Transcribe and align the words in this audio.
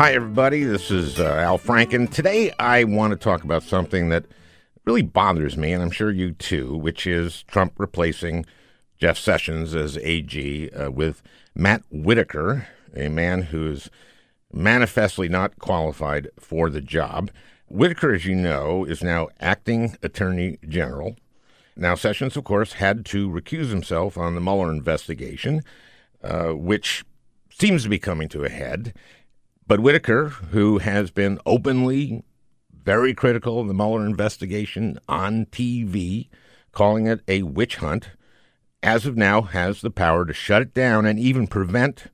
Hi, 0.00 0.14
everybody. 0.14 0.64
This 0.64 0.90
is 0.90 1.20
uh, 1.20 1.24
Al 1.24 1.58
Franken. 1.58 2.10
Today, 2.10 2.50
I 2.58 2.84
want 2.84 3.10
to 3.10 3.18
talk 3.18 3.44
about 3.44 3.62
something 3.62 4.08
that 4.08 4.24
really 4.86 5.02
bothers 5.02 5.58
me, 5.58 5.74
and 5.74 5.82
I'm 5.82 5.90
sure 5.90 6.10
you 6.10 6.32
too, 6.32 6.74
which 6.74 7.06
is 7.06 7.42
Trump 7.42 7.74
replacing 7.76 8.46
Jeff 8.96 9.18
Sessions 9.18 9.74
as 9.74 9.98
AG 9.98 10.70
uh, 10.70 10.90
with 10.90 11.20
Matt 11.54 11.82
Whitaker, 11.90 12.66
a 12.96 13.08
man 13.08 13.42
who's 13.42 13.90
manifestly 14.50 15.28
not 15.28 15.58
qualified 15.58 16.30
for 16.38 16.70
the 16.70 16.80
job. 16.80 17.30
Whitaker, 17.68 18.14
as 18.14 18.24
you 18.24 18.34
know, 18.34 18.86
is 18.86 19.04
now 19.04 19.28
acting 19.38 19.98
attorney 20.02 20.56
general. 20.66 21.16
Now, 21.76 21.94
Sessions, 21.94 22.38
of 22.38 22.44
course, 22.44 22.72
had 22.72 23.04
to 23.04 23.28
recuse 23.28 23.68
himself 23.68 24.16
on 24.16 24.34
the 24.34 24.40
Mueller 24.40 24.72
investigation, 24.72 25.60
uh, 26.24 26.52
which 26.52 27.04
seems 27.50 27.82
to 27.82 27.90
be 27.90 27.98
coming 27.98 28.28
to 28.30 28.44
a 28.44 28.48
head. 28.48 28.94
But 29.70 29.78
Whitaker, 29.78 30.30
who 30.30 30.78
has 30.78 31.12
been 31.12 31.38
openly 31.46 32.24
very 32.72 33.14
critical 33.14 33.60
of 33.60 33.68
the 33.68 33.72
Mueller 33.72 34.04
investigation 34.04 34.98
on 35.08 35.46
TV, 35.46 36.28
calling 36.72 37.06
it 37.06 37.20
a 37.28 37.44
witch 37.44 37.76
hunt, 37.76 38.08
as 38.82 39.06
of 39.06 39.16
now 39.16 39.42
has 39.42 39.80
the 39.80 39.92
power 39.92 40.24
to 40.24 40.32
shut 40.32 40.60
it 40.60 40.74
down 40.74 41.06
and 41.06 41.20
even 41.20 41.46
prevent 41.46 42.06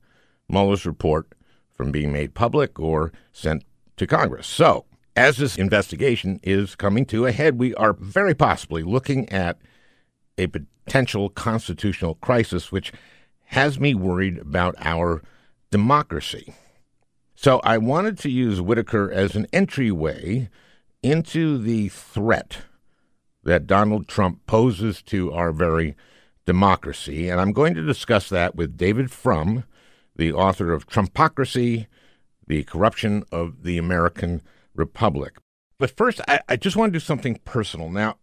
Mueller's 0.47 0.85
report 0.85 1.33
from 1.73 1.91
being 1.91 2.11
made 2.11 2.35
public 2.35 2.79
or 2.79 3.11
sent 3.31 3.63
to 3.95 4.05
Congress. 4.05 4.45
So, 4.45 4.85
as 5.15 5.37
this 5.37 5.57
investigation 5.57 6.39
is 6.43 6.75
coming 6.75 7.07
to 7.07 7.25
a 7.25 7.31
head, 7.31 7.57
we 7.57 7.73
are 7.73 7.93
very 7.93 8.35
possibly 8.35 8.83
looking 8.83 9.27
at 9.29 9.57
a 10.37 10.45
potential 10.45 11.29
constitutional 11.29 12.13
crisis, 12.21 12.71
which 12.71 12.93
has 13.45 13.79
me 13.79 13.95
worried 13.95 14.37
about 14.37 14.75
our 14.77 15.23
democracy. 15.71 16.53
So 17.39 17.61
I 17.63 17.77
wanted 17.77 18.17
to 18.19 18.31
use 18.31 18.59
Whitaker 18.59 19.11
as 19.11 19.35
an 19.35 19.45
entryway 19.53 20.49
into 21.03 21.59
the 21.59 21.87
threat 21.89 22.63
that 23.43 23.67
Donald 23.67 24.07
Trump 24.07 24.47
poses 24.47 25.03
to 25.03 25.31
our 25.31 25.51
very 25.51 25.95
democracy. 26.47 27.29
And 27.29 27.39
I'm 27.39 27.51
going 27.53 27.75
to 27.75 27.85
discuss 27.85 28.27
that 28.29 28.55
with 28.55 28.75
David 28.75 29.11
Frum, 29.11 29.65
the 30.15 30.33
author 30.33 30.73
of 30.73 30.87
Trumpocracy, 30.87 31.85
The 32.47 32.63
Corruption 32.63 33.23
of 33.31 33.61
the 33.61 33.77
American 33.77 34.41
Republic. 34.73 35.37
But 35.77 35.95
first, 35.95 36.19
I, 36.27 36.39
I 36.49 36.55
just 36.55 36.75
want 36.75 36.91
to 36.91 36.99
do 36.99 37.05
something 37.05 37.39
personal. 37.45 37.91
Now, 37.91 38.15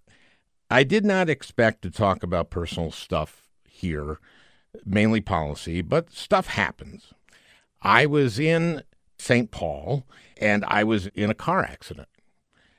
I 0.68 0.82
did 0.82 1.04
not 1.04 1.30
expect 1.30 1.82
to 1.82 1.90
talk 1.90 2.24
about 2.24 2.50
personal 2.50 2.90
stuff 2.90 3.44
here, 3.64 4.18
mainly 4.84 5.20
policy, 5.20 5.82
but 5.82 6.10
stuff 6.10 6.48
happens. 6.48 7.14
I 7.80 8.06
was 8.06 8.40
in 8.40 8.82
St. 9.24 9.50
Paul, 9.50 10.06
and 10.36 10.64
I 10.66 10.84
was 10.84 11.06
in 11.08 11.30
a 11.30 11.34
car 11.34 11.64
accident. 11.64 12.08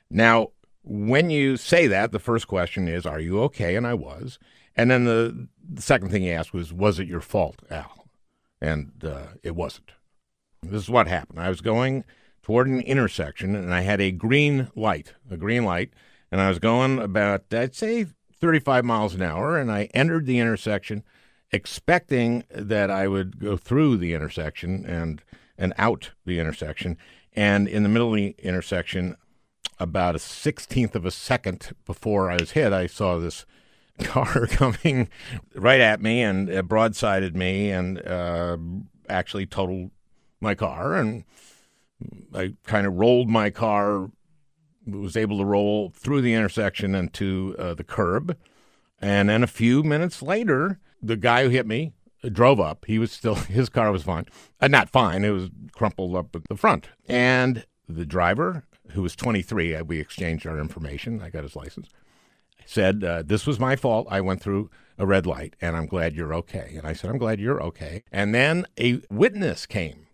Now, 0.08 0.50
when 0.82 1.30
you 1.30 1.56
say 1.56 1.88
that, 1.88 2.12
the 2.12 2.20
first 2.20 2.46
question 2.46 2.86
is, 2.86 3.04
Are 3.04 3.18
you 3.18 3.40
okay? 3.42 3.74
And 3.74 3.86
I 3.86 3.94
was. 3.94 4.38
And 4.76 4.90
then 4.90 5.04
the, 5.04 5.48
the 5.68 5.82
second 5.82 6.10
thing 6.10 6.22
he 6.22 6.30
asked 6.30 6.54
was, 6.54 6.72
Was 6.72 7.00
it 7.00 7.08
your 7.08 7.20
fault, 7.20 7.62
Al? 7.68 8.06
And 8.60 8.92
uh, 9.04 9.26
it 9.42 9.56
wasn't. 9.56 9.90
This 10.62 10.82
is 10.82 10.90
what 10.90 11.08
happened. 11.08 11.40
I 11.40 11.48
was 11.48 11.60
going 11.60 12.04
toward 12.42 12.68
an 12.68 12.80
intersection, 12.80 13.56
and 13.56 13.74
I 13.74 13.80
had 13.80 14.00
a 14.00 14.12
green 14.12 14.70
light, 14.76 15.14
a 15.28 15.36
green 15.36 15.64
light, 15.64 15.90
and 16.30 16.40
I 16.40 16.48
was 16.48 16.60
going 16.60 17.00
about, 17.00 17.52
I'd 17.52 17.74
say, 17.74 18.06
35 18.40 18.84
miles 18.84 19.14
an 19.14 19.22
hour, 19.22 19.58
and 19.58 19.70
I 19.72 19.88
entered 19.94 20.26
the 20.26 20.38
intersection 20.38 21.02
expecting 21.50 22.44
that 22.50 22.90
I 22.90 23.08
would 23.08 23.40
go 23.40 23.56
through 23.56 23.96
the 23.96 24.14
intersection 24.14 24.84
and 24.84 25.22
and 25.58 25.72
out 25.78 26.10
the 26.24 26.38
intersection. 26.38 26.96
And 27.34 27.68
in 27.68 27.82
the 27.82 27.88
middle 27.88 28.10
of 28.10 28.16
the 28.16 28.34
intersection, 28.38 29.16
about 29.78 30.16
a 30.16 30.18
sixteenth 30.18 30.94
of 30.94 31.04
a 31.04 31.10
second 31.10 31.72
before 31.84 32.30
I 32.30 32.36
was 32.40 32.52
hit, 32.52 32.72
I 32.72 32.86
saw 32.86 33.18
this 33.18 33.44
car 34.02 34.46
coming 34.50 35.08
right 35.54 35.80
at 35.80 36.00
me 36.00 36.22
and 36.22 36.50
uh, 36.50 36.62
broadsided 36.62 37.34
me 37.34 37.70
and 37.70 38.06
uh, 38.06 38.56
actually 39.08 39.46
totaled 39.46 39.90
my 40.40 40.54
car. 40.54 40.94
And 40.94 41.24
I 42.34 42.54
kind 42.64 42.86
of 42.86 42.94
rolled 42.94 43.28
my 43.28 43.50
car, 43.50 44.10
was 44.86 45.16
able 45.16 45.38
to 45.38 45.44
roll 45.44 45.90
through 45.90 46.20
the 46.22 46.34
intersection 46.34 46.94
and 46.94 47.12
to 47.14 47.56
uh, 47.58 47.74
the 47.74 47.84
curb. 47.84 48.36
And 49.00 49.28
then 49.28 49.42
a 49.42 49.48
few 49.48 49.82
minutes 49.82 50.22
later, 50.22 50.78
the 51.02 51.16
guy 51.16 51.44
who 51.44 51.50
hit 51.50 51.66
me 51.66 51.92
drove 52.32 52.60
up. 52.60 52.84
He 52.86 52.98
was 52.98 53.12
still 53.12 53.34
his 53.58 53.68
car 53.68 53.92
was 53.92 54.02
fine, 54.02 54.26
uh, 54.60 54.68
not 54.68 54.90
fine. 54.90 55.24
It 55.24 55.30
was 55.30 55.50
crumpled 55.72 56.16
up 56.16 56.34
at 56.34 56.42
the 56.48 56.56
front. 56.56 56.88
And 57.08 57.66
the 57.88 58.06
driver, 58.06 58.64
who 58.92 59.02
was 59.02 59.16
23, 59.16 59.74
uh, 59.74 59.84
we 59.84 60.00
exchanged 60.00 60.46
our 60.46 60.58
information. 60.58 61.20
I 61.22 61.30
got 61.30 61.44
his 61.44 61.56
license. 61.56 61.88
Said 62.64 63.04
uh, 63.04 63.22
this 63.24 63.46
was 63.46 63.60
my 63.60 63.76
fault. 63.76 64.08
I 64.10 64.20
went 64.20 64.42
through 64.42 64.70
a 64.98 65.06
red 65.06 65.26
light, 65.26 65.54
and 65.60 65.76
I'm 65.76 65.86
glad 65.86 66.14
you're 66.14 66.34
okay. 66.34 66.74
And 66.76 66.86
I 66.86 66.94
said, 66.94 67.10
I'm 67.10 67.18
glad 67.18 67.38
you're 67.38 67.62
okay. 67.62 68.02
And 68.10 68.34
then 68.34 68.66
a 68.78 69.00
witness 69.10 69.66
came, 69.66 70.08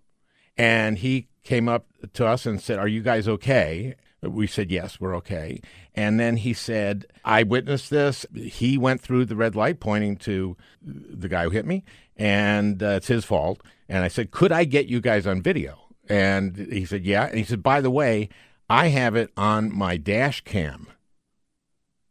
and 0.56 0.98
he 0.98 1.28
came 1.42 1.68
up 1.68 1.86
to 2.12 2.26
us 2.26 2.44
and 2.44 2.60
said, 2.60 2.78
Are 2.78 2.88
you 2.88 3.02
guys 3.02 3.26
okay? 3.26 3.94
We 4.22 4.46
said, 4.46 4.70
Yes, 4.70 5.00
we're 5.00 5.16
okay. 5.16 5.60
And 5.94 6.18
then 6.18 6.36
he 6.36 6.54
said, 6.54 7.06
I 7.24 7.42
witnessed 7.42 7.90
this. 7.90 8.24
He 8.34 8.78
went 8.78 9.00
through 9.00 9.24
the 9.26 9.36
red 9.36 9.56
light 9.56 9.80
pointing 9.80 10.16
to 10.18 10.56
the 10.82 11.28
guy 11.28 11.44
who 11.44 11.50
hit 11.50 11.66
me, 11.66 11.84
and 12.16 12.82
uh, 12.82 12.86
it's 12.96 13.08
his 13.08 13.24
fault. 13.24 13.60
And 13.88 14.04
I 14.04 14.08
said, 14.08 14.30
Could 14.30 14.52
I 14.52 14.64
get 14.64 14.86
you 14.86 15.00
guys 15.00 15.26
on 15.26 15.42
video? 15.42 15.78
And 16.08 16.56
he 16.56 16.84
said, 16.84 17.04
Yeah. 17.04 17.26
And 17.26 17.38
he 17.38 17.44
said, 17.44 17.62
By 17.62 17.80
the 17.80 17.90
way, 17.90 18.28
I 18.70 18.88
have 18.88 19.16
it 19.16 19.30
on 19.36 19.74
my 19.74 19.96
dash 19.96 20.42
cam. 20.42 20.88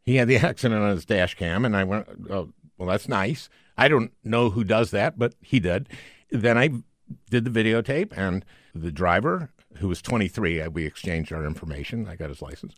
He 0.04 0.16
had 0.16 0.28
the 0.28 0.36
accident 0.48 0.82
on 0.82 0.90
his 0.90 1.06
dash 1.06 1.34
cam, 1.34 1.64
and 1.64 1.76
I 1.76 1.84
went, 1.84 2.06
oh, 2.30 2.50
Well, 2.76 2.88
that's 2.88 3.08
nice. 3.08 3.48
I 3.76 3.88
don't 3.88 4.12
know 4.22 4.50
who 4.50 4.64
does 4.64 4.90
that, 4.90 5.18
but 5.18 5.34
he 5.40 5.60
did. 5.60 5.88
Then 6.30 6.58
I 6.58 6.70
did 7.30 7.44
the 7.44 7.50
videotape, 7.50 8.12
and 8.16 8.44
the 8.74 8.92
driver 8.92 9.50
who 9.76 9.88
was 9.88 10.02
23, 10.02 10.60
uh, 10.60 10.70
we 10.70 10.86
exchanged 10.86 11.32
our 11.32 11.44
information. 11.44 12.08
I 12.08 12.16
got 12.16 12.28
his 12.28 12.42
license. 12.42 12.74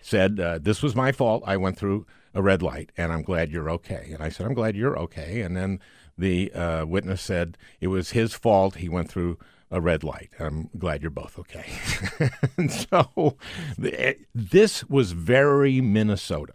Said, 0.00 0.40
uh, 0.40 0.58
This 0.58 0.82
was 0.82 0.94
my 0.94 1.12
fault. 1.12 1.42
I 1.46 1.56
went 1.56 1.78
through 1.78 2.06
a 2.34 2.42
red 2.42 2.62
light, 2.62 2.90
and 2.96 3.12
I'm 3.12 3.22
glad 3.22 3.50
you're 3.50 3.70
okay. 3.70 4.10
And 4.12 4.22
I 4.22 4.28
said, 4.28 4.46
I'm 4.46 4.54
glad 4.54 4.76
you're 4.76 4.98
okay. 4.98 5.42
And 5.42 5.56
then 5.56 5.80
the 6.16 6.52
uh, 6.52 6.86
witness 6.86 7.22
said 7.22 7.58
it 7.80 7.88
was 7.88 8.10
his 8.10 8.34
fault. 8.34 8.76
He 8.76 8.88
went 8.88 9.10
through 9.10 9.38
a 9.70 9.80
red 9.80 10.04
light. 10.04 10.30
I'm 10.38 10.68
glad 10.78 11.02
you're 11.02 11.10
both 11.10 11.38
okay. 11.38 11.64
so 12.68 13.36
this 14.34 14.84
was 14.84 15.12
very 15.12 15.80
Minnesota, 15.80 16.54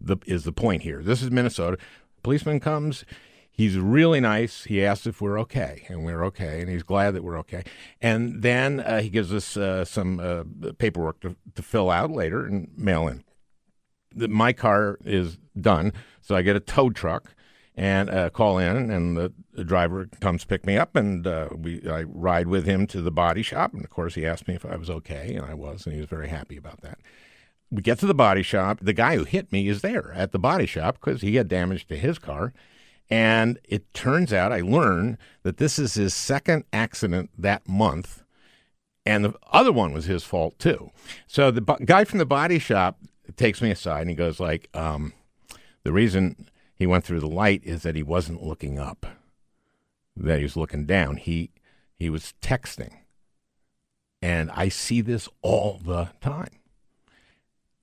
the, 0.00 0.16
is 0.26 0.44
the 0.44 0.52
point 0.52 0.82
here. 0.82 1.02
This 1.02 1.22
is 1.22 1.30
Minnesota. 1.30 1.78
Policeman 2.22 2.58
comes, 2.58 3.04
He's 3.56 3.78
really 3.78 4.20
nice. 4.20 4.64
He 4.64 4.84
asks 4.84 5.06
if 5.06 5.22
we're 5.22 5.40
okay, 5.40 5.86
and 5.88 6.04
we're 6.04 6.22
okay, 6.26 6.60
and 6.60 6.68
he's 6.68 6.82
glad 6.82 7.12
that 7.12 7.24
we're 7.24 7.38
okay. 7.38 7.64
And 8.02 8.42
then 8.42 8.80
uh, 8.80 9.00
he 9.00 9.08
gives 9.08 9.32
us 9.32 9.56
uh, 9.56 9.86
some 9.86 10.20
uh, 10.20 10.72
paperwork 10.76 11.20
to, 11.20 11.36
to 11.54 11.62
fill 11.62 11.90
out 11.90 12.10
later 12.10 12.44
and 12.44 12.68
mail 12.76 13.08
in. 13.08 13.24
The, 14.14 14.28
my 14.28 14.52
car 14.52 14.98
is 15.06 15.38
done, 15.58 15.94
so 16.20 16.36
I 16.36 16.42
get 16.42 16.54
a 16.54 16.60
tow 16.60 16.90
truck 16.90 17.34
and 17.74 18.10
uh, 18.10 18.28
call 18.28 18.58
in, 18.58 18.90
and 18.90 19.16
the, 19.16 19.32
the, 19.54 19.64
driver 19.64 20.06
comes 20.20 20.44
pick 20.44 20.66
me 20.66 20.76
up, 20.76 20.94
and 20.94 21.26
uh, 21.26 21.48
we 21.56 21.82
I 21.88 22.02
ride 22.02 22.48
with 22.48 22.66
him 22.66 22.86
to 22.88 23.00
the 23.00 23.10
body 23.10 23.42
shop. 23.42 23.72
And 23.72 23.84
of 23.84 23.90
course, 23.90 24.16
he 24.16 24.26
asked 24.26 24.48
me 24.48 24.54
if 24.54 24.66
I 24.66 24.76
was 24.76 24.90
okay, 24.90 25.34
and 25.34 25.46
I 25.46 25.54
was, 25.54 25.86
and 25.86 25.94
he 25.94 26.00
was 26.00 26.10
very 26.10 26.28
happy 26.28 26.58
about 26.58 26.82
that. 26.82 26.98
We 27.70 27.80
get 27.80 27.98
to 28.00 28.06
the 28.06 28.14
body 28.14 28.42
shop. 28.42 28.80
The 28.82 28.92
guy 28.92 29.16
who 29.16 29.24
hit 29.24 29.50
me 29.50 29.66
is 29.68 29.80
there 29.80 30.12
at 30.12 30.32
the 30.32 30.38
body 30.38 30.66
shop 30.66 30.98
because 31.00 31.22
he 31.22 31.36
had 31.36 31.48
damage 31.48 31.86
to 31.88 31.96
his 31.96 32.18
car 32.18 32.52
and 33.08 33.58
it 33.64 33.92
turns 33.94 34.32
out, 34.32 34.52
I 34.52 34.60
learned 34.60 35.18
that 35.42 35.58
this 35.58 35.78
is 35.78 35.94
his 35.94 36.14
second 36.14 36.64
accident 36.72 37.30
that 37.38 37.68
month. 37.68 38.22
And 39.04 39.24
the 39.24 39.34
other 39.52 39.70
one 39.70 39.92
was 39.92 40.06
his 40.06 40.24
fault 40.24 40.58
too. 40.58 40.90
So 41.28 41.52
the 41.52 41.60
guy 41.84 42.04
from 42.04 42.18
the 42.18 42.26
body 42.26 42.58
shop 42.58 42.98
takes 43.36 43.62
me 43.62 43.70
aside 43.70 44.00
and 44.02 44.10
he 44.10 44.16
goes 44.16 44.40
like, 44.40 44.68
um, 44.74 45.12
the 45.84 45.92
reason 45.92 46.48
he 46.74 46.86
went 46.86 47.04
through 47.04 47.20
the 47.20 47.28
light 47.28 47.62
is 47.64 47.82
that 47.82 47.94
he 47.94 48.02
wasn't 48.02 48.42
looking 48.42 48.78
up, 48.78 49.06
that 50.16 50.38
he 50.38 50.42
was 50.42 50.56
looking 50.56 50.84
down. 50.84 51.16
He 51.16 51.50
he 51.94 52.10
was 52.10 52.34
texting, 52.42 52.92
and 54.20 54.50
I 54.50 54.68
see 54.68 55.00
this 55.00 55.28
all 55.40 55.80
the 55.82 56.08
time. 56.20 56.58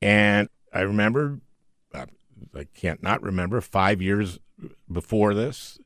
And 0.01 0.49
I 0.73 0.81
remember, 0.81 1.39
I 1.95 2.65
can't 2.75 3.01
not 3.01 3.23
remember, 3.23 3.61
five 3.61 4.01
years 4.01 4.37
before 4.91 5.33
this, 5.33 5.79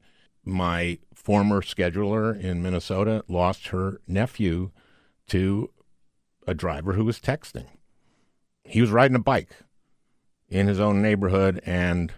my 0.43 0.99
former 1.13 1.61
scheduler 1.61 2.39
in 2.39 2.61
Minnesota 2.61 3.23
lost 3.27 3.67
her 3.67 3.99
nephew 4.07 4.71
to 5.27 5.69
a 6.47 6.53
driver 6.53 6.93
who 6.93 7.03
was 7.03 7.19
texting. 7.19 7.67
He 8.63 8.81
was 8.81 8.91
riding 8.91 9.15
a 9.15 9.19
bike 9.19 9.51
in 10.49 10.67
his 10.67 10.79
own 10.79 11.01
neighborhood, 11.01 11.61
and 11.65 12.13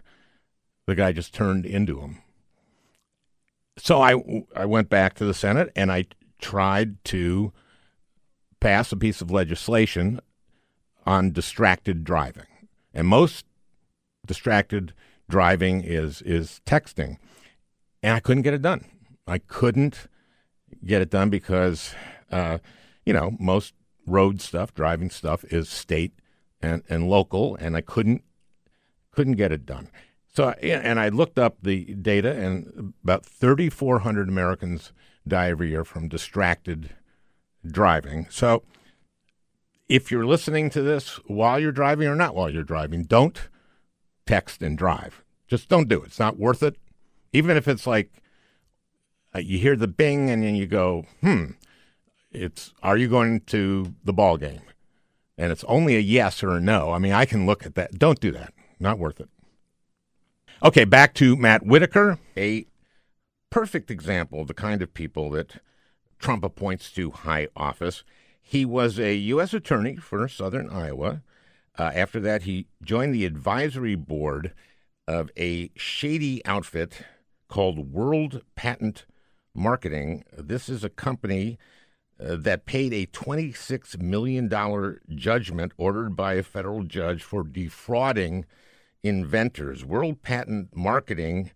the 0.86 0.96
guy 0.96 1.12
just 1.12 1.34
turned 1.34 1.66
into 1.66 2.00
him. 2.00 2.22
So 3.78 4.02
I, 4.02 4.46
I 4.56 4.66
went 4.66 4.90
back 4.90 5.14
to 5.16 5.26
the 5.26 5.34
Senate 5.34 5.72
and 5.76 5.92
I 5.92 6.06
tried 6.40 7.04
to 7.06 7.54
pass 8.60 8.92
a 8.92 8.98
piece 8.98 9.22
of 9.22 9.32
legislation 9.32 10.20
on 11.06 11.32
distracted 11.32 12.04
driving. 12.04 12.46
And 12.94 13.08
most 13.08 13.46
distracted 14.26 14.88
driving 14.88 15.09
is 15.32 16.22
is 16.22 16.62
texting. 16.66 17.18
And 18.02 18.14
I 18.14 18.20
couldn't 18.20 18.44
get 18.44 18.54
it 18.54 18.62
done. 18.62 18.86
I 19.28 19.40
couldn't 19.40 20.08
get 20.86 21.02
it 21.02 21.10
done 21.10 21.30
because 21.30 21.94
uh, 22.32 22.60
you 23.06 23.14
know, 23.14 23.36
most 23.40 23.74
road 24.06 24.42
stuff, 24.42 24.74
driving 24.74 25.10
stuff 25.10 25.44
is 25.46 25.70
state 25.70 26.14
and, 26.62 26.84
and 26.90 27.10
local, 27.10 27.56
and 27.56 27.76
I 27.76 27.82
couldn't 27.82 28.24
couldn't 29.12 29.34
get 29.34 29.52
it 29.52 29.66
done. 29.66 29.90
So, 30.32 30.50
and 30.62 31.00
I 31.00 31.10
looked 31.10 31.40
up 31.40 31.58
the 31.64 31.86
data, 31.96 32.32
and 32.32 32.94
about 33.04 33.26
3,400 33.26 34.30
Americans 34.30 34.94
die 35.28 35.50
every 35.50 35.70
year 35.70 35.84
from 35.84 36.08
distracted 36.08 36.92
driving. 37.66 38.28
So, 38.30 38.64
if 39.90 40.12
you're 40.12 40.26
listening 40.26 40.70
to 40.70 40.82
this 40.82 41.20
while 41.26 41.60
you're 41.60 41.72
driving 41.72 42.08
or 42.08 42.16
not 42.16 42.36
while 42.36 42.50
you're 42.50 42.64
driving, 42.64 43.04
don't 43.04 43.50
text 44.30 44.62
and 44.62 44.78
drive. 44.78 45.24
Just 45.48 45.70
don't 45.70 45.90
do 45.90 46.04
it. 46.04 46.08
It's 46.08 46.20
not 46.20 46.38
worth 46.38 46.62
it. 46.62 46.76
Even 47.34 47.58
if 47.58 47.68
it's 47.68 47.88
like 47.88 48.12
uh, 49.34 49.40
you 49.40 49.58
hear 49.58 49.76
the 49.76 49.88
bing 49.88 50.30
and 50.30 50.44
then 50.44 50.56
you 50.56 50.68
go, 50.68 51.06
hmm, 51.22 51.46
it's 52.32 52.72
are 52.84 52.96
you 52.96 53.10
going 53.10 53.42
to 53.42 53.96
the 54.04 54.14
ball 54.14 54.38
game? 54.38 54.62
And 55.36 55.52
it's 55.52 55.64
only 55.64 55.96
a 55.96 56.00
yes 56.00 56.44
or 56.44 56.52
a 56.52 56.62
no. 56.62 56.92
I 56.92 57.00
mean, 57.00 57.12
I 57.12 57.26
can 57.26 57.48
look 57.48 57.66
at 57.66 57.74
that. 57.74 57.98
Don't 57.98 58.20
do 58.20 58.32
that. 58.34 58.54
Not 58.80 59.00
worth 59.00 59.20
it. 59.20 59.30
Okay, 60.64 60.84
back 60.84 61.16
to 61.16 61.36
Matt 61.36 61.66
Whitaker, 61.66 62.20
a 62.38 62.68
perfect 63.50 63.90
example 63.90 64.42
of 64.42 64.48
the 64.48 64.54
kind 64.54 64.84
of 64.84 64.94
people 64.94 65.32
that 65.32 65.62
Trump 66.20 66.44
appoints 66.44 66.92
to 66.92 67.10
high 67.12 67.48
office. 67.56 68.04
He 68.42 68.64
was 68.64 69.00
a 69.00 69.16
U.S. 69.16 69.54
attorney 69.56 69.96
for 69.96 70.28
southern 70.28 70.70
Iowa. 70.70 71.22
Uh, 71.80 71.92
after 71.96 72.20
that, 72.20 72.42
he 72.42 72.68
joined 72.84 73.16
the 73.16 73.26
advisory 73.26 73.96
board 73.96 74.54
of 75.08 75.32
a 75.38 75.72
shady 75.78 76.46
outfit 76.46 77.04
called 77.48 77.94
World 77.94 78.42
Patent 78.56 79.06
Marketing. 79.56 80.26
This 80.38 80.68
is 80.68 80.84
a 80.84 80.90
company 80.90 81.58
uh, 82.20 82.36
that 82.36 82.66
paid 82.66 82.94
a 82.94 83.06
$26 83.06 84.02
million 84.02 84.50
judgment 85.16 85.72
ordered 85.78 86.18
by 86.18 86.34
a 86.34 86.44
federal 86.44 86.84
judge 86.84 87.24
for 87.24 87.44
defrauding 87.44 88.44
inventors. 89.02 89.86
World 89.86 90.22
Patent 90.22 90.76
Marketing 90.76 91.52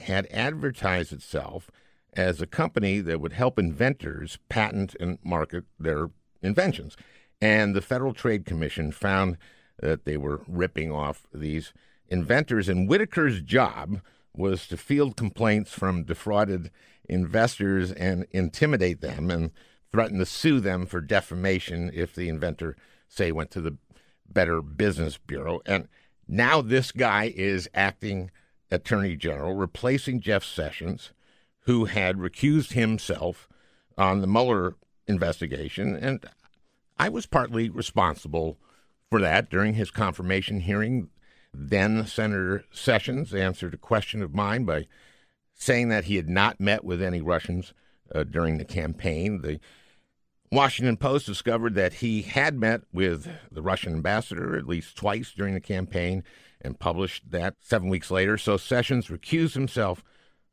had 0.00 0.26
advertised 0.32 1.12
itself 1.12 1.70
as 2.14 2.42
a 2.42 2.46
company 2.46 3.00
that 3.02 3.20
would 3.20 3.34
help 3.34 3.56
inventors 3.56 4.40
patent 4.48 4.96
and 4.98 5.20
market 5.22 5.62
their 5.78 6.10
inventions. 6.42 6.96
And 7.40 7.72
the 7.72 7.80
Federal 7.80 8.12
Trade 8.12 8.44
Commission 8.44 8.90
found 8.90 9.38
that 9.82 10.04
they 10.04 10.16
were 10.16 10.42
ripping 10.46 10.90
off 10.90 11.26
these 11.32 11.72
inventors. 12.08 12.68
And 12.68 12.88
Whitaker's 12.88 13.40
job 13.40 14.00
was 14.34 14.66
to 14.68 14.76
field 14.76 15.16
complaints 15.16 15.72
from 15.72 16.04
defrauded 16.04 16.70
investors 17.08 17.90
and 17.92 18.26
intimidate 18.30 19.00
them 19.00 19.30
and 19.30 19.50
threaten 19.92 20.18
to 20.18 20.26
sue 20.26 20.60
them 20.60 20.86
for 20.86 21.00
defamation 21.00 21.90
if 21.92 22.14
the 22.14 22.28
inventor, 22.28 22.76
say, 23.08 23.32
went 23.32 23.50
to 23.50 23.60
the 23.60 23.76
Better 24.28 24.62
Business 24.62 25.18
Bureau. 25.18 25.60
And 25.66 25.88
now 26.28 26.62
this 26.62 26.92
guy 26.92 27.32
is 27.34 27.68
acting 27.74 28.30
attorney 28.70 29.16
general, 29.16 29.54
replacing 29.54 30.20
Jeff 30.20 30.44
Sessions, 30.44 31.10
who 31.64 31.86
had 31.86 32.16
recused 32.16 32.72
himself 32.72 33.48
on 33.98 34.20
the 34.20 34.26
Mueller 34.28 34.76
investigation. 35.08 35.96
And 35.96 36.24
I 36.96 37.08
was 37.08 37.26
partly 37.26 37.68
responsible 37.68 38.58
for 39.10 39.20
that 39.20 39.50
during 39.50 39.74
his 39.74 39.90
confirmation 39.90 40.60
hearing. 40.60 41.08
Then 41.52 42.06
Senator 42.06 42.64
Sessions 42.70 43.34
answered 43.34 43.74
a 43.74 43.78
question 43.78 44.22
of 44.22 44.34
mine 44.34 44.64
by 44.64 44.86
saying 45.52 45.88
that 45.88 46.04
he 46.04 46.16
had 46.16 46.28
not 46.28 46.60
met 46.60 46.84
with 46.84 47.02
any 47.02 47.20
Russians 47.20 47.74
uh, 48.14 48.22
during 48.22 48.58
the 48.58 48.64
campaign. 48.64 49.42
The 49.42 49.58
Washington 50.52 50.96
Post 50.96 51.26
discovered 51.26 51.74
that 51.74 51.94
he 51.94 52.22
had 52.22 52.56
met 52.56 52.82
with 52.92 53.28
the 53.50 53.62
Russian 53.62 53.94
ambassador 53.94 54.56
at 54.56 54.66
least 54.66 54.96
twice 54.96 55.32
during 55.32 55.54
the 55.54 55.60
campaign 55.60 56.22
and 56.60 56.78
published 56.78 57.30
that 57.30 57.56
seven 57.60 57.88
weeks 57.88 58.10
later. 58.10 58.38
So 58.38 58.56
Sessions 58.56 59.08
recused 59.08 59.54
himself 59.54 60.04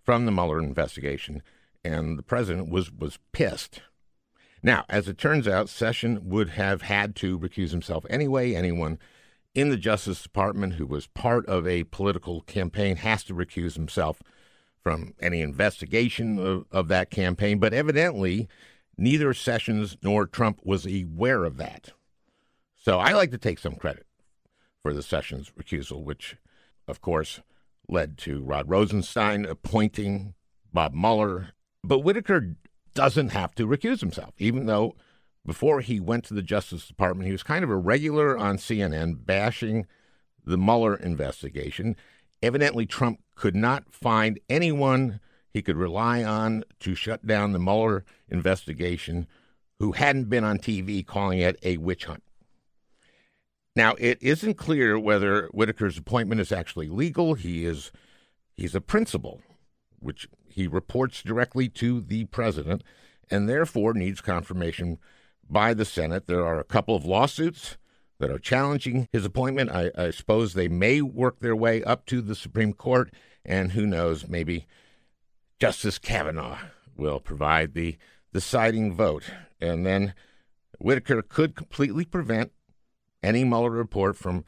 from 0.04 0.26
the 0.26 0.32
Mueller 0.32 0.60
investigation, 0.60 1.44
and 1.84 2.18
the 2.18 2.24
president 2.24 2.70
was, 2.70 2.92
was 2.92 3.20
pissed. 3.34 3.82
Now, 4.64 4.86
as 4.90 5.08
it 5.08 5.18
turns 5.18 5.48
out, 5.48 5.70
Sessions 5.70 6.20
would 6.22 6.50
have 6.50 6.84
had 6.84 7.16
to 7.18 7.38
recuse 7.38 7.72
himself 7.72 8.06
anyway. 8.10 8.54
Anyone 8.54 8.98
in 9.54 9.70
the 9.70 9.78
Justice 9.78 10.22
Department 10.22 10.74
who 10.74 10.86
was 10.86 11.08
part 11.08 11.46
of 11.48 11.68
a 11.68 11.84
political 11.86 12.42
campaign 12.42 12.98
has 12.98 13.24
to 13.26 13.34
recuse 13.34 13.76
himself 13.76 14.22
from 14.82 15.14
any 15.20 15.42
investigation 15.42 16.40
of, 16.40 16.66
of 16.72 16.88
that 16.88 17.10
campaign. 17.10 17.60
But 17.60 17.74
evidently, 17.74 18.48
Neither 18.98 19.34
Sessions 19.34 19.98
nor 20.02 20.26
Trump 20.26 20.62
was 20.64 20.86
aware 20.86 21.44
of 21.44 21.58
that. 21.58 21.92
So 22.76 23.00
I 23.00 23.12
like 23.12 23.32
to 23.32 23.38
take 23.38 23.60
some 23.60 23.76
credit 23.76 24.06
for 24.82 24.94
the 24.94 25.04
Sessions 25.04 25.52
recusal, 25.58 26.04
which, 26.04 26.38
of 26.88 27.02
course, 27.02 27.42
led 27.88 28.18
to 28.20 28.44
Rod 28.44 28.70
Rosenstein 28.70 29.46
appointing 29.46 30.34
Bob 30.74 30.94
Mueller. 30.94 31.50
But 31.84 32.00
Whitaker 32.00 32.56
doesn't 32.98 33.30
have 33.30 33.54
to 33.56 33.68
recuse 33.68 34.00
himself, 34.00 34.34
even 34.40 34.66
though 34.66 34.96
before 35.46 35.82
he 35.82 36.00
went 36.00 36.26
to 36.26 36.34
the 36.34 36.42
Justice 36.42 36.88
Department, 36.88 37.28
he 37.28 37.32
was 37.32 37.44
kind 37.44 37.64
of 37.64 37.70
a 37.70 37.76
regular 37.76 38.38
on 38.38 38.58
CNN 38.58 39.26
bashing 39.26 39.86
the 40.44 40.58
Mueller 40.58 40.96
investigation. 40.96 41.96
Evidently, 42.42 42.86
Trump 42.86 43.20
could 43.36 43.56
not 43.56 43.94
find 43.94 44.40
anyone 44.50 45.20
he 45.54 45.62
could 45.62 45.78
rely 45.78 46.24
on 46.24 46.64
to 46.80 46.96
shut 46.96 47.26
down 47.26 47.52
the 47.52 47.60
Mueller 47.60 48.04
investigation 48.30 49.28
who 49.80 49.92
hadn't 49.92 50.28
been 50.28 50.44
on 50.44 50.58
TV 50.58 51.06
calling 51.06 51.40
it 51.40 51.58
a 51.62 51.78
witch 51.78 52.06
hunt. 52.06 52.24
Now, 53.76 53.94
it 54.00 54.18
isn't 54.22 54.56
clear 54.56 54.98
whether 54.98 55.50
Whitaker's 55.50 56.00
appointment 56.00 56.42
is 56.42 56.52
actually 56.52 56.90
legal. 56.90 57.36
He 57.36 57.64
is 57.64 57.92
he's 58.56 58.74
a 58.74 58.82
principal, 58.82 59.42
which 60.00 60.28
he 60.58 60.66
reports 60.66 61.22
directly 61.22 61.70
to 61.70 62.02
the 62.02 62.26
president 62.26 62.84
and 63.30 63.48
therefore 63.48 63.94
needs 63.94 64.22
confirmation 64.22 64.98
by 65.48 65.72
the 65.72 65.86
Senate. 65.86 66.26
There 66.26 66.44
are 66.44 66.60
a 66.60 66.64
couple 66.64 66.96
of 66.96 67.06
lawsuits 67.06 67.78
that 68.18 68.32
are 68.32 68.40
challenging 68.40 69.08
his 69.12 69.24
appointment. 69.24 69.70
I, 69.70 69.92
I 69.96 70.10
suppose 70.10 70.54
they 70.54 70.68
may 70.68 71.00
work 71.00 71.42
their 71.42 71.56
way 71.56 71.84
up 71.84 72.08
to 72.08 72.22
the 72.22 72.34
Supreme 72.34 72.74
Court, 72.74 73.14
and 73.46 73.74
who 73.74 73.86
knows, 73.86 74.28
maybe 74.28 74.66
Justice 75.60 76.00
Kavanaugh 76.00 76.58
will 76.96 77.20
provide 77.20 77.76
the 77.76 77.96
deciding 78.34 78.96
vote. 78.96 79.26
And 79.62 79.86
then 79.86 80.16
Whitaker 80.80 81.22
could 81.22 81.56
completely 81.56 82.04
prevent 82.04 82.52
any 83.22 83.44
Mueller 83.44 83.70
report 83.70 84.18
from 84.18 84.44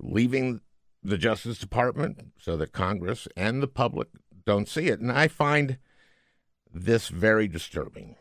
leaving 0.00 0.62
the 1.00 1.16
Justice 1.16 1.58
Department 1.58 2.32
so 2.40 2.56
that 2.56 2.72
Congress 2.72 3.28
and 3.36 3.62
the 3.62 3.68
public 3.68 4.08
don't 4.44 4.68
see 4.68 4.88
it. 4.88 5.00
And 5.00 5.12
I 5.12 5.28
find 5.28 5.78
this 6.72 7.08
very 7.08 7.48
disturbing 7.48 8.16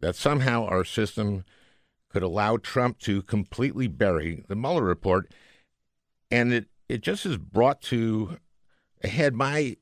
that 0.00 0.16
somehow 0.16 0.64
our 0.66 0.84
system 0.84 1.44
could 2.10 2.22
allow 2.22 2.56
Trump 2.56 2.98
to 3.00 3.22
completely 3.22 3.88
bury 3.88 4.44
the 4.48 4.56
Mueller 4.56 4.84
report. 4.84 5.32
And 6.30 6.52
it, 6.52 6.66
it 6.88 7.00
just 7.00 7.24
has 7.24 7.36
brought 7.36 7.80
to 7.82 8.38
a 9.02 9.08
head 9.08 9.34
my 9.34 9.76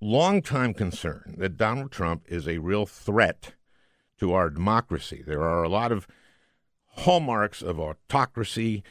longtime 0.00 0.74
concern 0.74 1.36
that 1.38 1.56
Donald 1.56 1.90
Trump 1.90 2.24
is 2.28 2.46
a 2.46 2.58
real 2.58 2.86
threat 2.86 3.54
to 4.18 4.32
our 4.32 4.50
democracy. 4.50 5.22
There 5.26 5.42
are 5.42 5.62
a 5.62 5.68
lot 5.68 5.92
of 5.92 6.06
hallmarks 6.96 7.62
of 7.62 7.80
autocracy 7.80 8.82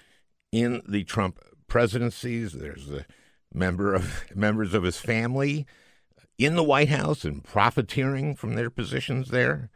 in 0.52 0.82
the 0.88 1.04
Trump 1.04 1.40
presidencies. 1.68 2.54
There's 2.54 2.88
the 2.88 3.06
member 3.54 3.94
of 3.94 4.24
members 4.36 4.74
of 4.74 4.84
his 4.84 4.98
family 4.98 5.66
in 6.38 6.56
the 6.56 6.64
White 6.64 6.90
House 6.90 7.24
and 7.24 7.44
profiteering 7.44 8.36
from 8.36 8.56
their 8.56 8.70
positions 8.70 9.30
there. 9.30 9.70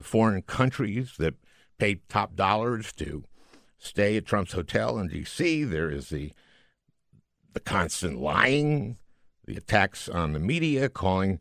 Foreign 0.00 0.42
countries 0.42 1.14
that 1.18 1.34
pay 1.78 1.96
top 2.08 2.36
dollars 2.36 2.92
to 2.94 3.24
stay 3.78 4.16
at 4.16 4.26
Trump's 4.26 4.52
hotel 4.52 4.98
in 4.98 5.08
D.C. 5.08 5.64
There 5.64 5.90
is 5.90 6.08
the 6.08 6.32
the 7.52 7.60
constant 7.60 8.20
lying 8.20 8.98
the 9.46 9.56
attacks 9.56 10.08
on 10.08 10.32
the 10.32 10.38
media, 10.38 10.88
calling 10.88 11.38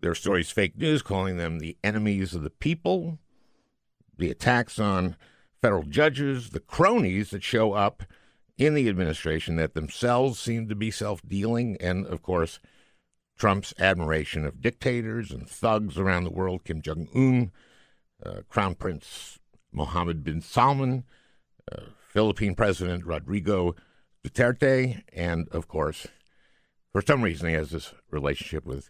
their 0.00 0.14
stories 0.14 0.50
fake 0.50 0.76
news, 0.76 1.02
calling 1.02 1.36
them 1.36 1.58
the 1.58 1.76
enemies 1.84 2.34
of 2.34 2.42
the 2.42 2.50
people, 2.50 3.18
the 4.16 4.30
attacks 4.30 4.78
on 4.78 5.16
federal 5.62 5.84
judges, 5.84 6.50
the 6.50 6.60
cronies 6.60 7.30
that 7.30 7.42
show 7.42 7.72
up 7.72 8.02
in 8.56 8.74
the 8.74 8.88
administration 8.88 9.56
that 9.56 9.74
themselves 9.74 10.38
seem 10.38 10.68
to 10.68 10.74
be 10.74 10.90
self 10.90 11.20
dealing, 11.26 11.76
and 11.80 12.06
of 12.06 12.22
course, 12.22 12.60
Trump's 13.36 13.74
admiration 13.78 14.44
of 14.44 14.60
dictators 14.60 15.30
and 15.30 15.48
thugs 15.48 15.98
around 15.98 16.24
the 16.24 16.30
world, 16.30 16.64
Kim 16.64 16.80
Jong 16.80 17.08
un, 17.14 17.52
uh, 18.24 18.42
Crown 18.48 18.74
Prince 18.74 19.38
Mohammed 19.72 20.22
bin 20.22 20.40
Salman, 20.40 21.04
uh, 21.70 21.82
Philippine 22.12 22.54
President 22.54 23.04
Rodrigo 23.04 23.74
Duterte, 24.24 25.02
and 25.12 25.48
of 25.48 25.66
course, 25.66 26.06
for 26.92 27.02
some 27.02 27.22
reason, 27.22 27.48
he 27.48 27.54
has 27.54 27.70
this 27.70 27.92
relationship 28.10 28.64
with 28.64 28.88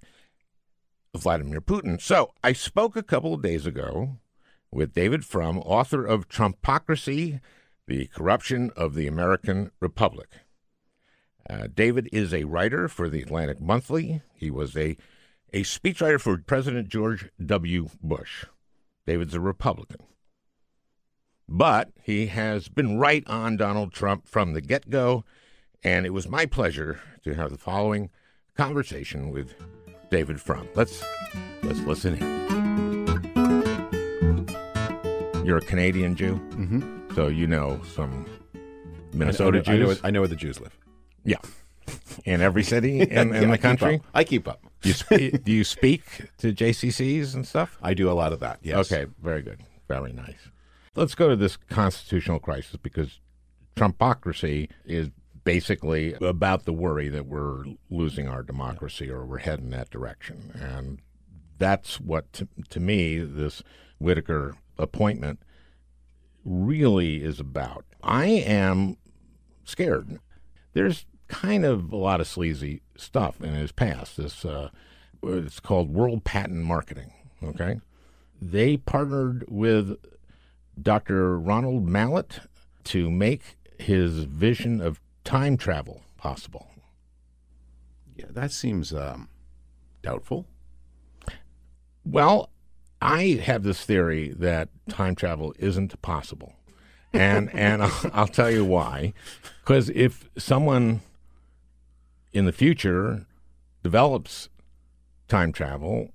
Vladimir 1.16 1.60
Putin. 1.60 2.00
So 2.00 2.32
I 2.42 2.52
spoke 2.52 2.96
a 2.96 3.02
couple 3.02 3.32
of 3.32 3.42
days 3.42 3.64
ago 3.64 4.18
with 4.70 4.92
David 4.92 5.24
Frum, 5.24 5.58
author 5.60 6.04
of 6.04 6.28
Trumpocracy 6.28 7.40
The 7.86 8.06
Corruption 8.06 8.70
of 8.76 8.94
the 8.94 9.06
American 9.06 9.70
Republic. 9.80 10.28
Uh, 11.48 11.66
David 11.72 12.08
is 12.12 12.32
a 12.32 12.44
writer 12.44 12.88
for 12.88 13.10
the 13.10 13.20
Atlantic 13.20 13.60
Monthly. 13.60 14.22
He 14.34 14.50
was 14.50 14.74
a, 14.76 14.96
a 15.52 15.62
speechwriter 15.62 16.18
for 16.18 16.38
President 16.38 16.88
George 16.88 17.28
W. 17.44 17.90
Bush. 18.02 18.46
David's 19.06 19.34
a 19.34 19.40
Republican. 19.40 20.00
But 21.46 21.90
he 22.02 22.28
has 22.28 22.68
been 22.68 22.98
right 22.98 23.22
on 23.26 23.58
Donald 23.58 23.92
Trump 23.92 24.26
from 24.26 24.54
the 24.54 24.62
get 24.62 24.88
go, 24.88 25.24
and 25.82 26.06
it 26.06 26.14
was 26.14 26.26
my 26.26 26.46
pleasure 26.46 27.00
to 27.22 27.34
have 27.34 27.50
the 27.50 27.58
following 27.58 28.08
conversation 28.56 29.30
with 29.30 29.54
David 30.10 30.40
Frum. 30.40 30.66
Let's 30.74 31.04
let's 31.62 31.80
listen 31.80 32.14
in. 32.14 32.34
You're 35.44 35.58
a 35.58 35.60
Canadian 35.60 36.16
Jew, 36.16 36.36
Mm-hmm. 36.52 37.03
So 37.14 37.28
you 37.28 37.46
know 37.46 37.80
some 37.94 38.26
Minnesota 39.12 39.62
I 39.66 39.70
know, 39.70 39.74
I 39.74 39.78
know, 39.78 39.86
Jews. 39.86 40.00
I 40.04 40.10
know 40.10 40.20
where 40.20 40.28
the 40.28 40.36
Jews 40.36 40.60
live. 40.60 40.76
yeah, 41.24 41.36
in 42.24 42.40
every 42.40 42.62
city 42.62 43.00
in, 43.00 43.08
Yeah, 43.10 43.20
in 43.22 43.50
the 43.50 43.56
keep 43.58 43.60
country. 43.62 43.94
up. 43.96 44.02
I 44.14 44.24
keep 44.24 44.48
up. 44.48 44.60
You 44.82 44.92
spe- 44.92 45.42
do 45.44 45.52
you 45.52 45.64
speak 45.64 46.02
to 46.38 46.52
JCCs 46.52 47.34
and 47.34 47.46
stuff? 47.46 47.78
I 47.82 47.94
do 47.94 48.10
a 48.10 48.12
lot 48.12 48.32
of 48.32 48.40
that. 48.40 48.58
Yes. 48.62 48.90
Okay, 48.92 49.10
very 49.22 49.40
good. 49.42 49.60
Very 49.88 50.12
nice. 50.12 50.50
Let's 50.94 51.14
go 51.14 51.28
to 51.28 51.36
this 51.36 51.56
constitutional 51.56 52.38
crisis 52.38 52.76
because 52.76 53.18
Trumpocracy 53.76 54.70
is 54.84 55.10
basically 55.42 56.14
about 56.14 56.64
the 56.64 56.72
worry 56.72 57.08
that 57.08 57.26
we're 57.26 57.64
losing 57.90 58.28
our 58.28 58.42
democracy 58.42 59.10
or 59.10 59.26
we're 59.26 59.38
heading 59.38 59.70
that 59.70 59.90
direction. 59.90 60.52
And 60.54 61.00
that's 61.58 62.00
what, 62.00 62.32
to, 62.34 62.48
to 62.70 62.80
me, 62.80 63.18
this 63.18 63.62
Whitaker 63.98 64.56
appointment 64.78 65.40
really 66.44 67.22
is 67.22 67.40
about. 67.40 67.84
I 68.02 68.26
am 68.26 68.96
scared. 69.64 70.18
There's 70.72 71.06
kind 71.28 71.64
of 71.64 71.92
a 71.92 71.96
lot 71.96 72.20
of 72.20 72.26
sleazy 72.26 72.82
stuff 72.96 73.40
in 73.40 73.54
his 73.54 73.72
past. 73.72 74.16
This 74.16 74.44
uh, 74.44 74.70
it's 75.22 75.60
called 75.60 75.92
World 75.92 76.24
Patent 76.24 76.64
Marketing. 76.64 77.12
Okay, 77.42 77.80
they 78.40 78.76
partnered 78.76 79.44
with 79.48 79.96
Dr. 80.80 81.38
Ronald 81.38 81.86
Mallett 81.88 82.40
to 82.84 83.10
make 83.10 83.56
his 83.78 84.24
vision 84.24 84.80
of 84.80 85.00
time 85.24 85.56
travel 85.56 86.02
possible. 86.16 86.68
Yeah, 88.16 88.26
that 88.30 88.52
seems 88.52 88.92
um, 88.92 89.28
doubtful. 90.02 90.46
Well, 92.04 92.50
I 93.04 93.40
have 93.42 93.62
this 93.62 93.84
theory 93.84 94.30
that 94.38 94.68
time 94.88 95.14
travel 95.14 95.54
isn't 95.58 96.00
possible, 96.02 96.54
and 97.12 97.50
and 97.54 97.82
I'll, 97.82 98.10
I'll 98.12 98.28
tell 98.28 98.50
you 98.50 98.64
why. 98.64 99.12
Because 99.62 99.90
if 99.90 100.28
someone 100.36 101.00
in 102.32 102.46
the 102.46 102.52
future 102.52 103.26
develops 103.82 104.48
time 105.28 105.52
travel, 105.52 106.10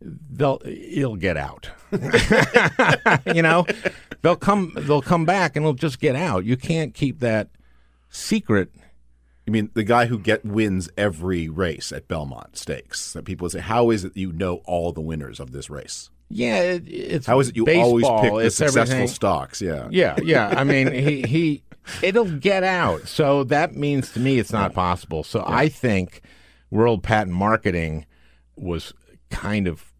they'll 0.00 0.60
it'll 0.64 1.16
get 1.16 1.36
out. 1.36 1.70
you 3.34 3.42
know, 3.42 3.66
they'll 4.22 4.36
come 4.36 4.72
they'll 4.76 5.02
come 5.02 5.24
back 5.24 5.56
and 5.56 5.64
it'll 5.64 5.74
just 5.74 6.00
get 6.00 6.16
out. 6.16 6.44
You 6.44 6.56
can't 6.56 6.94
keep 6.94 7.20
that 7.20 7.48
secret. 8.08 8.70
You 9.46 9.52
mean 9.52 9.70
the 9.74 9.84
guy 9.84 10.06
who 10.06 10.18
get 10.18 10.44
wins 10.44 10.88
every 10.96 11.48
race 11.48 11.92
at 11.92 12.08
Belmont 12.08 12.56
Stakes? 12.56 13.12
That 13.12 13.24
people 13.24 13.48
say, 13.48 13.60
"How 13.60 13.90
is 13.90 14.04
it 14.04 14.16
you 14.16 14.32
know 14.32 14.56
all 14.64 14.92
the 14.92 15.00
winners 15.00 15.38
of 15.38 15.52
this 15.52 15.70
race? 15.70 16.10
Yeah, 16.28 16.60
it, 16.60 16.88
it's 16.88 17.26
How 17.26 17.38
is 17.40 17.50
it 17.50 17.56
you 17.56 17.64
baseball, 17.64 17.84
always 17.86 18.22
pick 18.22 18.32
the 18.32 18.38
it's 18.46 18.56
successful 18.56 18.82
everything. 18.82 19.08
stocks?" 19.08 19.60
Yeah. 19.62 19.88
Yeah, 19.90 20.16
yeah. 20.22 20.48
I 20.56 20.64
mean, 20.64 20.92
he 20.92 21.22
he 21.22 21.62
it'll 22.02 22.30
get 22.30 22.64
out. 22.64 23.06
So 23.08 23.44
that 23.44 23.74
means 23.76 24.12
to 24.12 24.20
me 24.20 24.38
it's 24.38 24.52
not 24.52 24.72
possible. 24.74 25.22
So 25.22 25.44
I 25.46 25.68
think 25.68 26.22
World 26.70 27.02
Patent 27.02 27.34
Marketing 27.34 28.06
was 28.56 28.92
kind 29.30 29.68
of 29.68 29.92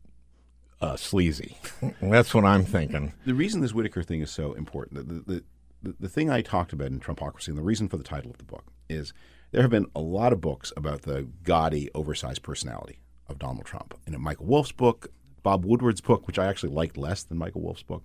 uh, 0.80 0.96
sleazy. 0.96 1.56
That's 2.02 2.34
what 2.34 2.44
I'm 2.44 2.64
thinking. 2.64 3.12
The 3.24 3.34
reason 3.34 3.60
this 3.60 3.72
Whitaker 3.72 4.02
thing 4.02 4.20
is 4.20 4.30
so 4.30 4.52
important, 4.54 5.08
the, 5.08 5.32
the, 5.34 5.44
the, 5.82 5.96
the 6.00 6.08
thing 6.08 6.28
I 6.30 6.42
talked 6.42 6.72
about 6.72 6.88
in 6.88 7.00
Trumpocracy, 7.00 7.48
and 7.48 7.58
the 7.58 7.62
reason 7.62 7.88
for 7.88 7.96
the 7.96 8.04
title 8.04 8.30
of 8.30 8.38
the 8.38 8.44
book, 8.44 8.64
is 8.88 9.12
there 9.52 9.62
have 9.62 9.70
been 9.70 9.86
a 9.94 10.00
lot 10.00 10.32
of 10.32 10.40
books 10.40 10.72
about 10.76 11.02
the 11.02 11.28
gaudy, 11.44 11.88
oversized 11.94 12.42
personality 12.42 12.98
of 13.28 13.38
Donald 13.38 13.64
Trump. 13.64 13.94
In 14.06 14.20
Michael 14.20 14.46
Wolff's 14.46 14.72
book, 14.72 15.08
Bob 15.46 15.64
Woodward's 15.64 16.00
book, 16.00 16.26
which 16.26 16.40
I 16.40 16.46
actually 16.46 16.72
liked 16.72 16.96
less 16.96 17.22
than 17.22 17.38
Michael 17.38 17.60
Wolff's 17.60 17.84
book. 17.84 18.02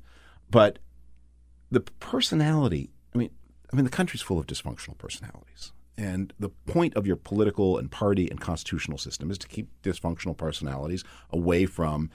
But 0.51 0.77
the 1.71 1.79
personality, 1.79 2.91
I 3.15 3.17
mean, 3.17 3.31
I 3.73 3.75
mean, 3.75 3.83
the 3.83 3.89
country's 3.89 4.21
full 4.21 4.37
of 4.37 4.45
dysfunctional 4.45 4.95
personalities. 4.95 5.71
And 5.97 6.33
the 6.39 6.49
point 6.49 6.93
of 6.95 7.07
your 7.07 7.15
political 7.15 7.79
and 7.79 7.89
party 7.89 8.29
and 8.29 8.39
constitutional 8.39 8.99
system 8.99 9.31
is 9.31 9.39
to 9.39 9.47
keep 9.47 9.69
dysfunctional 9.81 10.37
personalities 10.37 11.03
away 11.31 11.65
from 11.65 12.11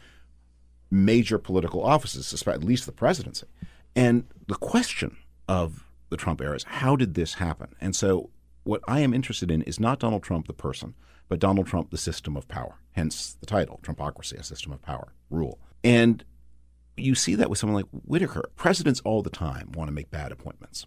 major 0.92 1.38
political 1.38 1.82
offices, 1.82 2.46
at 2.46 2.62
least 2.62 2.86
the 2.86 2.92
presidency. 2.92 3.48
And 3.96 4.28
the 4.46 4.54
question 4.54 5.16
of 5.48 5.88
the 6.08 6.16
Trump 6.16 6.40
era 6.40 6.54
is 6.54 6.62
how 6.62 6.94
did 6.94 7.14
this 7.14 7.34
happen? 7.34 7.74
And 7.80 7.96
so, 7.96 8.30
what 8.62 8.80
I 8.86 9.00
am 9.00 9.12
interested 9.12 9.50
in 9.50 9.62
is 9.62 9.80
not 9.80 9.98
Donald 9.98 10.22
Trump 10.22 10.46
the 10.46 10.52
person, 10.52 10.94
but 11.28 11.40
Donald 11.40 11.66
Trump 11.66 11.90
the 11.90 11.98
system 11.98 12.36
of 12.36 12.46
power. 12.46 12.76
Hence 12.92 13.36
the 13.40 13.46
title, 13.46 13.80
Trumpocracy, 13.82 14.38
a 14.38 14.42
system 14.42 14.72
of 14.72 14.80
power, 14.80 15.12
rule. 15.30 15.58
And 15.84 16.24
you 16.96 17.14
see 17.14 17.34
that 17.34 17.50
with 17.50 17.58
someone 17.58 17.76
like 17.76 17.90
Whitaker. 18.04 18.50
Presidents 18.56 19.00
all 19.04 19.22
the 19.22 19.30
time 19.30 19.72
want 19.72 19.88
to 19.88 19.92
make 19.92 20.10
bad 20.10 20.32
appointments. 20.32 20.86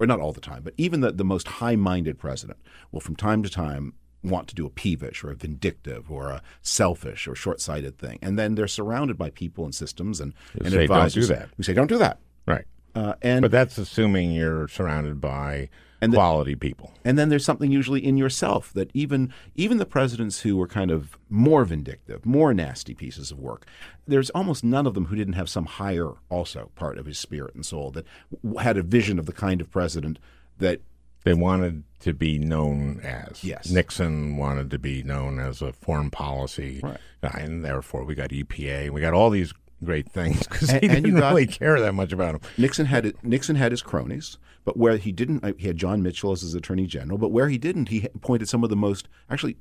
Or 0.00 0.06
not 0.06 0.20
all 0.20 0.32
the 0.32 0.40
time, 0.40 0.62
but 0.62 0.74
even 0.76 1.00
the, 1.00 1.10
the 1.10 1.24
most 1.24 1.48
high 1.48 1.74
minded 1.74 2.18
president 2.18 2.60
will 2.92 3.00
from 3.00 3.16
time 3.16 3.42
to 3.42 3.50
time 3.50 3.94
want 4.22 4.46
to 4.48 4.54
do 4.54 4.64
a 4.64 4.70
peevish 4.70 5.24
or 5.24 5.30
a 5.30 5.34
vindictive 5.34 6.10
or 6.10 6.30
a 6.30 6.42
selfish 6.62 7.26
or 7.26 7.34
short 7.34 7.60
sighted 7.60 7.98
thing. 7.98 8.18
And 8.22 8.38
then 8.38 8.54
they're 8.54 8.68
surrounded 8.68 9.18
by 9.18 9.30
people 9.30 9.64
and 9.64 9.74
systems 9.74 10.20
and, 10.20 10.34
and 10.54 10.68
say, 10.68 10.70
"Don't 10.70 10.78
do 10.78 10.82
advisors 10.82 11.28
that." 11.28 11.48
who 11.56 11.62
say, 11.64 11.74
don't 11.74 11.88
do 11.88 11.98
that. 11.98 12.20
Right. 12.46 12.64
Uh, 12.94 13.14
and 13.22 13.42
But 13.42 13.50
that's 13.50 13.78
assuming 13.78 14.32
you're 14.32 14.66
surrounded 14.68 15.20
by 15.20 15.68
And 16.00 16.12
the- 16.12 16.16
quality 16.16 16.54
people. 16.54 16.94
and 17.04 17.18
then 17.18 17.28
there's 17.28 17.44
something 17.44 17.70
usually 17.70 18.04
in 18.04 18.16
yourself 18.16 18.72
that 18.72 18.90
even 18.94 19.32
even 19.54 19.78
the 19.78 19.86
presidents 19.86 20.40
who 20.40 20.56
were 20.56 20.66
kind 20.66 20.90
of 20.90 21.16
more 21.28 21.64
vindictive, 21.64 22.24
more 22.26 22.52
nasty 22.54 22.94
pieces 22.94 23.30
of 23.30 23.38
work, 23.38 23.66
there's 24.06 24.30
almost 24.30 24.64
none 24.64 24.86
of 24.86 24.94
them 24.94 25.06
who 25.06 25.16
didn't 25.16 25.34
have 25.34 25.48
some 25.48 25.66
higher 25.66 26.12
also 26.28 26.70
part 26.76 26.98
of 26.98 27.06
his 27.06 27.18
spirit 27.18 27.54
and 27.54 27.64
soul 27.66 27.90
that 27.92 28.06
w- 28.42 28.58
had 28.58 28.76
a 28.76 28.82
vision 28.82 29.18
of 29.18 29.26
the 29.26 29.32
kind 29.32 29.60
of 29.60 29.70
president 29.70 30.18
that 30.58 30.80
They 31.24 31.34
wanted 31.34 31.82
to 32.00 32.14
be 32.14 32.38
known 32.38 33.00
as. 33.00 33.42
Yes. 33.44 33.68
Nixon 33.70 34.36
wanted 34.36 34.70
to 34.70 34.78
be 34.78 35.02
known 35.02 35.40
as 35.40 35.60
a 35.60 35.72
foreign 35.72 36.10
policy 36.10 36.80
Right. 36.82 36.96
guy, 37.22 37.40
and 37.42 37.64
therefore 37.64 38.04
we 38.04 38.14
got 38.14 38.32
EPA. 38.32 38.84
And 38.86 38.94
we 38.94 39.00
got 39.00 39.12
all 39.14 39.28
these 39.28 39.52
great 39.84 40.10
things 40.10 40.46
because 40.46 40.70
And- 40.70 40.82
he 40.82 40.88
didn't 40.88 41.14
got- 41.16 41.30
really 41.30 41.46
care 41.46 41.78
that 41.80 41.94
much 41.94 42.12
about 42.12 42.40
them. 42.40 42.50
Nixon 42.56 42.86
had 42.86 43.12
Nixon 43.22 43.56
had 43.56 43.72
his 43.72 43.82
cronies, 43.82 44.38
but 44.64 44.76
where 44.76 44.96
he 44.96 45.12
didn't, 45.12 45.44
uh, 45.44 45.52
he 45.56 45.66
had 45.68 45.76
John 45.76 46.02
Mitchell 46.02 46.32
as 46.32 46.42
his 46.42 46.54
attorney 46.54 46.86
general. 46.86 47.18
But 47.18 47.30
where 47.30 47.48
he 47.48 47.58
didn't, 47.58 47.88
he 47.88 48.06
appointed 48.14 48.48
some 48.48 48.64
of 48.64 48.70
the 48.70 48.76
most 48.76 49.08
actually 49.30 49.56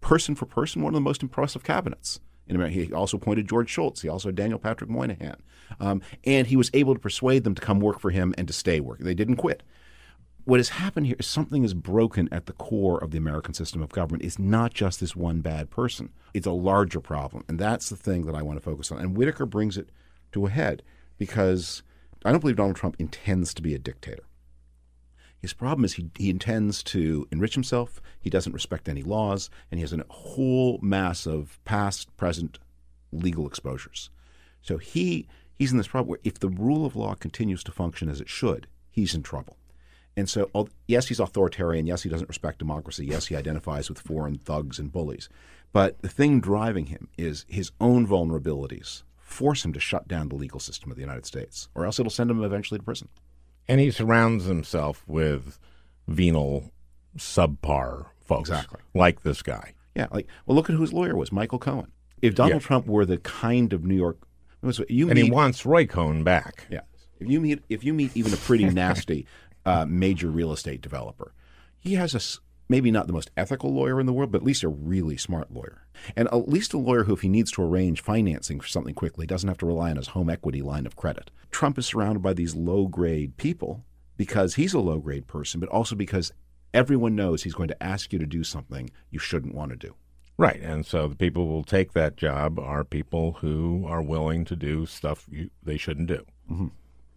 person 0.00 0.34
for 0.34 0.46
person, 0.46 0.82
one 0.82 0.92
of 0.92 0.96
the 0.96 1.00
most 1.00 1.22
impressive 1.22 1.64
cabinets. 1.64 2.20
In 2.48 2.54
America. 2.54 2.74
He 2.78 2.92
also 2.92 3.16
appointed 3.16 3.48
George 3.48 3.68
Shultz. 3.68 4.02
He 4.02 4.08
also 4.08 4.28
had 4.28 4.36
Daniel 4.36 4.60
Patrick 4.60 4.88
Moynihan, 4.88 5.34
um, 5.80 6.00
and 6.22 6.46
he 6.46 6.54
was 6.56 6.70
able 6.74 6.94
to 6.94 7.00
persuade 7.00 7.42
them 7.42 7.56
to 7.56 7.60
come 7.60 7.80
work 7.80 7.98
for 7.98 8.12
him 8.12 8.36
and 8.38 8.46
to 8.46 8.52
stay 8.54 8.78
working. 8.78 9.04
They 9.04 9.14
didn't 9.16 9.34
quit. 9.34 9.64
What 10.46 10.60
has 10.60 10.68
happened 10.68 11.06
here 11.06 11.16
is 11.18 11.26
something 11.26 11.64
is 11.64 11.74
broken 11.74 12.28
at 12.30 12.46
the 12.46 12.52
core 12.52 13.02
of 13.02 13.10
the 13.10 13.18
American 13.18 13.52
system 13.52 13.82
of 13.82 13.88
government. 13.88 14.22
It's 14.22 14.38
not 14.38 14.72
just 14.72 15.00
this 15.00 15.16
one 15.16 15.40
bad 15.40 15.70
person. 15.70 16.10
It's 16.34 16.46
a 16.46 16.52
larger 16.52 17.00
problem, 17.00 17.42
and 17.48 17.58
that's 17.58 17.88
the 17.88 17.96
thing 17.96 18.26
that 18.26 18.36
I 18.36 18.42
want 18.42 18.56
to 18.56 18.62
focus 18.62 18.92
on. 18.92 18.98
And 18.98 19.16
Whitaker 19.16 19.44
brings 19.44 19.76
it 19.76 19.90
to 20.30 20.46
a 20.46 20.50
head 20.50 20.84
because 21.18 21.82
I 22.24 22.30
don't 22.30 22.38
believe 22.38 22.54
Donald 22.54 22.76
Trump 22.76 22.94
intends 23.00 23.54
to 23.54 23.62
be 23.62 23.74
a 23.74 23.78
dictator. 23.80 24.22
His 25.40 25.52
problem 25.52 25.84
is 25.84 25.94
he, 25.94 26.10
he 26.16 26.30
intends 26.30 26.84
to 26.84 27.26
enrich 27.32 27.54
himself. 27.54 28.00
He 28.20 28.30
doesn't 28.30 28.52
respect 28.52 28.88
any 28.88 29.02
laws, 29.02 29.50
and 29.72 29.80
he 29.80 29.82
has 29.82 29.92
a 29.92 30.04
whole 30.10 30.78
mass 30.80 31.26
of 31.26 31.58
past, 31.64 32.16
present 32.16 32.60
legal 33.10 33.48
exposures. 33.48 34.10
So 34.62 34.78
he 34.78 35.26
he's 35.54 35.72
in 35.72 35.78
this 35.78 35.88
problem 35.88 36.10
where 36.10 36.20
if 36.22 36.38
the 36.38 36.50
rule 36.50 36.86
of 36.86 36.94
law 36.94 37.16
continues 37.16 37.64
to 37.64 37.72
function 37.72 38.08
as 38.08 38.20
it 38.20 38.28
should, 38.28 38.68
he's 38.92 39.12
in 39.12 39.24
trouble. 39.24 39.56
And 40.16 40.28
so, 40.30 40.48
yes, 40.88 41.08
he's 41.08 41.20
authoritarian. 41.20 41.86
Yes, 41.86 42.02
he 42.02 42.08
doesn't 42.08 42.28
respect 42.28 42.58
democracy. 42.58 43.04
Yes, 43.04 43.26
he 43.26 43.36
identifies 43.36 43.88
with 43.90 43.98
foreign 44.00 44.38
thugs 44.38 44.78
and 44.78 44.90
bullies. 44.90 45.28
But 45.72 46.00
the 46.00 46.08
thing 46.08 46.40
driving 46.40 46.86
him 46.86 47.08
is 47.18 47.44
his 47.48 47.70
own 47.80 48.06
vulnerabilities 48.06 49.02
force 49.18 49.64
him 49.64 49.72
to 49.74 49.80
shut 49.80 50.08
down 50.08 50.28
the 50.28 50.36
legal 50.36 50.60
system 50.60 50.90
of 50.90 50.96
the 50.96 51.02
United 51.02 51.26
States, 51.26 51.68
or 51.74 51.84
else 51.84 51.98
it'll 51.98 52.08
send 52.10 52.30
him 52.30 52.42
eventually 52.42 52.78
to 52.78 52.84
prison. 52.84 53.08
And 53.68 53.80
he 53.80 53.90
surrounds 53.90 54.44
himself 54.44 55.02
with 55.06 55.58
venal, 56.08 56.70
subpar 57.18 58.06
folks. 58.24 58.48
Exactly. 58.48 58.80
Like 58.94 59.22
this 59.22 59.42
guy. 59.42 59.74
Yeah, 59.94 60.06
like 60.12 60.28
well, 60.46 60.54
look 60.54 60.70
at 60.70 60.76
who 60.76 60.82
his 60.82 60.92
lawyer 60.92 61.16
was, 61.16 61.32
Michael 61.32 61.58
Cohen. 61.58 61.90
If 62.22 62.34
Donald 62.34 62.62
Yeah. 62.62 62.66
Trump 62.66 62.86
were 62.86 63.04
the 63.04 63.18
kind 63.18 63.72
of 63.72 63.84
New 63.84 63.96
York, 63.96 64.18
you 64.88 65.08
And 65.10 65.18
he 65.18 65.30
wants 65.30 65.66
Roy 65.66 65.86
Cohn 65.86 66.22
back. 66.22 66.66
yeah, 66.70 66.80
if 67.18 67.28
you 67.28 67.40
meet 67.40 67.62
if 67.68 67.82
you 67.84 67.92
meet 67.94 68.16
even 68.16 68.32
a 68.32 68.36
pretty 68.36 68.64
nasty 68.70 69.26
uh, 69.66 69.84
major 69.86 70.30
real 70.30 70.52
estate 70.52 70.80
developer, 70.80 71.34
he 71.78 71.94
has 71.94 72.14
a 72.14 72.20
maybe 72.68 72.90
not 72.90 73.06
the 73.06 73.12
most 73.12 73.30
ethical 73.36 73.72
lawyer 73.72 74.00
in 74.00 74.06
the 74.06 74.12
world, 74.12 74.32
but 74.32 74.38
at 74.38 74.46
least 74.46 74.64
a 74.64 74.68
really 74.68 75.16
smart 75.16 75.52
lawyer, 75.52 75.86
and 76.16 76.26
at 76.28 76.48
least 76.48 76.74
a 76.74 76.78
lawyer 76.78 77.04
who, 77.04 77.14
if 77.14 77.20
he 77.20 77.28
needs 77.28 77.52
to 77.52 77.62
arrange 77.62 78.02
financing 78.02 78.58
for 78.60 78.66
something 78.66 78.94
quickly, 78.94 79.26
doesn't 79.26 79.48
have 79.48 79.58
to 79.58 79.66
rely 79.66 79.90
on 79.90 79.96
his 79.96 80.08
home 80.08 80.30
equity 80.30 80.62
line 80.62 80.86
of 80.86 80.96
credit. 80.96 81.30
Trump 81.50 81.78
is 81.78 81.86
surrounded 81.86 82.22
by 82.22 82.32
these 82.32 82.56
low 82.56 82.86
grade 82.86 83.36
people 83.36 83.84
because 84.16 84.54
he's 84.54 84.74
a 84.74 84.80
low 84.80 84.98
grade 84.98 85.26
person, 85.26 85.60
but 85.60 85.68
also 85.68 85.94
because 85.94 86.32
everyone 86.74 87.14
knows 87.14 87.42
he's 87.42 87.54
going 87.54 87.68
to 87.68 87.82
ask 87.82 88.12
you 88.12 88.18
to 88.18 88.26
do 88.26 88.42
something 88.42 88.90
you 89.10 89.18
shouldn't 89.18 89.54
want 89.54 89.70
to 89.70 89.76
do. 89.76 89.94
Right. 90.38 90.60
And 90.60 90.84
so 90.84 91.08
the 91.08 91.16
people 91.16 91.46
who 91.46 91.52
will 91.52 91.64
take 91.64 91.92
that 91.92 92.16
job 92.16 92.58
are 92.58 92.84
people 92.84 93.32
who 93.40 93.84
are 93.86 94.02
willing 94.02 94.44
to 94.46 94.56
do 94.56 94.84
stuff 94.84 95.26
you, 95.30 95.50
they 95.62 95.78
shouldn't 95.78 96.08
do. 96.08 96.26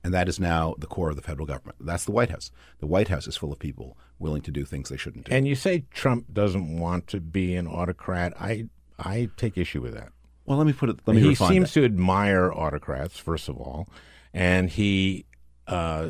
And 0.04 0.14
that 0.14 0.30
is 0.30 0.40
now 0.40 0.76
the 0.78 0.88
core 0.88 1.10
of 1.10 1.16
the 1.18 1.22
federal 1.22 1.46
government. 1.46 1.78
That's 1.82 2.06
the 2.06 2.12
White 2.14 2.30
House. 2.30 2.52
The 2.80 2.88
White 2.88 3.10
House 3.10 3.28
is 3.28 3.36
full 3.36 3.52
of 3.52 3.60
people 3.60 3.98
willing 4.18 4.42
to 4.44 4.52
do 4.52 4.64
things 4.66 4.90
they 4.90 4.98
shouldn't 4.98 5.26
do. 5.26 5.32
And 5.34 5.48
you 5.48 5.56
say 5.56 5.86
Trump 5.92 6.34
doesn't 6.34 6.80
want 6.80 7.08
to 7.08 7.20
be 7.20 7.56
an 7.56 7.68
autocrat. 7.68 8.34
I 8.40 8.68
I 8.98 9.30
take 9.38 9.58
issue 9.58 9.82
with 9.82 9.94
that. 9.94 10.10
well, 10.46 10.58
let 10.58 10.68
me 10.68 10.74
put 10.74 10.90
it. 10.90 11.00
Let 11.06 11.16
me 11.16 11.22
he 11.22 11.36
seems 11.36 11.74
that. 11.74 11.80
to 11.82 11.86
admire 11.86 12.52
autocrats, 12.52 13.18
first 13.20 13.50
of 13.50 13.58
all, 13.58 13.88
and 14.34 14.70
he 14.70 15.26
uh, 15.68 16.10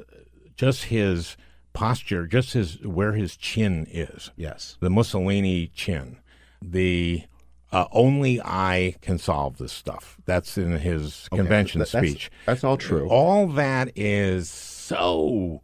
just 0.55 0.85
his 0.85 1.35
posture, 1.73 2.25
just 2.27 2.53
his 2.53 2.79
where 2.85 3.13
his 3.13 3.35
chin 3.35 3.85
is, 3.89 4.31
Yes. 4.35 4.77
the 4.79 4.89
Mussolini 4.89 5.67
chin, 5.67 6.17
the 6.61 7.23
uh, 7.71 7.85
only 7.91 8.41
I 8.41 8.95
can 9.01 9.17
solve 9.19 9.57
this 9.57 9.71
stuff. 9.71 10.17
That's 10.25 10.57
in 10.57 10.71
his 10.79 11.27
convention 11.31 11.79
that- 11.79 11.91
that's- 11.91 12.11
speech. 12.11 12.31
that's 12.45 12.63
all 12.63 12.77
true. 12.77 13.07
All 13.09 13.47
that 13.47 13.91
is 13.95 14.49
so 14.49 15.61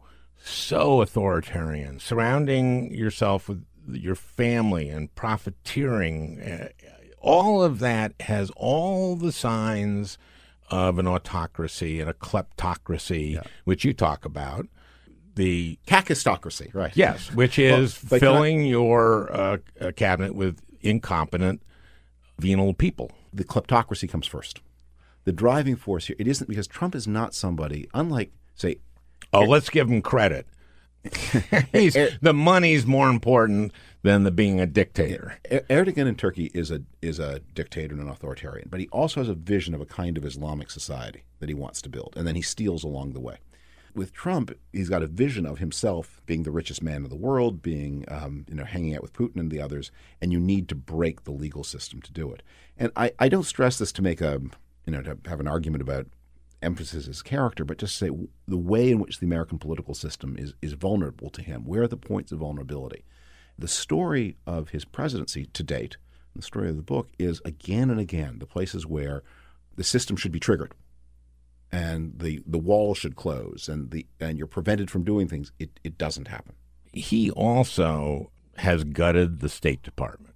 so 0.48 1.00
authoritarian, 1.02 1.98
surrounding 1.98 2.94
yourself 2.94 3.48
with 3.48 3.64
your 3.90 4.14
family 4.14 4.88
and 4.88 5.12
profiteering. 5.16 6.40
Uh, 6.40 6.68
all 7.20 7.62
of 7.64 7.80
that 7.80 8.12
has 8.20 8.50
all 8.54 9.16
the 9.16 9.32
signs 9.32 10.16
of 10.70 10.98
an 11.00 11.06
autocracy 11.08 12.00
and 12.00 12.08
a 12.08 12.12
kleptocracy, 12.14 13.44
which 13.64 13.84
you 13.84 13.92
talk 13.92 14.24
about. 14.24 14.66
The 15.34 15.78
Kakistocracy, 15.86 16.72
right? 16.72 16.92
yes, 16.96 17.30
which 17.32 17.58
is 17.58 17.98
but 18.08 18.20
can 18.20 18.28
I- 18.28 18.32
filling 18.32 18.64
your 18.66 19.30
uh, 19.32 19.58
uh, 19.80 19.92
cabinet 19.96 20.34
with 20.34 20.60
incompetent, 20.80 21.60
venal 22.38 22.74
people. 22.74 23.10
The 23.32 23.44
kleptocracy 23.44 24.08
comes 24.08 24.26
first. 24.26 24.60
The 25.24 25.32
driving 25.32 25.76
force 25.76 26.06
here, 26.06 26.16
it 26.18 26.28
isn't 26.28 26.48
because 26.48 26.66
Trump 26.66 26.94
is 26.94 27.06
not 27.06 27.34
somebody, 27.34 27.88
unlike, 27.94 28.32
say, 28.54 28.76
Oh, 29.32 29.42
let's 29.42 29.70
give 29.70 29.88
him 29.88 30.02
credit. 30.02 30.46
He's, 31.72 31.96
the 32.20 32.32
money's 32.32 32.86
more 32.86 33.08
important 33.08 33.72
than 34.02 34.22
the 34.22 34.30
being 34.30 34.60
a 34.60 34.66
dictator. 34.66 35.38
Er- 35.50 35.64
Erdogan 35.68 36.06
in 36.06 36.16
Turkey 36.16 36.50
is 36.54 36.70
a 36.70 36.82
is 37.02 37.18
a 37.18 37.40
dictator 37.54 37.94
and 37.94 38.02
an 38.02 38.08
authoritarian, 38.08 38.68
but 38.70 38.80
he 38.80 38.88
also 38.88 39.20
has 39.20 39.28
a 39.28 39.34
vision 39.34 39.74
of 39.74 39.80
a 39.80 39.86
kind 39.86 40.16
of 40.16 40.24
Islamic 40.24 40.70
society 40.70 41.24
that 41.40 41.48
he 41.48 41.54
wants 41.54 41.80
to 41.82 41.88
build, 41.88 42.14
and 42.16 42.26
then 42.26 42.34
he 42.34 42.42
steals 42.42 42.82
along 42.84 43.12
the 43.12 43.20
way. 43.20 43.38
With 43.96 44.12
Trump, 44.12 44.54
he's 44.74 44.90
got 44.90 45.02
a 45.02 45.06
vision 45.06 45.46
of 45.46 45.58
himself 45.58 46.20
being 46.26 46.42
the 46.42 46.50
richest 46.50 46.82
man 46.82 47.04
in 47.04 47.08
the 47.08 47.16
world, 47.16 47.62
being 47.62 48.04
um, 48.08 48.44
you 48.46 48.54
know 48.54 48.64
hanging 48.64 48.94
out 48.94 49.00
with 49.00 49.14
Putin 49.14 49.40
and 49.40 49.50
the 49.50 49.62
others, 49.62 49.90
and 50.20 50.34
you 50.34 50.38
need 50.38 50.68
to 50.68 50.74
break 50.74 51.24
the 51.24 51.30
legal 51.30 51.64
system 51.64 52.02
to 52.02 52.12
do 52.12 52.30
it. 52.30 52.42
And 52.76 52.92
I, 52.94 53.12
I 53.18 53.30
don't 53.30 53.44
stress 53.44 53.78
this 53.78 53.92
to 53.92 54.02
make 54.02 54.20
a 54.20 54.38
you 54.84 54.92
know 54.92 55.00
to 55.00 55.16
have 55.26 55.40
an 55.40 55.48
argument 55.48 55.80
about 55.80 56.08
emphasis 56.60 57.06
his 57.06 57.22
character, 57.22 57.64
but 57.64 57.78
just 57.78 57.96
say 57.96 58.10
the 58.46 58.58
way 58.58 58.90
in 58.90 58.98
which 58.98 59.18
the 59.18 59.26
American 59.26 59.58
political 59.58 59.94
system 59.94 60.36
is 60.38 60.52
is 60.60 60.74
vulnerable 60.74 61.30
to 61.30 61.40
him. 61.40 61.64
Where 61.64 61.84
are 61.84 61.88
the 61.88 61.96
points 61.96 62.32
of 62.32 62.40
vulnerability? 62.40 63.02
The 63.58 63.66
story 63.66 64.36
of 64.46 64.68
his 64.68 64.84
presidency 64.84 65.46
to 65.46 65.62
date, 65.62 65.96
the 66.34 66.42
story 66.42 66.68
of 66.68 66.76
the 66.76 66.82
book, 66.82 67.08
is 67.18 67.40
again 67.46 67.88
and 67.88 67.98
again 67.98 68.40
the 68.40 68.46
places 68.46 68.84
where 68.84 69.22
the 69.74 69.84
system 69.84 70.16
should 70.16 70.32
be 70.32 70.40
triggered, 70.40 70.74
and 71.72 72.18
the 72.18 72.42
the 72.46 72.58
wall 72.58 72.94
should 72.94 73.16
close, 73.16 73.68
and 73.68 73.90
the 73.90 74.06
and 74.20 74.38
you're 74.38 74.46
prevented 74.46 74.90
from 74.90 75.04
doing 75.04 75.28
things. 75.28 75.52
It 75.58 75.80
it 75.84 75.98
doesn't 75.98 76.28
happen. 76.28 76.54
He 76.92 77.30
also 77.30 78.30
has 78.56 78.84
gutted 78.84 79.40
the 79.40 79.48
State 79.48 79.82
Department. 79.82 80.34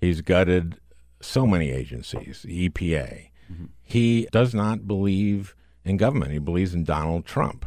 He's 0.00 0.20
gutted 0.20 0.80
so 1.20 1.46
many 1.46 1.70
agencies, 1.70 2.42
the 2.42 2.68
EPA. 2.68 3.28
Mm-hmm. 3.52 3.66
He 3.82 4.26
does 4.32 4.54
not 4.54 4.88
believe 4.88 5.54
in 5.84 5.96
government. 5.96 6.32
He 6.32 6.38
believes 6.38 6.74
in 6.74 6.84
Donald 6.84 7.26
Trump. 7.26 7.66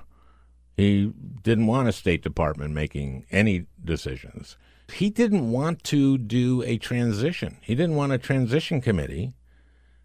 He 0.75 1.13
didn't 1.41 1.67
want 1.67 1.88
a 1.88 1.93
State 1.93 2.21
Department 2.21 2.73
making 2.73 3.25
any 3.31 3.67
decisions. 3.84 4.58
He 4.91 5.10
didn't 5.10 5.51
want 5.51 5.84
to 5.86 6.17
do 6.17 6.62
a 6.63 6.77
transition. 6.77 7.58
He 7.62 7.75
didn't 7.75 7.95
want 7.95 8.12
a 8.12 8.17
transition 8.17 8.81
committee 8.81 9.34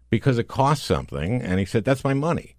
because 0.09 0.37
it 0.37 0.47
costs 0.47 0.85
something. 0.85 1.41
And 1.41 1.59
he 1.59 1.65
said, 1.65 1.83
that's 1.83 2.03
my 2.03 2.13
money. 2.13 2.55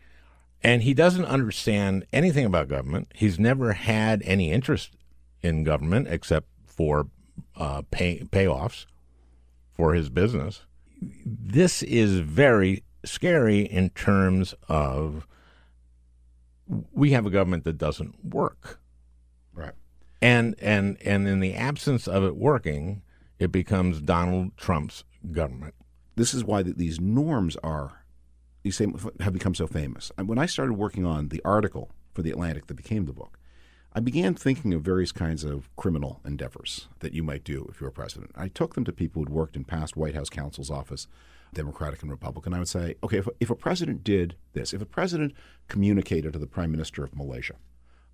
And 0.63 0.83
he 0.83 0.95
doesn't 0.95 1.25
understand 1.25 2.07
anything 2.13 2.45
about 2.45 2.69
government. 2.69 3.13
He's 3.15 3.39
never 3.39 3.73
had 3.73 4.23
any 4.25 4.53
interest 4.53 4.97
in 5.43 5.65
government 5.65 6.07
except 6.09 6.47
for 6.67 7.09
uh, 7.57 7.83
pay, 7.91 8.21
payoffs 8.21 8.87
for 9.73 9.95
his 9.95 10.09
business. 10.09 10.63
This 11.27 11.83
is 11.83 12.21
very 12.21 12.85
scary 13.05 13.61
in 13.61 13.91
terms 13.91 14.55
of 14.69 15.27
we 16.93 17.11
have 17.11 17.27
a 17.27 17.31
government 17.31 17.65
that 17.65 17.79
doesn't 17.79 18.25
work. 18.25 18.81
Right. 19.53 19.75
And 20.21 20.55
and 20.61 20.97
and 21.05 21.27
in 21.27 21.41
the 21.41 21.55
absence 21.55 22.07
of 22.07 22.23
it 22.23 22.37
working, 22.37 23.03
it 23.39 23.51
becomes 23.51 24.01
Donald 24.01 24.57
Trump's 24.57 25.03
government. 25.33 25.75
This 26.15 26.33
is 26.33 26.45
why 26.45 26.63
th- 26.63 26.77
these 26.77 27.01
norms 27.01 27.57
are 27.65 28.02
these 28.63 28.77
same 28.77 28.97
have 29.21 29.33
become 29.33 29.55
so 29.55 29.67
famous. 29.67 30.13
And 30.17 30.29
when 30.29 30.39
I 30.39 30.47
started 30.47 30.75
working 30.75 31.05
on 31.05 31.29
the 31.29 31.43
article 31.45 31.91
for 32.15 32.23
the 32.23 32.31
Atlantic 32.31 32.67
that 32.67 32.75
became 32.75 33.07
the 33.07 33.13
book, 33.13 33.39
I 33.95 34.01
began 34.01 34.35
thinking 34.35 34.73
of 34.73 34.83
various 34.83 35.13
kinds 35.13 35.45
of 35.45 35.69
criminal 35.77 36.21
endeavors 36.25 36.89
that 37.01 37.13
you 37.13 37.23
might 37.23 37.45
do 37.45 37.67
if 37.69 37.81
you 37.81 37.85
were 37.85 37.91
a 37.91 37.93
president. 37.93 38.31
I 38.35 38.49
took 38.49 38.75
them 38.75 38.85
to 38.85 38.93
people 38.93 39.21
who'd 39.21 39.29
worked 39.29 39.55
in 39.55 39.65
past 39.65 39.97
White 39.97 40.15
House 40.15 40.31
counsel's 40.31 40.71
office, 40.71 41.09
Democratic 41.53 42.01
and 42.01 42.11
Republican. 42.11 42.55
I 42.55 42.59
would 42.59 42.69
say, 42.69 42.95
okay, 43.05 43.19
if, 43.19 43.29
if 43.39 43.51
a 43.51 43.55
president 43.55 44.03
did 44.03 44.37
this, 44.55 44.73
if 44.73 44.81
a 44.81 44.87
president 44.87 45.35
communicated 45.69 46.33
to 46.33 46.39
the 46.39 46.47
prime 46.47 46.71
minister 46.71 47.05
of 47.05 47.15
Malaysia, 47.15 47.57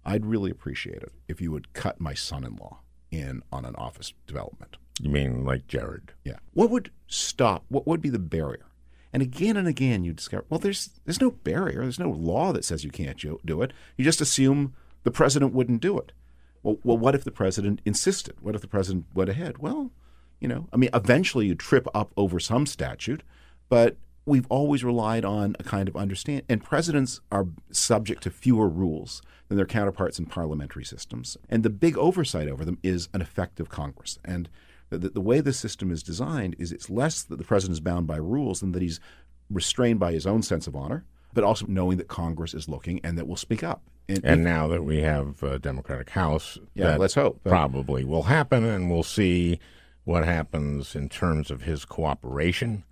I'd 0.04 0.26
really 0.26 0.50
appreciate 0.50 1.02
it 1.02 1.12
if 1.28 1.40
you 1.40 1.52
would 1.52 1.72
cut 1.74 2.00
my 2.00 2.14
son-in-law 2.14 2.80
in 3.12 3.42
on 3.52 3.64
an 3.64 3.76
office 3.76 4.14
development. 4.26 4.78
You 5.00 5.10
mean 5.10 5.44
like 5.44 5.68
Jared? 5.68 6.12
Yeah. 6.24 6.38
What 6.54 6.70
would 6.70 6.90
stop? 7.06 7.64
What 7.68 7.86
would 7.86 8.00
be 8.00 8.10
the 8.10 8.18
barrier? 8.18 8.66
And 9.12 9.22
again 9.22 9.56
and 9.56 9.66
again, 9.66 10.04
you 10.04 10.12
discover 10.12 10.44
well, 10.48 10.60
there's 10.60 10.90
there's 11.04 11.20
no 11.20 11.30
barrier. 11.30 11.82
There's 11.82 11.98
no 11.98 12.10
law 12.10 12.52
that 12.52 12.64
says 12.64 12.84
you 12.84 12.90
can't 12.90 13.18
do 13.18 13.62
it. 13.62 13.72
You 13.96 14.04
just 14.04 14.20
assume 14.20 14.74
the 15.04 15.10
president 15.10 15.54
wouldn't 15.54 15.80
do 15.80 15.98
it. 15.98 16.12
Well, 16.62 16.78
well, 16.82 16.98
what 16.98 17.14
if 17.14 17.24
the 17.24 17.30
president 17.30 17.80
insisted? 17.84 18.36
What 18.40 18.54
if 18.54 18.60
the 18.60 18.68
president 18.68 19.06
went 19.14 19.30
ahead? 19.30 19.58
Well, 19.58 19.92
you 20.40 20.48
know, 20.48 20.68
I 20.72 20.76
mean, 20.76 20.90
eventually 20.92 21.46
you 21.46 21.54
trip 21.54 21.86
up 21.94 22.12
over 22.16 22.38
some 22.38 22.66
statute, 22.66 23.22
but 23.68 23.96
we've 24.26 24.46
always 24.48 24.84
relied 24.84 25.24
on 25.24 25.56
a 25.58 25.64
kind 25.64 25.88
of 25.88 25.96
understand. 25.96 26.42
And 26.48 26.62
presidents 26.62 27.20
are 27.32 27.46
subject 27.70 28.22
to 28.24 28.30
fewer 28.30 28.68
rules 28.68 29.22
than 29.48 29.56
their 29.56 29.66
counterparts 29.66 30.18
in 30.18 30.26
parliamentary 30.26 30.84
systems. 30.84 31.36
And 31.48 31.62
the 31.62 31.70
big 31.70 31.96
oversight 31.96 32.48
over 32.48 32.64
them 32.64 32.78
is 32.82 33.08
an 33.14 33.22
effective 33.22 33.68
Congress. 33.68 34.18
And 34.24 34.48
the, 34.90 35.10
the, 35.10 35.20
way 35.20 35.40
the 35.40 35.52
system 35.52 35.90
is 35.90 36.02
designed 36.02 36.56
is 36.58 36.72
it's 36.72 36.88
less 36.88 37.22
that 37.22 37.36
the 37.36 37.44
president 37.44 37.74
is 37.74 37.80
bound 37.80 38.06
by 38.06 38.16
rules 38.16 38.60
than 38.60 38.72
that 38.72 38.82
he's 38.82 39.00
restrained 39.50 40.00
by 40.00 40.12
his 40.12 40.26
own 40.26 40.42
sense 40.42 40.66
of 40.66 40.74
honor, 40.74 41.04
but 41.32 41.44
also 41.44 41.66
knowing 41.68 41.98
that 41.98 42.08
Congress 42.08 42.54
is 42.54 42.68
looking 42.68 43.00
and 43.04 43.18
that 43.18 43.26
will 43.26 43.36
speak 43.36 43.62
up. 43.62 43.82
And, 44.08 44.24
And 44.24 44.44
now 44.44 44.68
that 44.68 44.84
we 44.84 45.02
have 45.02 45.42
a 45.42 45.58
Democratic 45.58 46.10
House, 46.10 46.58
Yeah, 46.74 46.92
that 46.92 47.00
let's 47.00 47.14
hope. 47.14 47.42
Probably 47.44 48.04
will 48.04 48.24
happen, 48.24 48.64
and 48.64 48.90
we'll 48.90 49.02
see 49.02 49.60
what 50.04 50.24
happens 50.24 50.96
in 50.96 51.10
terms 51.10 51.50
of 51.50 51.62
his 51.62 51.84
cooperation. 51.84 52.84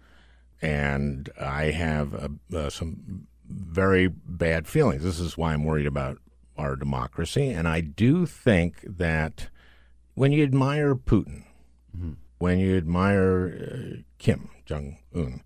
And 0.60 1.30
I 1.40 1.70
have 1.70 2.14
uh, 2.14 2.28
uh, 2.54 2.70
some 2.70 3.26
very 3.48 4.08
bad 4.08 4.66
feelings. 4.66 5.02
This 5.02 5.20
is 5.20 5.38
why 5.38 5.54
I'm 5.54 5.64
worried 5.64 5.86
about 5.86 6.18
our 6.58 6.76
democracy. 6.76 7.48
And 7.48 7.66
I 7.66 7.80
do 7.80 8.26
think 8.26 8.84
that 8.86 9.48
when 10.14 10.32
you 10.32 10.42
admire 10.42 10.94
Putin, 10.94 11.44
when 12.38 12.58
you 12.58 12.76
admire 12.76 13.96
uh, 13.96 14.02
Kim 14.18 14.50
Jong 14.64 14.98
Un, 15.14 15.42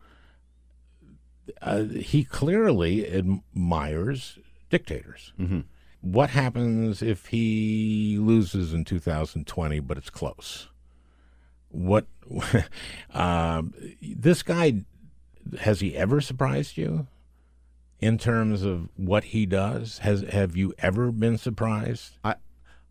uh, 1.62 1.84
he 1.84 2.24
clearly 2.24 3.10
admires 3.10 4.38
dictators. 4.68 5.32
Mm-hmm. 5.38 5.60
What 6.00 6.30
happens 6.30 7.02
if 7.02 7.26
he 7.26 8.16
loses 8.18 8.72
in 8.72 8.84
2020, 8.84 9.80
but 9.80 9.98
it's 9.98 10.10
close? 10.10 10.68
What 11.68 12.06
um, 13.14 13.74
this 14.00 14.42
guy 14.42 14.84
has 15.60 15.80
he 15.80 15.96
ever 15.96 16.20
surprised 16.20 16.76
you 16.76 17.06
in 18.00 18.18
terms 18.18 18.62
of 18.62 18.88
what 18.96 19.24
he 19.24 19.46
does? 19.46 19.98
Has 19.98 20.22
have 20.22 20.56
you 20.56 20.74
ever 20.78 21.12
been 21.12 21.36
surprised? 21.36 22.16
I, 22.24 22.36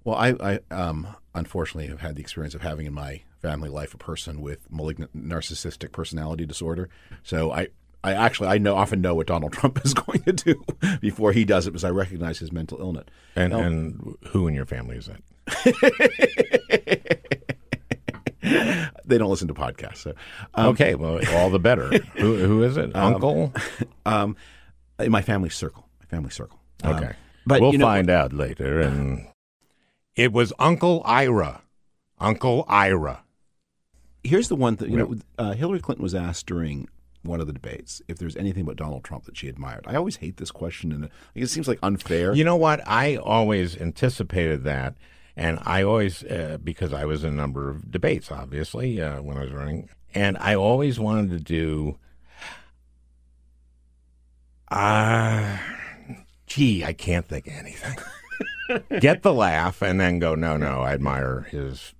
well, 0.03 0.15
I, 0.15 0.35
I 0.39 0.59
um, 0.71 1.15
unfortunately 1.33 1.87
have 1.87 2.01
had 2.01 2.15
the 2.15 2.21
experience 2.21 2.53
of 2.53 2.61
having 2.61 2.85
in 2.85 2.93
my 2.93 3.23
family 3.41 3.69
life 3.69 3.93
a 3.93 3.97
person 3.97 4.41
with 4.41 4.69
malignant 4.69 5.15
narcissistic 5.15 5.91
personality 5.91 6.45
disorder. 6.45 6.89
So 7.23 7.51
I, 7.51 7.69
I 8.03 8.13
actually 8.13 8.49
I 8.49 8.57
know 8.57 8.75
often 8.75 9.01
know 9.01 9.15
what 9.15 9.27
Donald 9.27 9.53
Trump 9.57 9.83
is 9.83 9.93
going 9.93 10.23
to 10.23 10.33
do 10.33 10.63
before 11.01 11.31
he 11.31 11.45
does 11.45 11.67
it 11.67 11.71
because 11.71 11.83
I 11.83 11.89
recognize 11.89 12.39
his 12.39 12.51
mental 12.51 12.79
illness. 12.79 13.05
And 13.35 13.53
and 13.53 14.17
who 14.29 14.47
in 14.47 14.53
your 14.53 14.65
family 14.65 14.97
is 14.97 15.07
that? 15.07 15.21
they 19.05 19.17
don't 19.17 19.29
listen 19.29 19.47
to 19.47 19.53
podcasts. 19.53 19.97
So, 19.97 20.13
um, 20.55 20.67
okay, 20.67 20.95
well, 20.95 21.19
all 21.35 21.49
the 21.49 21.59
better. 21.59 21.89
who 22.17 22.35
who 22.37 22.63
is 22.63 22.77
it? 22.77 22.95
Um, 22.95 23.15
Uncle? 23.15 23.53
Um, 24.05 24.35
in 24.99 25.11
my 25.11 25.21
family 25.21 25.49
circle. 25.49 25.87
My 25.99 26.05
family 26.05 26.29
circle. 26.29 26.59
Okay, 26.83 27.05
um, 27.07 27.13
but 27.45 27.61
we'll 27.61 27.71
you 27.73 27.79
know, 27.79 27.85
find 27.85 28.09
out 28.09 28.31
later. 28.33 28.79
And 28.79 29.27
it 30.15 30.31
was 30.31 30.53
Uncle 30.59 31.01
Ira. 31.05 31.61
Uncle 32.19 32.65
Ira. 32.67 33.23
Here's 34.23 34.49
the 34.49 34.55
one 34.55 34.77
thing. 34.77 34.91
You 34.91 34.97
know, 34.97 35.15
uh, 35.37 35.51
Hillary 35.53 35.79
Clinton 35.79 36.03
was 36.03 36.15
asked 36.15 36.45
during 36.45 36.87
one 37.23 37.41
of 37.41 37.47
the 37.47 37.53
debates 37.53 38.01
if 38.07 38.17
there's 38.17 38.35
anything 38.35 38.63
about 38.63 38.77
Donald 38.77 39.03
Trump 39.03 39.25
that 39.25 39.37
she 39.37 39.47
admired. 39.47 39.85
I 39.87 39.95
always 39.95 40.17
hate 40.17 40.37
this 40.37 40.51
question, 40.51 40.91
and 40.91 41.09
it 41.35 41.47
seems 41.47 41.67
like 41.67 41.79
unfair. 41.81 42.33
You 42.33 42.43
know 42.43 42.55
what? 42.55 42.81
I 42.87 43.17
always 43.17 43.77
anticipated 43.77 44.63
that, 44.63 44.95
and 45.35 45.59
I 45.63 45.83
always 45.83 46.23
uh, 46.23 46.57
because 46.63 46.93
I 46.93 47.05
was 47.05 47.23
in 47.23 47.33
a 47.33 47.35
number 47.35 47.69
of 47.69 47.91
debates, 47.91 48.31
obviously, 48.31 49.01
uh, 49.01 49.21
when 49.21 49.37
I 49.37 49.43
was 49.43 49.51
running, 49.51 49.89
and 50.13 50.37
I 50.37 50.55
always 50.55 50.99
wanted 50.99 51.31
to 51.31 51.39
do. 51.39 51.97
Ah, 54.71 55.59
uh, 56.09 56.13
gee, 56.45 56.83
I 56.83 56.93
can't 56.93 57.25
think 57.25 57.47
of 57.47 57.53
anything. 57.53 57.97
Get 58.99 59.23
the 59.23 59.33
laugh, 59.33 59.81
and 59.81 59.99
then 59.99 60.19
go. 60.19 60.35
No, 60.35 60.57
no, 60.57 60.81
I 60.81 60.93
admire 60.93 61.47
his. 61.49 61.93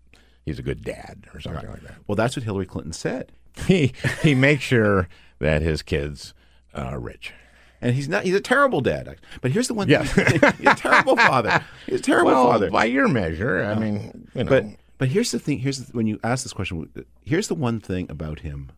He's 0.46 0.60
a 0.60 0.64
good 0.64 0.84
dad, 0.84 1.28
or 1.34 1.40
something 1.40 1.66
right. 1.66 1.74
like 1.74 1.84
that. 1.84 1.98
Well, 2.08 2.16
that's 2.16 2.36
what 2.36 2.44
Hillary 2.44 2.66
Clinton 2.66 2.94
said. 2.94 3.32
he 3.68 3.94
he 4.22 4.36
makes 4.36 4.64
sure 4.64 5.08
that 5.40 5.62
his 5.62 5.82
kids 5.82 6.34
are 6.74 7.00
rich. 7.00 7.34
And 7.82 7.96
he's 7.96 8.10
not. 8.10 8.24
He's 8.24 8.36
a 8.36 8.42
terrible 8.42 8.82
dad. 8.82 9.18
But 9.42 9.52
here's 9.52 9.68
the 9.68 9.74
one. 9.74 9.88
Thing. 9.88 10.04
he's 10.58 10.68
a 10.68 10.76
terrible 10.76 11.16
father. 11.16 11.64
He's 11.86 12.02
a 12.02 12.04
terrible 12.04 12.32
well, 12.32 12.52
father. 12.52 12.70
By 12.70 12.86
your 12.86 13.08
measure, 13.08 13.64
I 13.64 13.76
mean, 13.76 14.28
you 14.34 14.44
know. 14.44 14.50
But 14.50 14.66
but 14.98 15.08
here's 15.08 15.32
the 15.32 15.40
thing. 15.40 15.60
Here's 15.60 15.86
the, 15.86 15.92
when 15.94 16.06
you 16.06 16.20
ask 16.24 16.44
this 16.44 16.54
question. 16.54 16.90
Here's 17.24 17.48
the 17.48 17.56
one 17.56 17.80
thing 17.80 18.10
about 18.10 18.42
him 18.42 18.72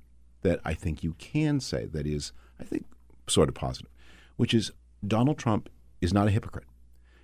that 0.44 0.60
I 0.64 0.74
think 0.74 1.04
you 1.04 1.14
can 1.14 1.60
say 1.60 1.86
that 1.86 2.06
is, 2.06 2.32
I 2.60 2.64
think, 2.64 2.86
sort 3.28 3.50
of 3.50 3.56
positive, 3.56 3.92
which 4.38 4.54
is 4.54 4.72
Donald 5.06 5.38
Trump 5.38 5.70
is 6.00 6.14
not 6.14 6.28
a 6.28 6.32
hypocrite. 6.32 6.66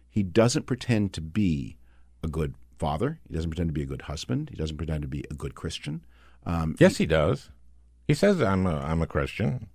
He 0.09 0.23
doesn't 0.23 0.65
pretend 0.65 1.13
to 1.13 1.21
be 1.21 1.77
a 2.23 2.27
good 2.27 2.55
father. 2.77 3.19
He 3.27 3.35
doesn't 3.35 3.49
pretend 3.49 3.69
to 3.69 3.73
be 3.73 3.83
a 3.83 3.87
good 3.87 4.03
husband. 4.03 4.49
He 4.49 4.55
doesn't 4.55 4.77
pretend 4.77 5.01
to 5.01 5.07
be 5.07 5.23
a 5.29 5.33
good 5.33 5.55
Christian. 5.55 6.05
Um, 6.45 6.75
yes, 6.79 6.97
he, 6.97 7.03
he, 7.03 7.07
does. 7.07 7.49
He 8.07 8.13
says 8.13 8.41
I'm 8.41 8.65
a 8.65 8.77
I'm 8.77 9.01
a 9.01 9.07
Christian, 9.07 9.67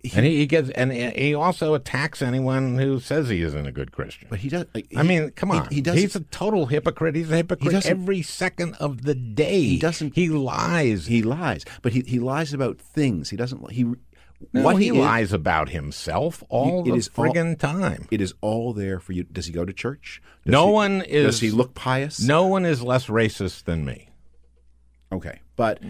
he, 0.00 0.12
and 0.14 0.24
he, 0.24 0.36
he, 0.36 0.46
gets 0.46 0.70
and 0.70 0.92
he 0.92 1.34
also 1.34 1.74
attacks 1.74 2.22
anyone 2.22 2.78
who 2.78 3.00
says 3.00 3.28
he 3.28 3.42
isn't 3.42 3.66
a 3.66 3.72
good 3.72 3.90
Christian. 3.90 4.28
But 4.30 4.38
he 4.38 4.48
does. 4.48 4.66
I 4.96 5.02
mean, 5.02 5.30
come 5.32 5.50
on. 5.50 5.68
He, 5.70 5.80
does. 5.80 5.96
He's 5.96 6.14
a 6.14 6.20
total 6.20 6.66
hypocrite. 6.66 7.16
He's 7.16 7.32
a 7.32 7.36
hypocrite 7.36 7.84
every 7.84 8.22
second 8.22 8.76
of 8.76 9.02
the 9.02 9.16
day. 9.16 9.60
He 9.60 9.78
doesn't. 9.78 10.14
He 10.14 10.28
lies. 10.28 11.06
He 11.06 11.22
lies. 11.22 11.64
But 11.82 11.92
he 11.94 12.02
he 12.02 12.20
lies 12.20 12.52
about 12.52 12.78
things. 12.78 13.30
He 13.30 13.36
doesn't. 13.36 13.72
He. 13.72 13.86
No, 14.52 14.62
what 14.62 14.76
he, 14.76 14.84
he 14.84 14.92
lies 14.92 15.32
about 15.32 15.70
himself 15.70 16.44
all 16.48 16.84
the 16.84 16.92
friggin' 16.92 17.62
all, 17.62 17.80
time. 17.80 18.06
It 18.10 18.20
is 18.20 18.34
all 18.40 18.72
there 18.72 19.00
for 19.00 19.12
you. 19.12 19.24
Does 19.24 19.46
he 19.46 19.52
go 19.52 19.64
to 19.64 19.72
church? 19.72 20.22
Does 20.44 20.52
no 20.52 20.68
one 20.68 21.02
is. 21.02 21.26
Does 21.26 21.40
he 21.40 21.50
look 21.50 21.74
pious? 21.74 22.20
No 22.20 22.46
one 22.46 22.64
is 22.64 22.82
less 22.82 23.06
racist 23.06 23.64
than 23.64 23.84
me. 23.84 24.10
Okay, 25.10 25.40
but 25.56 25.80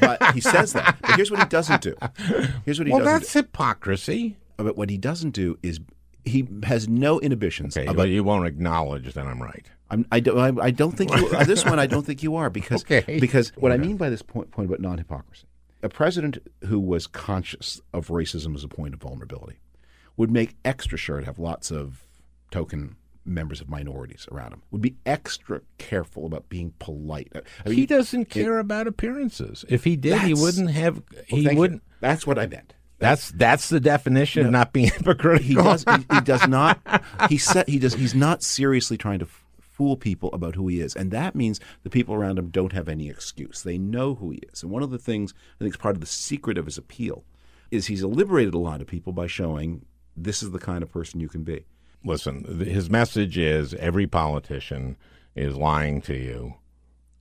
but 0.00 0.34
he 0.34 0.40
says 0.40 0.72
that. 0.72 0.96
But 1.02 1.16
here's 1.16 1.30
what 1.30 1.40
he 1.40 1.46
doesn't 1.46 1.82
do. 1.82 1.94
Here's 2.64 2.78
what 2.78 2.86
he 2.86 2.92
well, 2.92 3.04
doesn't 3.04 3.20
that's 3.20 3.32
do. 3.32 3.38
hypocrisy. 3.40 4.36
But 4.56 4.76
what 4.76 4.90
he 4.90 4.98
doesn't 4.98 5.30
do 5.30 5.58
is 5.62 5.80
he 6.24 6.48
has 6.64 6.88
no 6.88 7.20
inhibitions. 7.20 7.76
Okay, 7.76 7.86
about, 7.86 7.96
but 7.96 8.08
you 8.08 8.24
won't 8.24 8.46
acknowledge 8.46 9.14
that 9.14 9.26
I'm 9.26 9.42
right. 9.42 9.66
I'm, 9.90 10.06
I, 10.10 10.20
don't, 10.20 10.58
I, 10.58 10.64
I 10.64 10.70
don't 10.70 10.92
think 10.92 11.14
you, 11.14 11.28
uh, 11.28 11.44
this 11.44 11.64
one. 11.64 11.78
I 11.78 11.86
don't 11.86 12.04
think 12.04 12.22
you 12.22 12.36
are 12.36 12.48
because 12.48 12.82
okay. 12.90 13.18
because 13.20 13.50
what 13.56 13.72
I 13.72 13.76
mean 13.76 13.96
by 13.96 14.08
this 14.08 14.22
point 14.22 14.50
point 14.50 14.68
about 14.68 14.80
non 14.80 14.98
hypocrisy, 14.98 15.46
a 15.82 15.88
president 15.88 16.38
who 16.66 16.78
was 16.78 17.06
conscious 17.06 17.80
of 17.92 18.08
racism 18.08 18.54
as 18.54 18.64
a 18.64 18.68
point 18.68 18.94
of 18.94 19.00
vulnerability 19.00 19.58
would 20.16 20.30
make 20.30 20.56
extra 20.64 20.98
sure 20.98 21.20
to 21.20 21.26
have 21.26 21.38
lots 21.38 21.70
of 21.70 22.02
token 22.50 22.96
members 23.24 23.60
of 23.60 23.68
minorities 23.68 24.26
around 24.30 24.52
him. 24.52 24.62
Would 24.70 24.82
be 24.82 24.96
extra 25.06 25.60
careful 25.78 26.26
about 26.26 26.48
being 26.48 26.74
polite. 26.78 27.32
I 27.34 27.68
mean, 27.68 27.78
he 27.78 27.86
doesn't 27.86 28.26
care 28.26 28.58
it, 28.58 28.62
about 28.62 28.86
appearances. 28.86 29.64
If 29.68 29.84
he 29.84 29.96
did, 29.96 30.20
he 30.20 30.34
wouldn't 30.34 30.70
have. 30.70 31.02
Well, 31.12 31.24
he 31.26 31.48
wouldn't. 31.48 31.82
You. 31.82 31.96
That's 32.00 32.26
what 32.26 32.38
I 32.38 32.46
meant. 32.46 32.74
That's 32.98 33.32
that's 33.32 33.68
the 33.68 33.80
definition 33.80 34.42
no, 34.42 34.48
of 34.48 34.52
not 34.52 34.72
being 34.72 34.86
hypocritical. 34.96 35.46
He 35.46 35.54
does. 35.54 35.84
He, 35.84 36.14
he 36.14 36.20
does 36.20 36.46
not. 36.46 36.78
He 37.28 37.38
said 37.38 37.68
he 37.68 37.78
does. 37.78 37.94
He's 37.94 38.14
not 38.14 38.42
seriously 38.42 38.96
trying 38.96 39.18
to 39.20 39.26
fool 39.82 39.96
people 39.96 40.30
about 40.32 40.54
who 40.54 40.68
he 40.68 40.80
is, 40.80 40.94
and 40.94 41.10
that 41.10 41.34
means 41.34 41.58
the 41.82 41.90
people 41.90 42.14
around 42.14 42.38
him 42.38 42.50
don't 42.50 42.72
have 42.72 42.88
any 42.88 43.08
excuse. 43.08 43.62
They 43.62 43.78
know 43.78 44.14
who 44.14 44.30
he 44.30 44.38
is, 44.52 44.62
and 44.62 44.70
one 44.70 44.84
of 44.84 44.90
the 44.90 44.98
things 44.98 45.34
I 45.56 45.64
think 45.64 45.74
is 45.74 45.80
part 45.80 45.96
of 45.96 46.00
the 46.00 46.06
secret 46.06 46.56
of 46.56 46.66
his 46.66 46.78
appeal 46.78 47.24
is 47.72 47.86
he's 47.86 48.04
liberated 48.04 48.54
a 48.54 48.58
lot 48.58 48.80
of 48.80 48.86
people 48.86 49.12
by 49.12 49.26
showing 49.26 49.84
this 50.16 50.40
is 50.40 50.52
the 50.52 50.60
kind 50.60 50.84
of 50.84 50.92
person 50.92 51.18
you 51.18 51.28
can 51.28 51.42
be 51.42 51.64
listen, 52.04 52.60
his 52.60 52.90
message 52.90 53.38
is 53.38 53.74
every 53.74 54.06
politician 54.06 54.96
is 55.34 55.56
lying 55.56 56.00
to 56.02 56.14
you, 56.14 56.54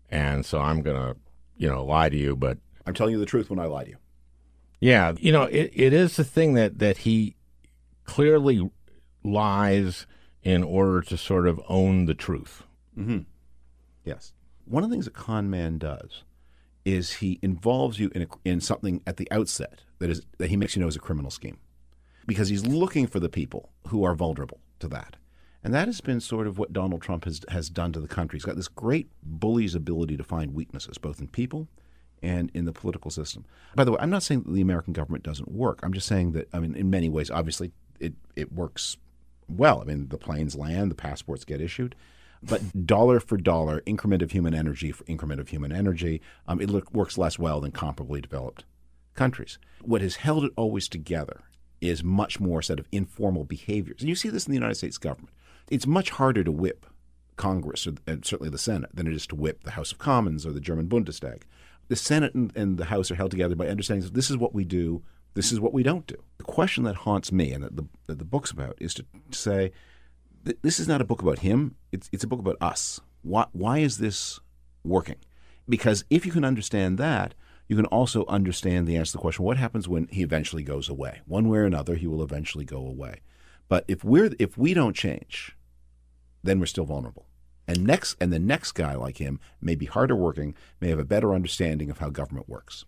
and 0.09 0.45
so 0.45 0.59
I'm 0.59 0.81
going 0.81 0.97
to, 0.97 1.19
you 1.57 1.69
know, 1.69 1.83
lie 1.83 2.09
to 2.09 2.17
you, 2.17 2.35
but 2.35 2.57
I'm 2.85 2.93
telling 2.93 3.13
you 3.13 3.19
the 3.19 3.25
truth 3.25 3.49
when 3.49 3.59
I 3.59 3.65
lie 3.65 3.85
to 3.85 3.89
you. 3.91 3.97
Yeah, 4.79 5.13
you 5.19 5.31
know, 5.31 5.43
it, 5.43 5.71
it 5.73 5.93
is 5.93 6.15
the 6.15 6.23
thing 6.23 6.53
that 6.55 6.79
that 6.79 6.99
he 6.99 7.35
clearly 8.03 8.69
lies 9.23 10.07
in 10.43 10.63
order 10.63 11.01
to 11.01 11.17
sort 11.17 11.47
of 11.47 11.61
own 11.67 12.05
the 12.05 12.13
truth. 12.13 12.63
Mm-hmm. 12.97 13.19
Yes, 14.03 14.33
one 14.65 14.83
of 14.83 14.89
the 14.89 14.95
things 14.95 15.07
a 15.07 15.11
con 15.11 15.49
man 15.49 15.77
does 15.77 16.23
is 16.83 17.13
he 17.13 17.39
involves 17.41 17.99
you 17.99 18.09
in 18.15 18.23
a, 18.23 18.27
in 18.43 18.59
something 18.59 19.01
at 19.05 19.17
the 19.17 19.27
outset 19.31 19.81
that 19.99 20.09
is 20.09 20.23
that 20.39 20.49
he 20.49 20.57
makes 20.57 20.75
you 20.75 20.81
know 20.81 20.87
is 20.87 20.95
a 20.95 20.99
criminal 20.99 21.29
scheme 21.29 21.59
because 22.25 22.49
he's 22.49 22.65
looking 22.65 23.07
for 23.07 23.19
the 23.19 23.29
people 23.29 23.69
who 23.87 24.03
are 24.03 24.15
vulnerable 24.15 24.59
to 24.79 24.87
that. 24.87 25.17
And 25.63 25.73
that 25.75 25.87
has 25.87 26.01
been 26.01 26.19
sort 26.19 26.47
of 26.47 26.57
what 26.57 26.73
Donald 26.73 27.01
Trump 27.01 27.25
has 27.25 27.41
has 27.49 27.69
done 27.69 27.91
to 27.93 27.99
the 27.99 28.07
country. 28.07 28.37
He's 28.37 28.45
got 28.45 28.55
this 28.55 28.67
great 28.67 29.09
bully's 29.21 29.75
ability 29.75 30.17
to 30.17 30.23
find 30.23 30.53
weaknesses, 30.53 30.97
both 30.97 31.19
in 31.19 31.27
people 31.27 31.67
and 32.23 32.51
in 32.53 32.65
the 32.65 32.73
political 32.73 33.11
system. 33.11 33.45
By 33.75 33.83
the 33.83 33.91
way, 33.91 33.97
I'm 33.99 34.09
not 34.09 34.23
saying 34.23 34.43
that 34.43 34.53
the 34.53 34.61
American 34.61 34.93
government 34.93 35.23
doesn't 35.23 35.51
work. 35.51 35.79
I'm 35.83 35.93
just 35.93 36.07
saying 36.07 36.31
that 36.31 36.47
I 36.51 36.59
mean, 36.59 36.75
in 36.75 36.89
many 36.89 37.09
ways, 37.09 37.29
obviously, 37.29 37.71
it 37.99 38.13
it 38.35 38.51
works 38.51 38.97
well. 39.57 39.81
I 39.81 39.85
mean, 39.85 40.07
the 40.09 40.17
planes 40.17 40.55
land, 40.55 40.91
the 40.91 40.95
passports 40.95 41.45
get 41.45 41.61
issued, 41.61 41.95
but 42.43 42.85
dollar 42.85 43.19
for 43.19 43.37
dollar, 43.37 43.83
increment 43.85 44.21
of 44.21 44.31
human 44.31 44.53
energy 44.53 44.91
for 44.91 45.03
increment 45.07 45.39
of 45.39 45.49
human 45.49 45.71
energy, 45.71 46.21
um, 46.47 46.59
it 46.61 46.69
look, 46.69 46.91
works 46.93 47.17
less 47.17 47.37
well 47.37 47.61
than 47.61 47.71
comparably 47.71 48.21
developed 48.21 48.65
countries. 49.15 49.57
What 49.81 50.01
has 50.01 50.17
held 50.17 50.45
it 50.45 50.51
always 50.55 50.87
together 50.87 51.41
is 51.81 52.03
much 52.03 52.39
more 52.39 52.61
set 52.61 52.79
of 52.79 52.87
informal 52.91 53.43
behaviors. 53.43 54.01
And 54.01 54.09
you 54.09 54.15
see 54.15 54.29
this 54.29 54.45
in 54.45 54.51
the 54.51 54.57
United 54.57 54.75
States 54.75 54.97
government. 54.97 55.33
It's 55.69 55.87
much 55.87 56.11
harder 56.11 56.43
to 56.43 56.51
whip 56.51 56.85
Congress, 57.37 57.87
or, 57.87 57.93
and 58.05 58.23
certainly 58.25 58.51
the 58.51 58.57
Senate, 58.57 58.91
than 58.93 59.07
it 59.07 59.13
is 59.13 59.25
to 59.27 59.35
whip 59.35 59.63
the 59.63 59.71
House 59.71 59.91
of 59.91 59.97
Commons 59.97 60.45
or 60.45 60.51
the 60.51 60.59
German 60.59 60.87
Bundestag. 60.87 61.43
The 61.87 61.95
Senate 61.95 62.33
and, 62.33 62.55
and 62.55 62.77
the 62.77 62.85
House 62.85 63.09
are 63.09 63.15
held 63.15 63.31
together 63.31 63.55
by 63.55 63.67
understanding 63.67 64.05
that 64.05 64.13
this 64.13 64.29
is 64.29 64.37
what 64.37 64.53
we 64.53 64.63
do, 64.63 65.01
this 65.33 65.51
is 65.51 65.59
what 65.59 65.73
we 65.73 65.83
don't 65.83 66.07
do. 66.07 66.17
The 66.37 66.43
question 66.43 66.83
that 66.83 66.97
haunts 66.97 67.31
me 67.31 67.51
and 67.51 67.63
that 67.63 67.75
the, 67.75 67.85
that 68.07 68.19
the 68.19 68.25
book's 68.25 68.51
about 68.51 68.77
is 68.79 68.93
to 68.95 69.05
say, 69.31 69.71
this 70.61 70.79
is 70.79 70.87
not 70.87 71.01
a 71.01 71.05
book 71.05 71.21
about 71.21 71.39
him, 71.39 71.75
it's, 71.91 72.09
it's 72.11 72.23
a 72.23 72.27
book 72.27 72.39
about 72.39 72.57
us. 72.59 72.99
Why, 73.21 73.45
why 73.51 73.79
is 73.79 73.99
this 73.99 74.39
working? 74.83 75.17
Because 75.69 76.03
if 76.09 76.25
you 76.25 76.31
can 76.31 76.43
understand 76.43 76.97
that, 76.97 77.35
you 77.67 77.75
can 77.75 77.85
also 77.85 78.25
understand 78.25 78.85
the 78.87 78.97
answer 78.97 79.11
to 79.11 79.17
the 79.17 79.21
question 79.21 79.45
what 79.45 79.57
happens 79.57 79.87
when 79.87 80.07
he 80.07 80.23
eventually 80.23 80.63
goes 80.63 80.89
away? 80.89 81.21
One 81.25 81.47
way 81.47 81.59
or 81.59 81.65
another, 81.65 81.95
he 81.95 82.07
will 82.07 82.21
eventually 82.21 82.65
go 82.65 82.85
away. 82.85 83.21
But 83.69 83.85
if 83.87 84.03
we're 84.03 84.31
if 84.39 84.57
we 84.57 84.73
don't 84.73 84.95
change, 84.95 85.55
then 86.43 86.59
we're 86.59 86.65
still 86.65 86.83
vulnerable. 86.83 87.27
And 87.65 87.85
next 87.85 88.17
and 88.19 88.33
the 88.33 88.39
next 88.39 88.73
guy 88.73 88.95
like 88.95 89.19
him 89.19 89.39
may 89.61 89.75
be 89.75 89.85
harder 89.85 90.17
working, 90.17 90.53
may 90.81 90.89
have 90.89 90.99
a 90.99 91.05
better 91.05 91.33
understanding 91.33 91.89
of 91.89 91.99
how 91.99 92.09
government 92.09 92.49
works. 92.49 92.83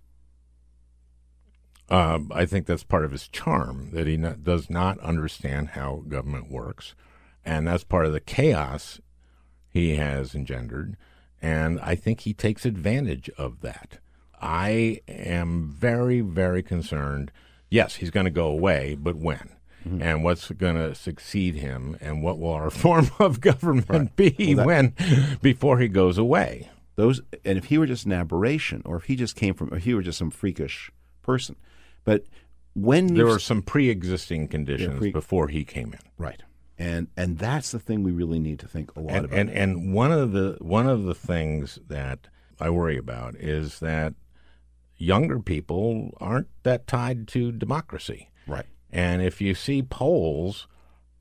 Um, 1.93 2.31
I 2.33 2.47
think 2.47 2.65
that's 2.65 2.83
part 2.83 3.05
of 3.05 3.11
his 3.11 3.27
charm 3.27 3.91
that 3.91 4.07
he 4.07 4.17
not, 4.17 4.43
does 4.43 4.67
not 4.67 4.97
understand 5.01 5.69
how 5.69 6.03
government 6.07 6.49
works, 6.49 6.95
and 7.45 7.67
that's 7.67 7.83
part 7.83 8.07
of 8.07 8.13
the 8.13 8.19
chaos 8.19 8.99
he 9.69 9.95
has 9.97 10.33
engendered. 10.33 10.97
And 11.39 11.79
I 11.81 11.93
think 11.93 12.21
he 12.21 12.33
takes 12.33 12.65
advantage 12.65 13.29
of 13.37 13.61
that. 13.61 13.99
I 14.41 15.01
am 15.07 15.69
very, 15.69 16.21
very 16.21 16.63
concerned. 16.63 17.31
Yes, 17.69 17.97
he's 17.97 18.09
going 18.09 18.25
to 18.25 18.31
go 18.31 18.47
away, 18.47 18.95
but 18.99 19.15
when? 19.15 19.51
Mm-hmm. 19.87 20.01
And 20.01 20.23
what's 20.23 20.49
going 20.49 20.77
to 20.77 20.95
succeed 20.95 21.53
him, 21.53 21.95
and 22.01 22.23
what 22.23 22.39
will 22.39 22.53
our 22.53 22.69
form 22.71 23.11
of 23.19 23.39
government 23.39 23.87
right. 23.89 24.15
be 24.15 24.55
well, 24.55 24.57
that, 24.57 24.65
when 24.65 25.37
before 25.43 25.77
he 25.77 25.89
goes 25.89 26.17
away? 26.17 26.71
Those, 26.95 27.21
and 27.45 27.59
if 27.59 27.65
he 27.65 27.77
were 27.77 27.85
just 27.85 28.07
an 28.07 28.13
aberration, 28.13 28.81
or 28.83 28.95
if 28.95 29.03
he 29.03 29.15
just 29.15 29.35
came 29.35 29.53
from, 29.53 29.71
or 29.71 29.77
he 29.77 29.93
were 29.93 30.01
just 30.01 30.17
some 30.17 30.31
freakish 30.31 30.91
person, 31.21 31.55
but 32.03 32.25
when 32.73 33.13
there 33.13 33.25
were 33.25 33.39
some 33.39 33.61
pre-existing 33.61 34.47
conditions 34.47 34.97
pre- 34.97 35.11
before 35.11 35.47
he 35.47 35.63
came 35.63 35.93
in, 35.93 35.99
right? 36.17 36.41
And 36.77 37.07
and 37.15 37.37
that's 37.37 37.71
the 37.71 37.79
thing 37.79 38.03
we 38.03 38.11
really 38.11 38.39
need 38.39 38.59
to 38.59 38.67
think 38.67 38.95
a 38.95 38.99
lot 38.99 39.15
and, 39.15 39.25
about. 39.25 39.39
And 39.39 39.49
and 39.49 39.93
one 39.93 40.11
of 40.11 40.31
the 40.31 40.57
one 40.59 40.87
of 40.87 41.03
the 41.03 41.15
things 41.15 41.79
that 41.87 42.27
I 42.59 42.69
worry 42.69 42.97
about 42.97 43.35
is 43.35 43.79
that 43.79 44.13
younger 44.97 45.39
people 45.39 46.11
aren't 46.19 46.47
that 46.63 46.87
tied 46.87 47.27
to 47.29 47.51
democracy, 47.51 48.29
right? 48.47 48.65
And 48.91 49.21
if 49.21 49.41
you 49.41 49.55
see 49.55 49.81
polls, 49.81 50.67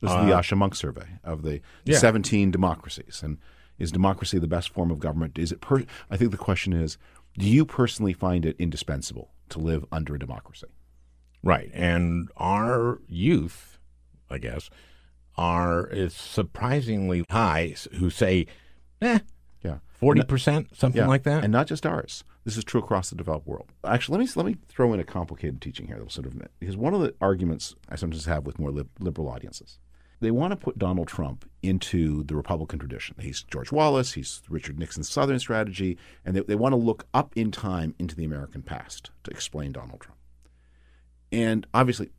this 0.00 0.10
is 0.10 0.16
uh, 0.16 0.24
the 0.24 0.32
Yascha 0.32 0.56
Mounk 0.56 0.74
survey 0.74 1.06
of 1.24 1.42
the 1.42 1.60
yeah. 1.84 1.98
17 1.98 2.50
democracies, 2.50 3.20
and 3.22 3.38
is 3.78 3.92
democracy 3.92 4.38
the 4.38 4.46
best 4.46 4.70
form 4.70 4.90
of 4.90 4.98
government? 4.98 5.38
Is 5.38 5.52
it? 5.52 5.60
Per- 5.60 5.84
I 6.10 6.16
think 6.16 6.30
the 6.30 6.38
question 6.38 6.72
is, 6.72 6.96
do 7.38 7.46
you 7.46 7.64
personally 7.66 8.12
find 8.12 8.46
it 8.46 8.56
indispensable 8.58 9.30
to 9.52 9.58
live 9.58 9.84
under 9.90 10.14
a 10.14 10.18
democracy? 10.18 10.66
Right, 11.42 11.70
and 11.72 12.28
our 12.36 13.00
youth, 13.08 13.78
I 14.30 14.38
guess, 14.38 14.70
are 15.36 15.86
is 15.88 16.14
surprisingly 16.14 17.24
high 17.30 17.74
who 17.98 18.10
say, 18.10 18.46
eh, 19.00 19.20
yeah, 19.62 19.78
forty 19.88 20.22
percent, 20.22 20.76
something 20.76 21.02
yeah. 21.02 21.08
like 21.08 21.24
that, 21.24 21.42
and 21.42 21.52
not 21.52 21.66
just 21.66 21.86
ours. 21.86 22.24
This 22.44 22.56
is 22.56 22.64
true 22.64 22.80
across 22.80 23.10
the 23.10 23.16
developed 23.16 23.46
world. 23.46 23.68
Actually, 23.84 24.18
let 24.18 24.26
me 24.26 24.32
let 24.36 24.46
me 24.46 24.56
throw 24.68 24.92
in 24.92 25.00
a 25.00 25.04
complicated 25.04 25.60
teaching 25.60 25.86
here, 25.86 25.96
that 25.96 26.02
will 26.02 26.10
sort 26.10 26.26
of 26.26 26.40
because 26.58 26.76
one 26.76 26.94
of 26.94 27.00
the 27.00 27.14
arguments 27.20 27.74
I 27.88 27.96
sometimes 27.96 28.26
have 28.26 28.44
with 28.44 28.58
more 28.58 28.70
lib- 28.70 28.90
liberal 29.00 29.28
audiences, 29.28 29.78
they 30.22 30.30
want 30.30 30.52
to 30.52 30.56
put 30.56 30.78
Donald 30.78 31.08
Trump 31.08 31.48
into 31.62 32.22
the 32.24 32.34
Republican 32.34 32.78
tradition. 32.78 33.16
He's 33.20 33.42
George 33.42 33.70
Wallace, 33.70 34.12
he's 34.12 34.42
Richard 34.48 34.78
Nixon's 34.78 35.10
Southern 35.10 35.38
strategy, 35.38 35.98
and 36.24 36.34
they, 36.34 36.40
they 36.40 36.54
want 36.54 36.72
to 36.72 36.76
look 36.76 37.06
up 37.12 37.32
in 37.36 37.50
time 37.50 37.94
into 37.98 38.16
the 38.16 38.24
American 38.24 38.62
past 38.62 39.10
to 39.24 39.30
explain 39.30 39.72
Donald 39.72 40.00
Trump. 40.00 40.18
And 41.30 41.66
obviously, 41.74 42.10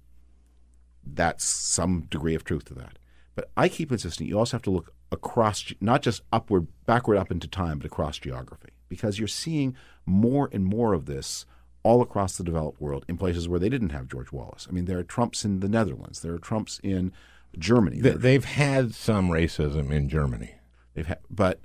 that's 1.05 1.45
some 1.45 2.01
degree 2.09 2.35
of 2.35 2.43
truth 2.43 2.65
to 2.65 2.73
that. 2.75 2.99
But 3.35 3.49
I 3.57 3.69
keep 3.69 3.91
insisting 3.91 4.27
you 4.27 4.37
also 4.37 4.57
have 4.57 4.63
to 4.63 4.71
look 4.71 4.93
across, 5.11 5.73
not 5.81 6.01
just 6.01 6.21
upward, 6.31 6.67
backward 6.85 7.17
up 7.17 7.31
into 7.31 7.47
time, 7.47 7.79
but 7.79 7.85
across 7.85 8.19
geography, 8.19 8.69
because 8.89 9.17
you're 9.17 9.27
seeing 9.27 9.75
more 10.05 10.49
and 10.51 10.65
more 10.65 10.93
of 10.93 11.05
this 11.05 11.45
all 11.83 12.01
across 12.01 12.37
the 12.37 12.43
developed 12.43 12.81
world 12.81 13.05
in 13.07 13.17
places 13.17 13.47
where 13.47 13.59
they 13.59 13.69
didn't 13.69 13.89
have 13.89 14.07
George 14.07 14.31
Wallace. 14.31 14.67
I 14.69 14.73
mean, 14.73 14.85
there 14.85 14.99
are 14.99 15.03
Trumps 15.03 15.43
in 15.43 15.59
the 15.59 15.69
Netherlands, 15.69 16.21
there 16.21 16.33
are 16.33 16.39
Trumps 16.39 16.79
in 16.83 17.11
Germany. 17.57 17.99
They, 17.99 18.33
have 18.33 18.45
had 18.45 18.93
some 18.93 19.29
racism 19.29 19.91
in 19.91 20.09
Germany. 20.09 20.55
They've 20.93 21.05
had, 21.05 21.19
but 21.29 21.59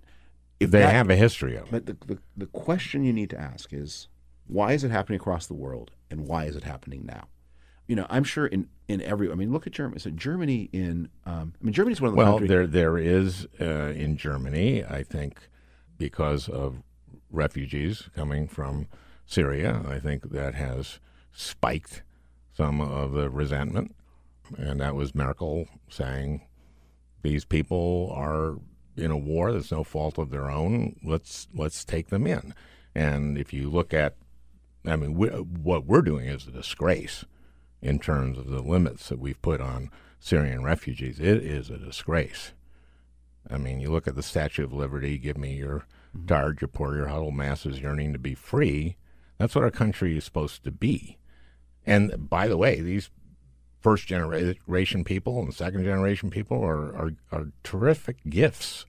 if 0.60 0.70
they 0.70 0.80
that, 0.80 0.92
have 0.92 1.10
a 1.10 1.16
history 1.16 1.56
of 1.56 1.64
it. 1.64 1.70
But 1.70 1.86
the, 1.86 2.14
the, 2.14 2.18
the 2.36 2.46
question 2.46 3.04
you 3.04 3.12
need 3.12 3.30
to 3.30 3.40
ask 3.40 3.72
is 3.72 4.08
why 4.46 4.72
is 4.72 4.84
it 4.84 4.90
happening 4.90 5.20
across 5.20 5.46
the 5.46 5.54
world, 5.54 5.90
and 6.10 6.26
why 6.26 6.44
is 6.44 6.56
it 6.56 6.64
happening 6.64 7.04
now? 7.06 7.28
you 7.88 7.96
know, 7.96 8.06
I'm 8.10 8.22
sure 8.22 8.46
in, 8.46 8.68
in 8.86 9.00
every. 9.00 9.32
I 9.32 9.34
mean, 9.34 9.50
look 9.50 9.66
at 9.66 9.72
Germany. 9.72 9.98
So 9.98 10.10
Germany 10.10 10.68
in. 10.72 11.08
Um, 11.24 11.54
I 11.60 11.64
mean, 11.64 11.72
Germany's 11.72 12.00
one 12.00 12.10
of 12.10 12.14
the. 12.14 12.18
Well, 12.18 12.32
countries. 12.32 12.48
there 12.50 12.66
there 12.66 12.98
is 12.98 13.46
uh, 13.60 13.92
in 13.96 14.16
Germany, 14.18 14.84
I 14.84 15.02
think, 15.02 15.48
because 15.96 16.48
of 16.48 16.82
refugees 17.30 18.10
coming 18.14 18.46
from 18.46 18.88
Syria. 19.26 19.82
I 19.88 19.98
think 19.98 20.30
that 20.30 20.54
has 20.54 21.00
spiked 21.32 22.02
some 22.54 22.80
of 22.80 23.12
the 23.12 23.30
resentment, 23.30 23.94
and 24.56 24.80
that 24.80 24.94
was 24.94 25.14
Merkel 25.14 25.68
saying, 25.88 26.46
"These 27.22 27.44
people 27.44 28.12
are 28.14 28.56
in 28.96 29.10
a 29.10 29.16
war. 29.16 29.52
There's 29.52 29.72
no 29.72 29.84
fault 29.84 30.18
of 30.18 30.30
their 30.30 30.50
own. 30.50 30.96
Let's 31.04 31.48
let's 31.54 31.84
take 31.84 32.08
them 32.08 32.26
in." 32.26 32.54
And 32.94 33.38
if 33.38 33.52
you 33.52 33.70
look 33.70 33.94
at, 33.94 34.16
I 34.84 34.96
mean, 34.96 35.14
we, 35.14 35.28
what 35.28 35.86
we're 35.86 36.02
doing 36.02 36.26
is 36.26 36.46
a 36.46 36.50
disgrace 36.50 37.24
in 37.80 37.98
terms 37.98 38.38
of 38.38 38.48
the 38.48 38.62
limits 38.62 39.08
that 39.08 39.20
we've 39.20 39.40
put 39.40 39.60
on 39.60 39.90
Syrian 40.18 40.64
refugees. 40.64 41.20
It 41.20 41.44
is 41.44 41.70
a 41.70 41.78
disgrace. 41.78 42.52
I 43.50 43.56
mean, 43.56 43.80
you 43.80 43.90
look 43.90 44.08
at 44.08 44.16
the 44.16 44.22
Statue 44.22 44.64
of 44.64 44.72
Liberty, 44.72 45.16
give 45.18 45.38
me 45.38 45.54
your 45.54 45.86
mm-hmm. 46.16 46.26
tired, 46.26 46.60
your 46.60 46.68
poor, 46.68 46.96
your 46.96 47.08
huddled 47.08 47.34
masses 47.34 47.80
yearning 47.80 48.12
to 48.12 48.18
be 48.18 48.34
free. 48.34 48.96
That's 49.38 49.54
what 49.54 49.64
our 49.64 49.70
country 49.70 50.16
is 50.16 50.24
supposed 50.24 50.64
to 50.64 50.70
be. 50.70 51.18
And 51.86 52.28
by 52.28 52.48
the 52.48 52.56
way, 52.56 52.80
these 52.80 53.10
first 53.80 54.06
generation 54.06 55.04
people 55.04 55.40
and 55.40 55.54
second 55.54 55.84
generation 55.84 56.30
people 56.30 56.62
are, 56.62 56.94
are, 56.94 57.10
are 57.30 57.52
terrific 57.62 58.16
gifts 58.28 58.86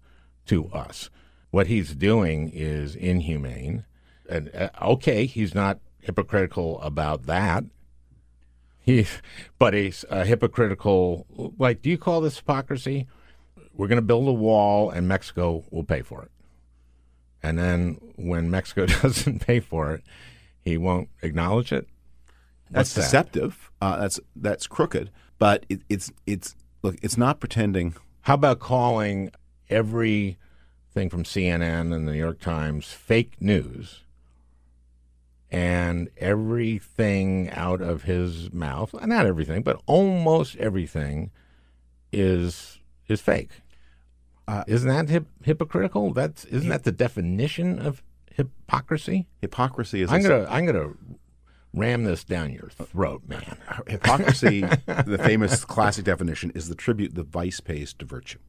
to 0.48 0.68
us. 0.70 1.10
What 1.52 1.68
he's 1.68 1.96
doing 1.96 2.52
is 2.54 2.96
inhumane. 2.96 3.86
And 4.28 4.52
uh, 4.56 4.70
okay, 4.82 5.26
he's 5.26 5.56
not 5.56 5.80
hypocritical 6.00 6.82
about 6.82 7.26
that. 7.26 7.64
He, 8.80 9.06
but 9.58 9.74
he's 9.74 10.06
a 10.10 10.26
hypocritical. 10.26 11.26
Like, 11.58 11.82
do 11.82 11.90
you 11.90 11.98
call 11.98 12.22
this 12.22 12.38
hypocrisy? 12.38 13.08
We're 13.74 13.88
going 13.88 13.98
to 13.98 14.02
build 14.02 14.28
a 14.28 14.34
wall, 14.34 14.90
and 14.90 15.08
Mexico 15.08 15.64
will 15.70 15.84
pay 15.84 16.02
for 16.02 16.24
it. 16.24 16.32
And 17.42 17.58
then 17.58 18.00
when 18.16 18.50
Mexico 18.50 18.86
doesn't 19.02 19.46
pay 19.46 19.60
for 19.60 19.94
it, 19.94 20.04
he 20.62 20.78
won't 20.78 21.10
acknowledge 21.22 21.72
it. 21.72 21.88
What's 22.70 22.94
that's 22.94 23.06
deceptive. 23.08 23.72
That? 23.80 23.86
Uh, 23.86 23.98
that's 24.02 24.20
that's 24.36 24.68
crooked. 24.68 25.12
But 25.38 25.66
it, 25.70 25.82
it's 25.90 26.12
it's 26.26 26.56
look. 26.82 26.98
It's 27.02 27.18
not 27.18 27.40
pretending. 27.40 27.96
How 28.22 28.36
about 28.36 28.60
calling 28.60 29.32
every 29.70 30.38
thing 30.92 31.10
from 31.10 31.24
CNN 31.24 31.94
and 31.94 32.08
the 32.08 32.12
New 32.12 32.20
York 32.20 32.40
Times 32.40 32.88
fake 32.88 33.34
news? 33.40 34.04
and 35.52 36.10
everything 36.18 37.50
out 37.52 37.82
of 37.82 38.04
his 38.04 38.54
mouth, 38.54 38.94
not 38.94 39.26
everything, 39.26 39.64
but 39.64 39.82
almost 39.86 40.56
everything 40.58 41.32
is 42.12 42.80
is 43.08 43.22
fake. 43.22 43.62
Uh, 44.48 44.64
isn't 44.68 44.88
that 44.88 45.10
hip, 45.10 45.28
hypocritical? 45.44 46.14
That's 46.14 46.46
isn't 46.46 46.70
that 46.70 46.84
the 46.84 46.92
definition 46.92 47.80
of 47.80 48.04
hypocrisy? 48.32 49.28
Hypocrisy 49.42 50.02
is. 50.02 50.12
I'm 50.12 50.22
gonna 50.22 50.46
I'm 50.50 50.66
gonna 50.66 50.94
ram 51.74 52.04
this 52.04 52.24
down 52.24 52.52
your 52.52 52.70
throat, 52.70 53.24
man. 53.28 53.58
Hypocrisy, 53.88 54.62
the 54.62 55.20
famous 55.24 55.64
classic 55.66 56.06
definition, 56.06 56.52
is 56.56 56.70
the 56.70 56.76
tribute 56.76 57.16
the 57.16 57.24
vice 57.24 57.60
pays 57.60 57.94
to 57.94 58.06
virtue. 58.06 58.40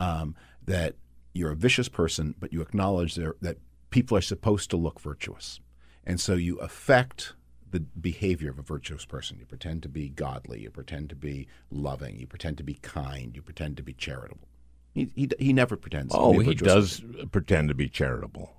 Um, 0.00 0.34
that 0.64 0.96
you're 1.32 1.52
a 1.52 1.56
vicious 1.56 1.88
person, 1.88 2.34
but 2.38 2.52
you 2.52 2.60
acknowledge 2.60 3.14
that 3.14 3.58
people 3.90 4.16
are 4.16 4.22
supposed 4.22 4.70
to 4.70 4.76
look 4.76 5.00
virtuous. 5.00 5.60
And 6.04 6.20
so 6.20 6.34
you 6.34 6.58
affect 6.58 7.34
the 7.70 7.80
behavior 7.80 8.50
of 8.50 8.58
a 8.58 8.62
virtuous 8.62 9.04
person. 9.04 9.38
You 9.38 9.46
pretend 9.46 9.82
to 9.82 9.88
be 9.88 10.08
godly. 10.08 10.60
You 10.60 10.70
pretend 10.70 11.08
to 11.10 11.16
be 11.16 11.48
loving. 11.70 12.18
You 12.18 12.26
pretend 12.26 12.58
to 12.58 12.64
be 12.64 12.74
kind. 12.74 13.34
You 13.34 13.42
pretend 13.42 13.76
to 13.78 13.82
be 13.82 13.94
charitable. 13.94 14.48
He, 14.92 15.10
he, 15.14 15.30
he 15.38 15.52
never 15.52 15.76
pretends. 15.76 16.14
Oh, 16.14 16.38
he 16.38 16.54
does 16.54 17.00
person. 17.00 17.28
pretend 17.30 17.68
to 17.68 17.74
be 17.74 17.88
charitable, 17.88 18.54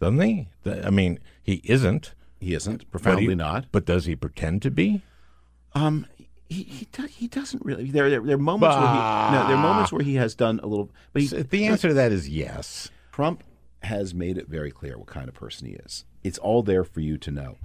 doesn't 0.00 0.20
he? 0.20 0.48
I 0.64 0.88
mean, 0.88 1.18
he 1.42 1.60
isn't. 1.64 2.14
He 2.40 2.54
isn't 2.54 2.90
profoundly 2.90 3.26
but 3.26 3.30
he, 3.30 3.36
not. 3.36 3.66
But 3.72 3.84
does 3.84 4.06
he 4.06 4.14
pretend 4.16 4.62
to 4.62 4.70
be? 4.70 5.02
Um, 5.74 6.06
he 6.48 6.62
he, 6.62 6.88
do, 6.92 7.06
he 7.06 7.28
doesn't 7.28 7.64
really. 7.64 7.90
There, 7.90 8.08
there 8.08 8.20
there 8.20 8.36
are 8.36 8.38
moments 8.38 8.74
bah. 8.74 8.80
where 8.80 8.90
he 8.90 9.36
no, 9.36 9.48
there 9.48 9.56
are 9.56 9.62
moments 9.62 9.92
where 9.92 10.02
he 10.02 10.14
has 10.14 10.34
done 10.34 10.60
a 10.62 10.66
little. 10.66 10.90
But 11.12 11.22
he, 11.22 11.28
the 11.28 11.66
answer 11.66 11.88
to 11.88 11.94
that 11.94 12.12
is 12.12 12.28
yes. 12.28 12.90
Trump 13.12 13.42
has 13.82 14.14
made 14.14 14.38
it 14.38 14.48
very 14.48 14.70
clear 14.70 14.98
what 14.98 15.06
kind 15.06 15.28
of 15.28 15.34
person 15.34 15.66
he 15.66 15.74
is. 15.74 16.04
It's 16.24 16.38
all 16.38 16.62
there 16.62 16.84
for 16.84 17.00
you 17.00 17.16
to 17.18 17.30
know. 17.30 17.58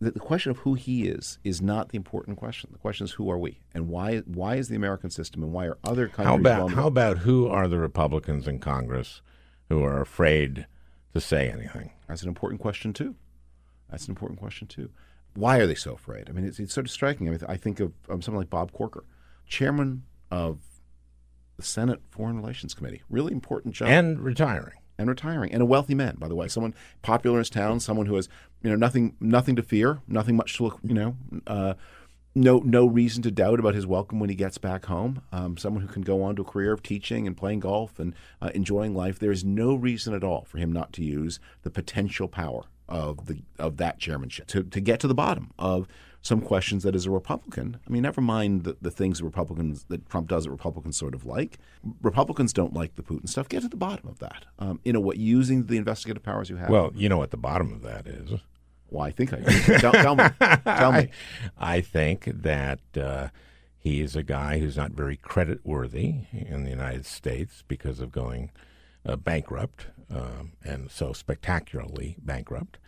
The, 0.00 0.10
the 0.10 0.20
question 0.20 0.50
of 0.50 0.58
who 0.58 0.74
he 0.74 1.08
is 1.08 1.38
is 1.42 1.62
not 1.62 1.88
the 1.88 1.96
important 1.96 2.36
question. 2.36 2.70
The 2.72 2.78
question 2.78 3.04
is 3.04 3.12
who 3.12 3.30
are 3.30 3.38
we, 3.38 3.60
and 3.74 3.88
why? 3.88 4.18
Why 4.18 4.56
is 4.56 4.68
the 4.68 4.76
American 4.76 5.10
system, 5.10 5.42
and 5.42 5.52
why 5.52 5.66
are 5.66 5.78
other 5.84 6.08
countries? 6.08 6.26
How 6.26 6.36
about 6.36 6.70
how 6.72 6.86
about 6.86 7.18
who 7.18 7.48
are 7.48 7.68
the 7.68 7.78
Republicans 7.78 8.46
in 8.46 8.60
Congress 8.60 9.20
who 9.68 9.82
are 9.82 10.00
afraid 10.00 10.66
to 11.14 11.20
say 11.20 11.50
anything? 11.50 11.92
That's 12.08 12.22
an 12.22 12.28
important 12.28 12.60
question 12.60 12.92
too. 12.92 13.14
That's 13.90 14.06
an 14.06 14.12
important 14.12 14.40
question 14.40 14.66
too. 14.66 14.90
Why 15.34 15.58
are 15.58 15.66
they 15.66 15.74
so 15.74 15.92
afraid? 15.92 16.28
I 16.28 16.32
mean, 16.32 16.46
it's, 16.46 16.58
it's 16.58 16.72
sort 16.72 16.86
of 16.86 16.90
striking. 16.90 17.28
I, 17.28 17.32
mean, 17.32 17.40
I 17.46 17.56
think 17.56 17.80
of 17.80 17.92
um, 18.08 18.22
someone 18.22 18.40
like 18.40 18.50
Bob 18.50 18.72
Corker, 18.72 19.04
chairman 19.46 20.04
of 20.30 20.58
the 21.56 21.62
Senate 21.62 22.00
Foreign 22.10 22.36
Relations 22.36 22.74
Committee, 22.74 23.02
really 23.10 23.32
important 23.32 23.74
job, 23.74 23.88
and 23.88 24.20
retiring 24.20 24.78
and 24.98 25.08
retiring, 25.08 25.52
and 25.52 25.62
a 25.62 25.66
wealthy 25.66 25.94
man, 25.94 26.16
by 26.18 26.28
the 26.28 26.34
way, 26.34 26.48
someone 26.48 26.74
popular 27.02 27.36
in 27.36 27.40
his 27.40 27.50
town, 27.50 27.80
someone 27.80 28.06
who 28.06 28.16
has 28.16 28.28
you 28.62 28.70
know 28.70 28.76
nothing 28.76 29.16
nothing 29.20 29.56
to 29.56 29.62
fear, 29.62 30.00
nothing 30.08 30.36
much 30.36 30.56
to 30.56 30.64
look, 30.64 30.78
you 30.82 30.94
know, 30.94 31.16
uh, 31.46 31.74
no 32.34 32.58
no 32.58 32.86
reason 32.86 33.22
to 33.22 33.30
doubt 33.30 33.58
about 33.58 33.74
his 33.74 33.86
welcome 33.86 34.20
when 34.20 34.30
he 34.30 34.36
gets 34.36 34.58
back 34.58 34.86
home. 34.86 35.22
Um, 35.32 35.56
someone 35.56 35.82
who 35.82 35.88
can 35.88 36.02
go 36.02 36.22
on 36.22 36.36
to 36.36 36.42
a 36.42 36.44
career 36.44 36.72
of 36.72 36.82
teaching 36.82 37.26
and 37.26 37.36
playing 37.36 37.60
golf 37.60 37.98
and 37.98 38.14
uh, 38.40 38.50
enjoying 38.54 38.94
life. 38.94 39.18
There 39.18 39.32
is 39.32 39.44
no 39.44 39.74
reason 39.74 40.14
at 40.14 40.24
all 40.24 40.44
for 40.44 40.58
him 40.58 40.72
not 40.72 40.92
to 40.94 41.04
use 41.04 41.40
the 41.62 41.70
potential 41.70 42.28
power 42.28 42.64
of 42.88 43.26
the 43.26 43.42
of 43.58 43.76
that 43.78 43.98
chairmanship 43.98 44.46
to 44.48 44.62
to 44.62 44.80
get 44.80 45.00
to 45.00 45.08
the 45.08 45.14
bottom 45.14 45.52
of 45.58 45.88
some 46.26 46.40
questions 46.40 46.82
that 46.82 46.96
as 46.96 47.06
a 47.06 47.10
Republican, 47.10 47.78
I 47.86 47.90
mean, 47.90 48.02
never 48.02 48.20
mind 48.20 48.64
the, 48.64 48.76
the 48.82 48.90
things 48.90 49.18
that 49.18 49.24
Republicans 49.24 49.84
that 49.84 50.08
Trump 50.08 50.26
does 50.26 50.44
that 50.44 50.50
Republicans 50.50 50.96
sort 50.96 51.14
of 51.14 51.24
like. 51.24 51.58
Republicans 52.02 52.52
don't 52.52 52.74
like 52.74 52.96
the 52.96 53.02
Putin 53.02 53.28
stuff. 53.28 53.48
Get 53.48 53.62
to 53.62 53.68
the 53.68 53.76
bottom 53.76 54.08
of 54.08 54.18
that. 54.18 54.44
Um, 54.58 54.80
you 54.84 54.92
know 54.92 55.00
what? 55.00 55.18
Using 55.18 55.66
the 55.66 55.76
investigative 55.76 56.24
powers 56.24 56.50
you 56.50 56.56
have. 56.56 56.68
Well, 56.68 56.90
you 56.96 57.08
know 57.08 57.18
what 57.18 57.30
the 57.30 57.36
bottom 57.36 57.72
of 57.72 57.82
that 57.82 58.08
is. 58.08 58.40
Well, 58.90 59.04
I 59.04 59.12
think 59.12 59.32
I 59.32 59.36
do. 59.36 59.78
tell, 59.78 59.92
tell 59.92 60.16
me. 60.16 60.24
Tell 60.64 60.92
me. 60.92 61.08
I, 61.58 61.76
I 61.76 61.80
think 61.80 62.24
that 62.24 62.80
uh, 62.96 63.28
he 63.78 64.00
is 64.00 64.16
a 64.16 64.22
guy 64.22 64.58
who's 64.58 64.76
not 64.76 64.92
very 64.92 65.16
credit 65.16 65.60
worthy 65.64 66.26
in 66.32 66.64
the 66.64 66.70
United 66.70 67.06
States 67.06 67.62
because 67.66 68.00
of 68.00 68.10
going 68.10 68.50
uh, 69.06 69.16
bankrupt, 69.16 69.86
um, 70.10 70.52
and 70.64 70.90
so 70.90 71.12
spectacularly 71.12 72.16
bankrupt 72.18 72.78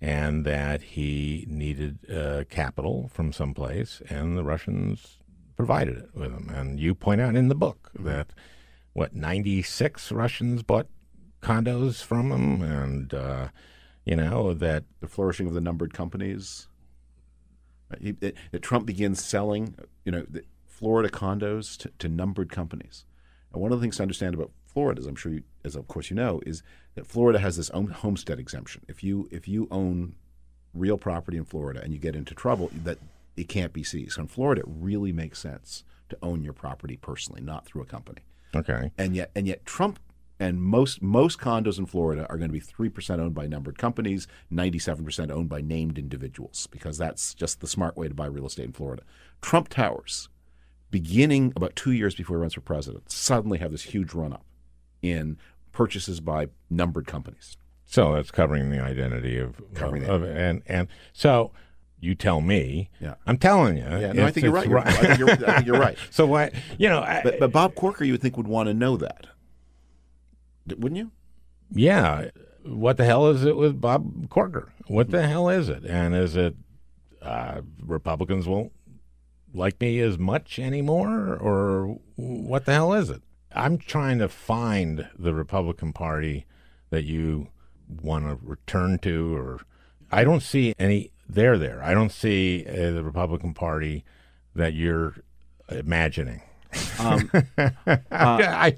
and 0.00 0.44
that 0.44 0.82
he 0.82 1.46
needed 1.48 1.98
uh, 2.10 2.44
capital 2.50 3.08
from 3.12 3.32
someplace, 3.32 4.02
and 4.08 4.36
the 4.36 4.44
Russians 4.44 5.18
provided 5.56 5.96
it 5.96 6.10
with 6.14 6.32
him. 6.32 6.50
And 6.54 6.78
you 6.78 6.94
point 6.94 7.20
out 7.20 7.34
in 7.34 7.48
the 7.48 7.54
book 7.54 7.90
that 7.98 8.28
what 8.92 9.14
ninety 9.14 9.62
six 9.62 10.12
Russians 10.12 10.62
bought 10.62 10.88
condos 11.40 12.02
from 12.02 12.30
him, 12.30 12.62
and 12.62 13.14
uh, 13.14 13.48
you 14.04 14.16
know 14.16 14.52
that 14.52 14.84
the 15.00 15.08
flourishing 15.08 15.46
of 15.46 15.54
the 15.54 15.60
numbered 15.60 15.94
companies. 15.94 16.68
It, 18.00 18.36
it, 18.52 18.62
Trump 18.62 18.84
begins 18.84 19.24
selling, 19.24 19.76
you 20.04 20.10
know, 20.10 20.26
Florida 20.66 21.08
condos 21.08 21.76
to, 21.78 21.92
to 22.00 22.08
numbered 22.08 22.50
companies. 22.50 23.04
And 23.52 23.62
one 23.62 23.70
of 23.70 23.78
the 23.78 23.84
things 23.84 23.98
to 23.98 24.02
understand 24.02 24.34
about 24.34 24.50
Florida, 24.76 25.00
as 25.00 25.06
I'm 25.06 25.16
sure 25.16 25.32
you, 25.32 25.42
as 25.64 25.74
of 25.74 25.88
course 25.88 26.10
you 26.10 26.16
know, 26.16 26.42
is 26.44 26.62
that 26.96 27.06
Florida 27.06 27.38
has 27.38 27.56
this 27.56 27.70
own 27.70 27.86
homestead 27.86 28.38
exemption. 28.38 28.84
If 28.88 29.02
you 29.02 29.26
if 29.30 29.48
you 29.48 29.68
own 29.70 30.16
real 30.74 30.98
property 30.98 31.38
in 31.38 31.46
Florida 31.46 31.80
and 31.82 31.94
you 31.94 31.98
get 31.98 32.14
into 32.14 32.34
trouble, 32.34 32.70
that 32.84 32.98
it 33.38 33.48
can't 33.48 33.72
be 33.72 33.82
seized. 33.82 34.12
So 34.12 34.20
in 34.20 34.28
Florida, 34.28 34.60
it 34.60 34.66
really 34.68 35.12
makes 35.12 35.38
sense 35.38 35.82
to 36.10 36.18
own 36.20 36.42
your 36.42 36.52
property 36.52 36.98
personally, 36.98 37.40
not 37.40 37.64
through 37.64 37.80
a 37.80 37.86
company. 37.86 38.20
Okay. 38.54 38.90
And 38.98 39.16
yet, 39.16 39.30
and 39.34 39.46
yet, 39.46 39.64
Trump 39.64 39.98
and 40.38 40.60
most 40.60 41.00
most 41.00 41.38
condos 41.38 41.78
in 41.78 41.86
Florida 41.86 42.26
are 42.28 42.36
going 42.36 42.50
to 42.50 42.52
be 42.52 42.60
three 42.60 42.90
percent 42.90 43.18
owned 43.18 43.34
by 43.34 43.46
numbered 43.46 43.78
companies, 43.78 44.28
ninety 44.50 44.78
seven 44.78 45.06
percent 45.06 45.30
owned 45.30 45.48
by 45.48 45.62
named 45.62 45.98
individuals, 45.98 46.66
because 46.66 46.98
that's 46.98 47.32
just 47.32 47.62
the 47.62 47.66
smart 47.66 47.96
way 47.96 48.08
to 48.08 48.14
buy 48.14 48.26
real 48.26 48.44
estate 48.44 48.66
in 48.66 48.72
Florida. 48.72 49.04
Trump 49.40 49.70
Towers, 49.70 50.28
beginning 50.90 51.54
about 51.56 51.74
two 51.76 51.92
years 51.92 52.14
before 52.14 52.36
he 52.36 52.40
runs 52.42 52.52
for 52.52 52.60
president, 52.60 53.10
suddenly 53.10 53.56
have 53.56 53.70
this 53.70 53.84
huge 53.84 54.12
run 54.12 54.34
up 54.34 54.44
in 55.02 55.38
purchases 55.72 56.20
by 56.20 56.48
numbered 56.70 57.06
companies. 57.06 57.56
So 57.86 58.14
that's 58.14 58.30
covering 58.30 58.70
the 58.70 58.80
identity 58.80 59.38
of, 59.38 59.62
covering 59.74 60.04
of, 60.04 60.22
of 60.22 60.28
and 60.28 60.62
and 60.66 60.88
so 61.12 61.52
you 62.00 62.14
tell 62.14 62.40
me. 62.40 62.90
Yeah, 63.00 63.14
I'm 63.26 63.38
telling 63.38 63.76
you. 63.76 63.84
Yeah, 63.84 64.12
no, 64.12 64.26
I 64.26 64.30
think 64.30 64.44
you're 64.44 64.52
right. 64.52 64.68
right. 64.68 64.86
I, 64.86 64.92
think 64.92 65.18
you're, 65.18 65.30
I 65.30 65.54
think 65.54 65.66
you're 65.66 65.78
right. 65.78 65.96
so 66.10 66.26
why 66.26 66.50
you 66.78 66.88
know? 66.88 67.00
I, 67.00 67.20
but, 67.22 67.38
but 67.38 67.52
Bob 67.52 67.74
Corker, 67.74 68.04
you 68.04 68.12
would 68.12 68.22
think 68.22 68.36
would 68.36 68.48
want 68.48 68.68
to 68.68 68.74
know 68.74 68.96
that, 68.96 69.26
wouldn't 70.66 70.96
you? 70.96 71.12
Yeah. 71.72 72.30
What 72.64 72.96
the 72.96 73.04
hell 73.04 73.28
is 73.28 73.44
it 73.44 73.56
with 73.56 73.80
Bob 73.80 74.28
Corker? 74.28 74.72
What 74.88 75.10
the 75.10 75.26
hell 75.26 75.48
is 75.48 75.68
it? 75.68 75.84
And 75.84 76.14
is 76.14 76.34
it 76.36 76.56
uh, 77.22 77.60
Republicans 77.80 78.46
won't 78.46 78.72
like 79.54 79.80
me 79.80 80.00
as 80.00 80.18
much 80.18 80.58
anymore, 80.58 81.36
or 81.36 81.98
what 82.16 82.64
the 82.64 82.72
hell 82.72 82.92
is 82.92 83.10
it? 83.10 83.22
I'm 83.56 83.78
trying 83.78 84.18
to 84.18 84.28
find 84.28 85.08
the 85.18 85.34
Republican 85.34 85.92
Party 85.92 86.46
that 86.90 87.04
you 87.04 87.48
want 88.02 88.26
to 88.26 88.38
return 88.46 88.98
to, 89.00 89.36
or 89.36 89.60
I 90.10 90.24
don't 90.24 90.42
see 90.42 90.74
any 90.78 91.10
there. 91.28 91.58
There, 91.58 91.82
I 91.82 91.94
don't 91.94 92.12
see 92.12 92.64
uh, 92.68 92.92
the 92.92 93.02
Republican 93.02 93.54
Party 93.54 94.04
that 94.54 94.74
you're 94.74 95.14
imagining. 95.68 96.42
Um, 96.98 97.30
uh, 97.58 97.70
I, 98.10 98.74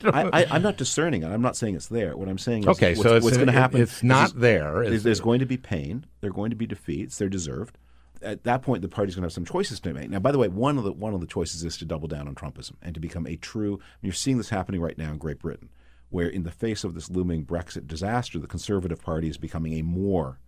am 0.51 0.63
not 0.63 0.77
discerning 0.77 1.23
it. 1.23 1.27
I'm 1.27 1.43
not 1.43 1.57
saying 1.57 1.75
it's 1.75 1.89
there. 1.89 2.17
What 2.17 2.29
I'm 2.29 2.39
saying 2.39 2.63
is, 2.63 2.69
okay, 2.69 2.95
what's, 2.95 3.03
so 3.03 3.21
what's 3.21 3.37
going 3.37 3.49
to 3.49 3.53
happen? 3.53 3.81
It's 3.81 4.03
not 4.03 4.39
there. 4.39 4.83
Is, 4.83 5.03
there's 5.03 5.21
going 5.21 5.41
to 5.41 5.47
be 5.47 5.57
pain. 5.57 6.07
There 6.21 6.31
are 6.31 6.33
going 6.33 6.51
to 6.51 6.57
be 6.57 6.67
defeats. 6.67 7.19
They're 7.19 7.29
deserved 7.29 7.77
at 8.23 8.45
that 8.45 8.63
point, 8.63 8.83
the 8.83 8.89
party's 8.89 9.15
going 9.15 9.23
to 9.23 9.27
have 9.27 9.33
some 9.33 9.45
choices 9.45 9.81
to 9.81 9.93
make. 9.93 10.11
Now, 10.11 10.19
by 10.19 10.33
the 10.33 10.39
way, 10.39 10.49
one 10.49 10.79
of 10.79 10.85
the 10.85 10.93
one 10.93 11.15
of 11.15 11.21
the 11.21 11.27
choices 11.27 11.65
is 11.65 11.77
to 11.79 11.85
double 11.85 12.09
down 12.09 12.29
on 12.29 12.35
Trumpism 12.35 12.73
and 12.83 12.95
to 12.95 13.01
become 13.01 13.27
a 13.27 13.37
true. 13.37 13.81
you're 14.03 14.13
seeing 14.13 14.39
this 14.39 14.51
happening 14.51 14.81
right 14.81 14.99
now 14.99 15.11
in 15.11 15.19
Great 15.19 15.41
Britain, 15.41 15.71
where 16.11 16.29
in 16.29 16.43
the 16.43 16.51
face 16.51 16.85
of 16.85 16.95
this 16.95 17.11
looming 17.11 17.45
Brexit 17.45 17.87
disaster, 17.87 18.39
the 18.39 18.47
Conservative 18.47 19.01
Party 19.01 19.29
is 19.29 19.39
becoming 19.39 19.75
a 19.75 19.83
more 19.83 20.39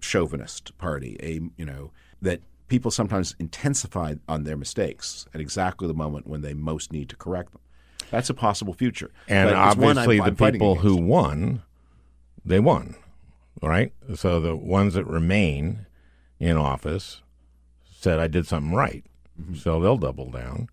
chauvinist 0.00 0.76
party. 0.78 1.16
A 1.20 1.40
you 1.56 1.66
know 1.66 1.92
that 2.20 2.40
people 2.68 2.90
sometimes 2.90 3.34
intensify 3.38 4.14
on 4.28 4.44
their 4.44 4.56
mistakes 4.56 5.26
at 5.34 5.40
exactly 5.40 5.86
the 5.88 5.94
moment 5.94 6.26
when 6.26 6.42
they 6.42 6.54
most 6.54 6.92
need 6.92 7.08
to 7.08 7.16
correct 7.16 7.52
them. 7.52 7.60
That's 8.10 8.30
a 8.30 8.34
possible 8.34 8.74
future. 8.74 9.10
And 9.28 9.50
obviously, 9.50 10.20
I'm, 10.20 10.26
I'm 10.26 10.34
the 10.34 10.52
people 10.52 10.76
who 10.76 10.96
won, 10.96 11.62
they 12.44 12.60
won, 12.60 12.96
right? 13.62 13.92
So 14.14 14.40
the 14.40 14.54
ones 14.56 14.94
that 14.94 15.06
remain 15.06 15.86
in 16.44 16.58
office 16.58 17.22
said 17.90 18.18
I 18.18 18.28
did 18.28 18.46
something 18.46 18.74
right. 18.74 19.04
Mm-hmm. 19.40 19.54
So 19.54 19.80
they'll 19.80 19.96
double 19.96 20.30
down. 20.30 20.68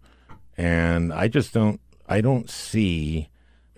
And 0.57 1.13
I 1.13 1.29
just 1.29 1.53
don't 1.53 1.79
I 2.07 2.19
don't 2.19 2.49
see 2.49 3.29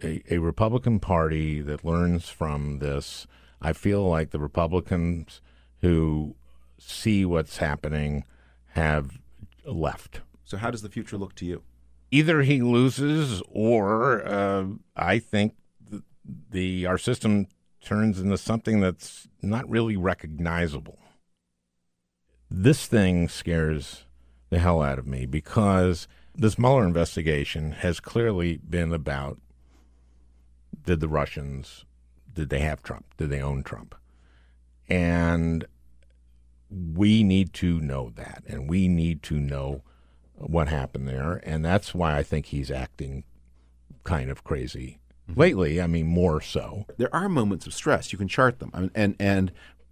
a, 0.01 0.23
a, 0.32 0.39
Republican 0.39 0.99
Party 0.99 1.62
that 1.62 1.86
learns 1.86 2.29
from 2.29 2.79
this. 2.79 3.27
I 3.62 3.73
feel 3.73 4.10
like 4.10 4.32
the 4.32 4.39
Republicans 4.39 5.39
who 5.82 6.36
see 6.79 7.25
what's 7.25 7.58
happening 7.58 8.23
have 8.71 9.19
left. 9.63 10.21
So 10.43 10.58
how 10.58 10.71
does 10.71 10.82
the 10.82 10.89
future 10.89 11.17
look 11.17 11.36
to 11.36 11.45
you? 11.45 11.62
Either 12.10 12.41
he 12.41 12.62
loses, 12.62 13.41
or 13.49 14.25
uh, 14.25 14.65
I 14.95 15.19
think 15.19 15.56
the, 15.79 16.03
the 16.49 16.88
our 16.88 16.97
system 16.97 17.47
turns 17.82 18.19
into 18.19 18.38
something 18.38 18.79
that's 18.79 19.27
not 19.43 19.69
really 19.69 19.95
recognizable 19.95 20.97
this 22.55 22.85
thing 22.85 23.27
scares 23.27 24.05
the 24.51 24.59
hell 24.59 24.83
out 24.83 24.99
of 24.99 25.07
me 25.07 25.25
because 25.25 26.07
this 26.35 26.59
Mueller 26.59 26.85
investigation 26.85 27.71
has 27.71 27.99
clearly 27.99 28.57
been 28.57 28.93
about 28.93 29.39
did 30.85 30.99
the 30.99 31.07
Russians 31.07 31.85
did 32.31 32.49
they 32.49 32.59
have 32.59 32.83
Trump? 32.83 33.05
Did 33.17 33.31
they 33.31 33.41
own 33.41 33.63
Trump? 33.63 33.95
And 34.87 35.65
we 36.69 37.23
need 37.23 37.53
to 37.53 37.79
know 37.81 38.11
that 38.15 38.43
and 38.45 38.69
we 38.69 38.87
need 38.87 39.23
to 39.23 39.39
know 39.39 39.81
what 40.35 40.67
happened 40.67 41.07
there 41.07 41.41
and 41.43 41.65
that's 41.65 41.95
why 41.95 42.17
I 42.17 42.21
think 42.21 42.47
he's 42.47 42.69
acting 42.69 43.23
kind 44.03 44.29
of 44.29 44.43
crazy 44.43 44.99
mm-hmm. 45.27 45.39
lately. 45.39 45.81
I 45.81 45.87
mean, 45.87 46.05
more 46.05 46.39
so. 46.39 46.85
There 46.97 47.13
are 47.15 47.29
moments 47.29 47.65
of 47.65 47.73
stress. 47.73 48.11
You 48.11 48.19
can 48.19 48.27
chart 48.27 48.59
them, 48.59 48.69
I 48.75 48.81
mean, 48.81 48.91
and 48.93 49.15
and 49.17 49.51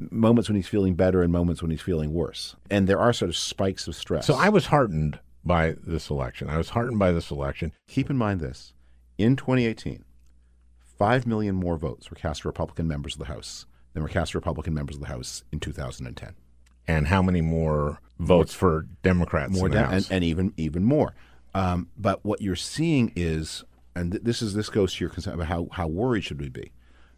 moments 0.10 0.50
when 0.50 0.56
he's 0.56 0.68
feeling 0.68 0.96
better 0.96 1.22
and 1.22 1.32
moments 1.32 1.62
when 1.62 1.72
he's 1.72 1.82
feeling 1.82 2.14
worse. 2.14 2.56
And 2.70 2.88
there 2.88 3.00
are 3.00 3.14
sort 3.14 3.30
of 3.30 3.38
spikes 3.38 3.88
of 3.88 3.96
stress. 3.96 4.26
So 4.26 4.36
I 4.36 4.50
was 4.50 4.68
heartened 4.68 5.20
by 5.44 5.76
this 5.86 6.10
election. 6.10 6.50
I 6.50 6.58
was 6.58 6.70
heartened 6.70 7.00
by 7.00 7.12
this 7.12 7.32
election. 7.32 7.74
Keep 7.88 8.10
in 8.10 8.18
mind 8.18 8.40
this 8.40 8.74
in 9.18 9.36
2018, 9.36 10.04
5 10.98 11.28
million 11.28 11.56
more 11.56 11.78
votes 11.78 12.10
were 12.10 12.16
cast 12.16 12.42
for 12.42 12.50
Republican 12.50 12.88
members 12.88 13.14
of 13.14 13.20
the 13.20 13.26
House 13.26 13.66
than 13.94 14.04
were 14.04 14.10
cast 14.10 14.32
for 14.32 14.38
Republican 14.38 14.74
members 14.74 14.96
of 14.96 15.02
the 15.02 15.08
House 15.08 15.44
in 15.52 15.60
2010. 15.60 16.34
And 16.88 17.08
how 17.08 17.22
many 17.22 17.42
more 17.42 18.00
votes 18.20 18.54
for 18.54 18.88
Democrats? 19.04 19.54
More, 19.54 19.70
de- 19.70 19.78
and, 19.78 20.08
and, 20.10 20.24
even 20.24 20.54
even 20.58 20.84
more. 20.84 21.14
Um, 21.54 21.90
but 21.96 22.26
what 22.26 22.42
you're 22.42 22.56
seeing 22.56 23.14
is, 23.16 23.64
and 23.96 24.12
th- 24.12 24.24
this 24.24 24.42
is 24.42 24.56
this 24.56 24.70
goes 24.70 24.96
to 24.96 25.04
your 25.04 25.10
concern 25.10 25.36
about 25.36 25.48
how 25.48 25.68
how 25.72 25.88
worried 25.88 26.24
should 26.24 26.42
we 26.42 26.50
be, 26.50 26.72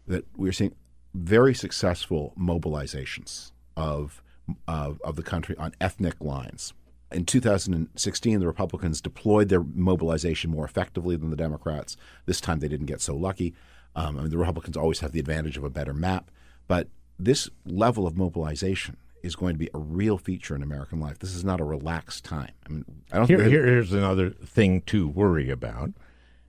that 0.06 0.26
we're 0.36 0.52
seeing 0.52 0.74
very 1.14 1.54
successful 1.54 2.32
mobilizations 2.38 3.52
of, 3.76 4.22
of, 4.66 5.00
of 5.02 5.16
the 5.16 5.22
country 5.22 5.56
on 5.56 5.72
ethnic 5.80 6.20
lines. 6.20 6.74
In 7.12 7.24
2016, 7.24 8.40
the 8.40 8.46
Republicans 8.46 9.00
deployed 9.00 9.48
their 9.48 9.62
mobilization 9.62 10.50
more 10.50 10.64
effectively 10.64 11.16
than 11.16 11.30
the 11.30 11.36
Democrats. 11.36 11.96
This 12.26 12.40
time, 12.40 12.58
they 12.58 12.68
didn't 12.68 12.86
get 12.86 13.00
so 13.00 13.14
lucky. 13.14 13.54
Um, 13.94 14.18
I 14.18 14.22
mean, 14.22 14.30
the 14.30 14.38
Republicans 14.38 14.76
always 14.76 15.00
have 15.00 15.12
the 15.12 15.20
advantage 15.20 15.56
of 15.56 15.62
a 15.62 15.70
better 15.70 15.94
map, 15.94 16.30
but 16.66 16.88
this 17.18 17.48
level 17.64 18.06
of 18.06 18.16
mobilization 18.16 18.96
is 19.22 19.36
going 19.36 19.54
to 19.54 19.58
be 19.58 19.70
a 19.72 19.78
real 19.78 20.18
feature 20.18 20.56
in 20.56 20.62
American 20.62 20.98
life. 20.98 21.20
This 21.20 21.34
is 21.34 21.44
not 21.44 21.60
a 21.60 21.64
relaxed 21.64 22.24
time. 22.24 22.50
I 22.66 22.70
mean, 22.70 22.84
I 23.12 23.18
don't. 23.18 23.28
Here, 23.28 23.42
here's 23.42 23.92
another 23.92 24.30
thing 24.30 24.82
to 24.82 25.06
worry 25.06 25.48
about, 25.50 25.92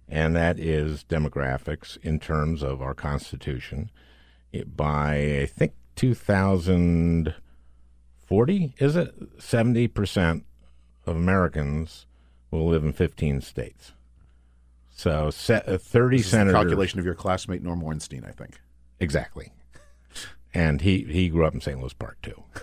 and 0.10 0.36
that 0.36 0.60
is 0.60 1.04
demographics 1.04 1.98
in 2.04 2.20
terms 2.20 2.64
of 2.64 2.82
our 2.82 2.96
Constitution. 2.96 3.92
By, 4.64 5.42
I 5.42 5.46
think, 5.46 5.74
2040, 5.96 8.74
is 8.78 8.96
it? 8.96 9.38
70% 9.38 10.44
of 11.06 11.16
Americans 11.16 12.06
will 12.52 12.68
live 12.68 12.84
in 12.84 12.94
15 12.94 13.42
states. 13.42 13.94
So 14.90 15.30
se- 15.30 15.62
uh, 15.68 15.78
30 15.78 16.18
This 16.18 16.28
senators. 16.30 16.54
calculation 16.54 17.00
of 17.00 17.06
your 17.06 17.16
classmate 17.16 17.62
Norm 17.62 17.84
Ornstein, 17.84 18.24
I 18.26 18.32
think. 18.32 18.60
Exactly. 19.00 19.52
And 20.54 20.82
he, 20.82 21.04
he 21.04 21.30
grew 21.30 21.46
up 21.46 21.54
in 21.54 21.62
St. 21.62 21.80
Louis 21.80 21.94
Park, 21.94 22.18
too. 22.22 22.44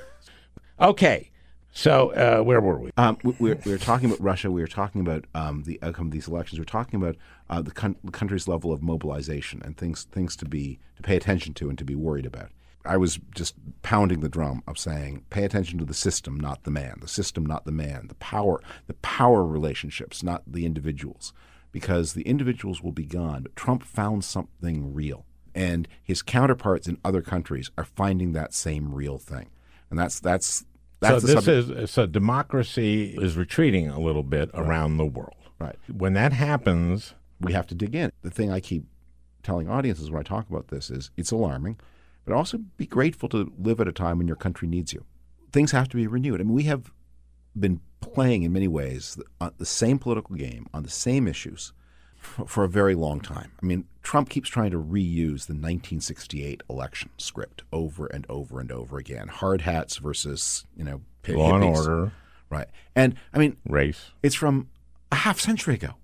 Okay. 0.80 1.30
So 1.72 2.10
uh, 2.10 2.42
where 2.42 2.60
were 2.60 2.78
we? 2.78 2.90
Um, 2.98 3.18
we, 3.22 3.34
we, 3.38 3.50
were, 3.50 3.58
we 3.64 3.72
were 3.72 3.78
talking 3.78 4.10
about 4.10 4.20
Russia. 4.20 4.50
We 4.50 4.60
were 4.60 4.66
talking 4.66 5.00
about 5.00 5.24
um, 5.34 5.62
the 5.64 5.78
outcome 5.82 6.06
of 6.06 6.12
these 6.12 6.28
elections. 6.28 6.58
We 6.58 6.62
are 6.62 6.66
talking 6.66 7.00
about 7.00 7.16
uh, 7.48 7.62
the, 7.62 7.70
con- 7.70 7.96
the 8.04 8.12
country's 8.12 8.46
level 8.46 8.72
of 8.72 8.82
mobilization 8.82 9.62
and 9.64 9.76
things 9.76 10.04
things 10.04 10.36
to 10.36 10.44
be 10.44 10.78
to 10.96 11.02
pay 11.02 11.16
attention 11.16 11.54
to 11.54 11.70
and 11.70 11.78
to 11.78 11.84
be 11.84 11.94
worried 11.94 12.26
about. 12.26 12.50
I 12.84 12.96
was 12.96 13.18
just 13.34 13.54
pounding 13.82 14.20
the 14.20 14.28
drum 14.28 14.62
of 14.66 14.76
saying, 14.78 15.24
pay 15.30 15.44
attention 15.44 15.78
to 15.78 15.84
the 15.84 15.94
system, 15.94 16.38
not 16.38 16.64
the 16.64 16.70
man. 16.70 16.98
The 17.00 17.08
system, 17.08 17.46
not 17.46 17.64
the 17.64 17.72
man. 17.72 18.08
The 18.08 18.16
power, 18.16 18.60
the 18.86 18.94
power 18.94 19.44
relationships, 19.44 20.22
not 20.22 20.42
the 20.46 20.66
individuals, 20.66 21.32
because 21.70 22.12
the 22.12 22.22
individuals 22.22 22.82
will 22.82 22.92
be 22.92 23.06
gone. 23.06 23.44
But 23.44 23.56
Trump 23.56 23.84
found 23.84 24.24
something 24.24 24.92
real, 24.92 25.24
and 25.54 25.88
his 26.02 26.22
counterparts 26.22 26.88
in 26.88 26.98
other 27.04 27.22
countries 27.22 27.70
are 27.78 27.84
finding 27.84 28.32
that 28.32 28.52
same 28.52 28.92
real 28.92 29.16
thing, 29.16 29.50
and 29.88 29.98
that's 29.98 30.18
that's 30.20 30.64
that's 31.02 31.20
so 31.22 31.26
this 31.26 31.44
subject. 31.44 31.78
is 31.78 31.90
so 31.90 32.06
democracy 32.06 33.16
is 33.20 33.36
retreating 33.36 33.88
a 33.88 33.98
little 33.98 34.22
bit 34.22 34.50
around 34.54 34.96
the 34.96 35.04
world. 35.06 35.36
right. 35.58 35.76
When 35.92 36.14
that 36.14 36.32
happens, 36.32 37.14
we 37.40 37.52
have 37.52 37.66
to 37.68 37.74
dig 37.74 37.94
in. 37.94 38.12
The 38.22 38.30
thing 38.30 38.50
I 38.50 38.60
keep 38.60 38.84
telling 39.42 39.68
audiences 39.68 40.10
when 40.10 40.20
I 40.20 40.22
talk 40.22 40.48
about 40.48 40.68
this 40.68 40.90
is 40.90 41.10
it's 41.16 41.32
alarming, 41.32 41.78
but 42.24 42.34
also 42.34 42.58
be 42.76 42.86
grateful 42.86 43.28
to 43.30 43.52
live 43.58 43.80
at 43.80 43.88
a 43.88 43.92
time 43.92 44.18
when 44.18 44.26
your 44.26 44.36
country 44.36 44.68
needs 44.68 44.92
you. 44.92 45.04
Things 45.52 45.72
have 45.72 45.88
to 45.90 45.96
be 45.96 46.06
renewed. 46.06 46.40
I 46.40 46.44
mean, 46.44 46.54
we 46.54 46.62
have 46.64 46.92
been 47.58 47.80
playing 48.00 48.42
in 48.42 48.52
many 48.52 48.68
ways 48.68 49.16
the, 49.16 49.24
uh, 49.40 49.50
the 49.58 49.66
same 49.66 49.98
political 49.98 50.36
game 50.36 50.66
on 50.72 50.82
the 50.82 50.90
same 50.90 51.28
issues 51.28 51.72
for, 52.22 52.64
a 52.64 52.68
very 52.68 52.94
long 52.94 53.20
time. 53.20 53.52
I 53.62 53.66
mean, 53.66 53.84
Trump 54.02 54.28
keeps 54.30 54.48
trying 54.48 54.70
to 54.70 54.78
reuse 54.78 55.46
the 55.46 55.54
1968 55.54 56.62
election 56.70 57.10
script 57.18 57.62
over 57.72 58.06
and 58.06 58.24
over 58.28 58.60
and 58.60 58.70
over 58.72 58.98
again. 58.98 59.28
Hard 59.28 59.62
hats 59.62 59.96
versus, 59.96 60.64
you 60.76 60.84
know, 60.84 61.00
pi- 61.22 61.34
law 61.34 61.54
and 61.56 61.64
order, 61.64 62.12
Right. 62.48 62.68
And 62.94 63.14
I 63.32 63.38
mean, 63.38 63.56
race. 63.68 64.10
it's 64.22 64.34
from 64.34 64.68
a 65.10 65.16
half 65.16 65.40
century 65.40 65.74
ago. 65.74 65.94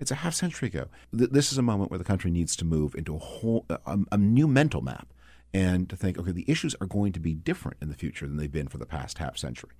It's 0.00 0.10
a 0.10 0.16
half 0.16 0.34
century 0.34 0.68
ago. 0.68 0.86
Th- 1.16 1.30
This 1.30 1.52
is 1.52 1.58
a 1.58 1.62
moment 1.62 1.90
where 1.90 1.98
the 1.98 2.04
country 2.04 2.30
needs 2.30 2.56
to 2.56 2.64
move 2.64 2.94
into 2.96 3.14
a 3.14 3.18
whole 3.18 3.64
a, 3.68 3.98
a 4.10 4.16
new 4.18 4.48
mental 4.48 4.80
map 4.82 5.08
and 5.54 5.88
to 5.90 5.96
think, 5.96 6.18
okay, 6.18 6.32
the 6.32 6.44
issues 6.50 6.74
are 6.80 6.86
going 6.86 7.12
to 7.12 7.20
be 7.20 7.34
different 7.34 7.76
in 7.80 7.88
the 7.88 7.94
future 7.94 8.26
than 8.26 8.36
they've 8.36 8.50
been 8.50 8.66
for 8.68 8.78
the 8.78 8.86
past 8.86 9.18
half 9.18 9.36
century, 9.36 9.70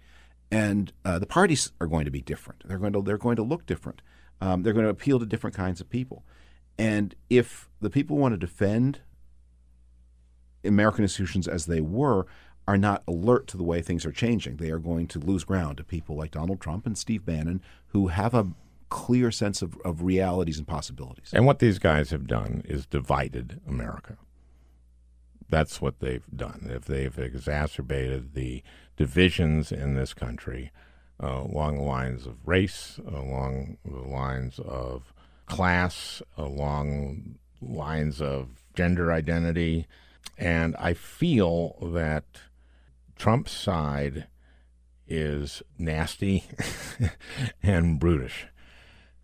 and 0.50 0.92
uh, 1.04 1.18
the 1.18 1.26
parties 1.26 1.72
are 1.80 1.86
going 1.86 2.04
to 2.04 2.10
be 2.10 2.20
different. 2.20 2.62
They're 2.68 2.78
going 2.78 2.92
to 2.92 3.02
they're 3.02 3.18
going 3.18 3.36
to 3.36 3.42
look 3.42 3.66
different. 3.66 4.00
Um, 4.42 4.62
they're 4.62 4.72
going 4.72 4.84
to 4.84 4.90
appeal 4.90 5.18
to 5.18 5.26
different 5.26 5.54
kinds 5.54 5.80
of 5.80 5.88
people, 5.88 6.24
and 6.78 7.14
if 7.30 7.68
the 7.80 7.90
people 7.90 8.16
want 8.16 8.32
to 8.32 8.38
defend 8.38 9.00
American 10.64 11.04
institutions 11.04 11.48
as 11.48 11.66
they 11.66 11.80
were 11.80 12.26
are 12.68 12.78
not 12.78 13.02
alert 13.08 13.46
to 13.48 13.56
the 13.56 13.62
way 13.62 13.82
things 13.82 14.06
are 14.06 14.12
changing. 14.12 14.56
They 14.56 14.70
are 14.70 14.78
going 14.78 15.08
to 15.08 15.18
lose 15.18 15.44
ground 15.44 15.78
to 15.78 15.84
people 15.84 16.16
like 16.16 16.30
Donald 16.30 16.60
Trump 16.60 16.86
and 16.86 16.96
Steve 16.96 17.24
Bannon 17.24 17.60
who 17.88 18.08
have 18.08 18.34
a 18.34 18.48
clear 18.88 19.30
sense 19.30 19.62
of, 19.62 19.76
of 19.84 20.02
realities 20.02 20.58
and 20.58 20.66
possibilities. 20.66 21.30
And 21.32 21.46
what 21.46 21.58
these 21.58 21.78
guys 21.78 22.10
have 22.10 22.26
done 22.26 22.62
is 22.66 22.86
divided 22.86 23.60
America. 23.66 24.16
That's 25.48 25.80
what 25.80 26.00
they've 26.00 26.24
done. 26.34 26.70
If 26.72 26.84
they've 26.84 27.18
exacerbated 27.18 28.34
the 28.34 28.62
divisions 28.96 29.72
in 29.72 29.94
this 29.94 30.14
country 30.14 30.70
uh, 31.22 31.42
along 31.44 31.76
the 31.76 31.82
lines 31.84 32.26
of 32.26 32.36
race, 32.46 32.98
along 33.06 33.78
the 33.84 34.00
lines 34.00 34.58
of 34.58 35.12
class, 35.46 36.22
along 36.36 37.36
lines 37.60 38.20
of 38.20 38.62
gender 38.74 39.12
identity, 39.12 39.86
and 40.38 40.74
I 40.78 40.94
feel 40.94 41.76
that 41.92 42.24
Trump's 43.16 43.52
side 43.52 44.26
is 45.06 45.62
nasty 45.78 46.44
and 47.62 48.00
brutish. 48.00 48.46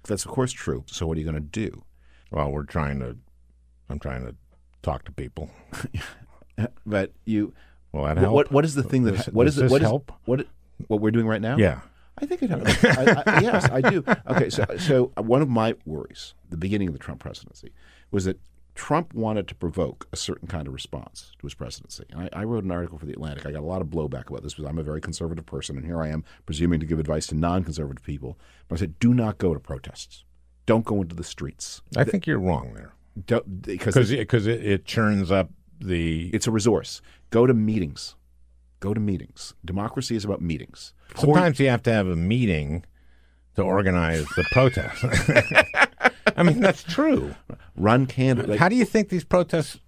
That's 0.07 0.25
of 0.25 0.31
course 0.31 0.53
true. 0.53 0.85
So 0.87 1.07
what 1.07 1.17
are 1.17 1.21
you 1.21 1.27
going 1.31 1.35
to 1.35 1.41
do? 1.41 1.83
Well, 2.31 2.51
we're 2.51 2.65
trying 2.65 3.01
to. 3.01 3.17
I'm 3.91 3.99
trying 3.99 4.25
to 4.27 4.37
talk 4.83 5.05
to 5.05 5.13
people. 5.13 5.51
But 6.85 7.13
you, 7.25 7.55
well, 7.93 8.03
that 8.05 8.17
what, 8.17 8.19
help? 8.23 8.35
what, 8.35 8.51
what 8.53 8.65
is 8.65 8.75
the 8.75 8.83
thing 8.83 9.05
that 9.05 9.15
Does- 9.17 9.27
what 9.29 9.45
does 9.45 9.55
is 9.55 9.59
it? 9.59 9.63
this 9.67 9.71
What 9.73 9.81
is 9.83 9.87
help? 9.87 10.13
what 10.25 10.47
what 10.87 11.01
we're 11.01 11.11
doing 11.11 11.27
right 11.27 11.41
now? 11.41 11.57
Yeah. 11.57 11.81
I 12.21 12.27
think 12.27 12.43
it 12.43 12.51
I, 12.51 13.41
yes, 13.41 13.69
I 13.71 13.81
do. 13.81 14.05
Okay, 14.29 14.51
so 14.51 14.65
so 14.79 15.13
uh, 15.17 15.23
one 15.23 15.41
of 15.41 15.49
my 15.49 15.75
worries, 15.85 16.35
the 16.51 16.57
beginning 16.57 16.89
of 16.89 16.93
the 16.93 16.99
Trump 16.99 17.21
presidency, 17.21 17.73
was 18.11 18.25
that 18.25 18.41
Trump 18.75 19.15
wanted 19.15 19.47
to 19.49 19.55
provoke 19.55 20.09
a 20.13 20.17
certain 20.17 20.49
kind 20.49 20.67
of 20.67 20.75
response 20.75 21.33
to 21.39 21.47
his 21.47 21.55
presidency. 21.55 22.05
And 22.11 22.23
I, 22.33 22.41
I 22.41 22.45
wrote 22.45 22.65
an 22.65 22.73
article 22.73 22.99
for 22.99 23.07
the 23.07 23.13
Atlantic. 23.13 23.47
I 23.47 23.53
got 23.53 23.61
a 23.61 23.67
lot 23.67 23.81
of 23.81 23.89
blowback 23.89 24.29
about 24.29 24.43
this 24.43 24.55
because 24.55 24.69
I'm 24.69 24.79
a 24.79 24.83
very 24.83 25.01
conservative 25.01 25.47
person, 25.47 25.77
and 25.77 25.87
here 25.87 26.03
I 26.03 26.09
am 26.09 26.25
presuming 26.45 26.81
to 26.81 26.87
give 26.87 26.99
advice 26.99 27.27
to 27.29 27.37
non-conservative 27.37 28.03
people. 28.03 28.39
But 28.67 28.77
I 28.77 28.79
said, 28.81 28.99
do 28.99 29.15
not 29.15 29.39
go 29.39 29.55
to 29.55 29.61
protests. 29.61 30.25
Don't 30.67 30.85
go 30.85 31.01
into 31.01 31.15
the 31.15 31.25
streets. 31.25 31.83
I 31.97 32.05
think 32.05 32.27
you're 32.27 32.39
wrong 32.39 32.75
there 32.75 32.93
because 33.27 34.11
because 34.11 34.47
it, 34.47 34.65
it 34.65 34.85
churns 34.85 35.31
up 35.31 35.51
the. 35.81 36.31
it's 36.33 36.47
a 36.47 36.51
resource. 36.51 37.01
Go 37.31 37.47
to 37.47 37.55
meetings. 37.55 38.15
Go 38.81 38.95
to 38.95 39.01
meetings. 39.01 39.55
Democracy 39.65 40.15
is 40.17 40.25
about 40.25 40.41
meetings. 40.41 40.93
Sometimes 41.17 41.59
you 41.59 41.69
have 41.69 41.83
to 41.85 41.93
have 41.93 42.07
a 42.07 42.17
meeting 42.17 42.85
to 43.57 43.63
organize 43.63 44.25
the 44.37 44.45
protest. 44.53 45.05
I 46.37 46.43
mean, 46.45 46.61
that's 46.61 46.83
true. 46.85 47.35
run 47.77 48.07
candidates. 48.07 48.59
How 48.61 48.69
do 48.69 48.77
you 48.77 48.85
think 48.85 49.09
these 49.09 49.25
protests 49.25 49.81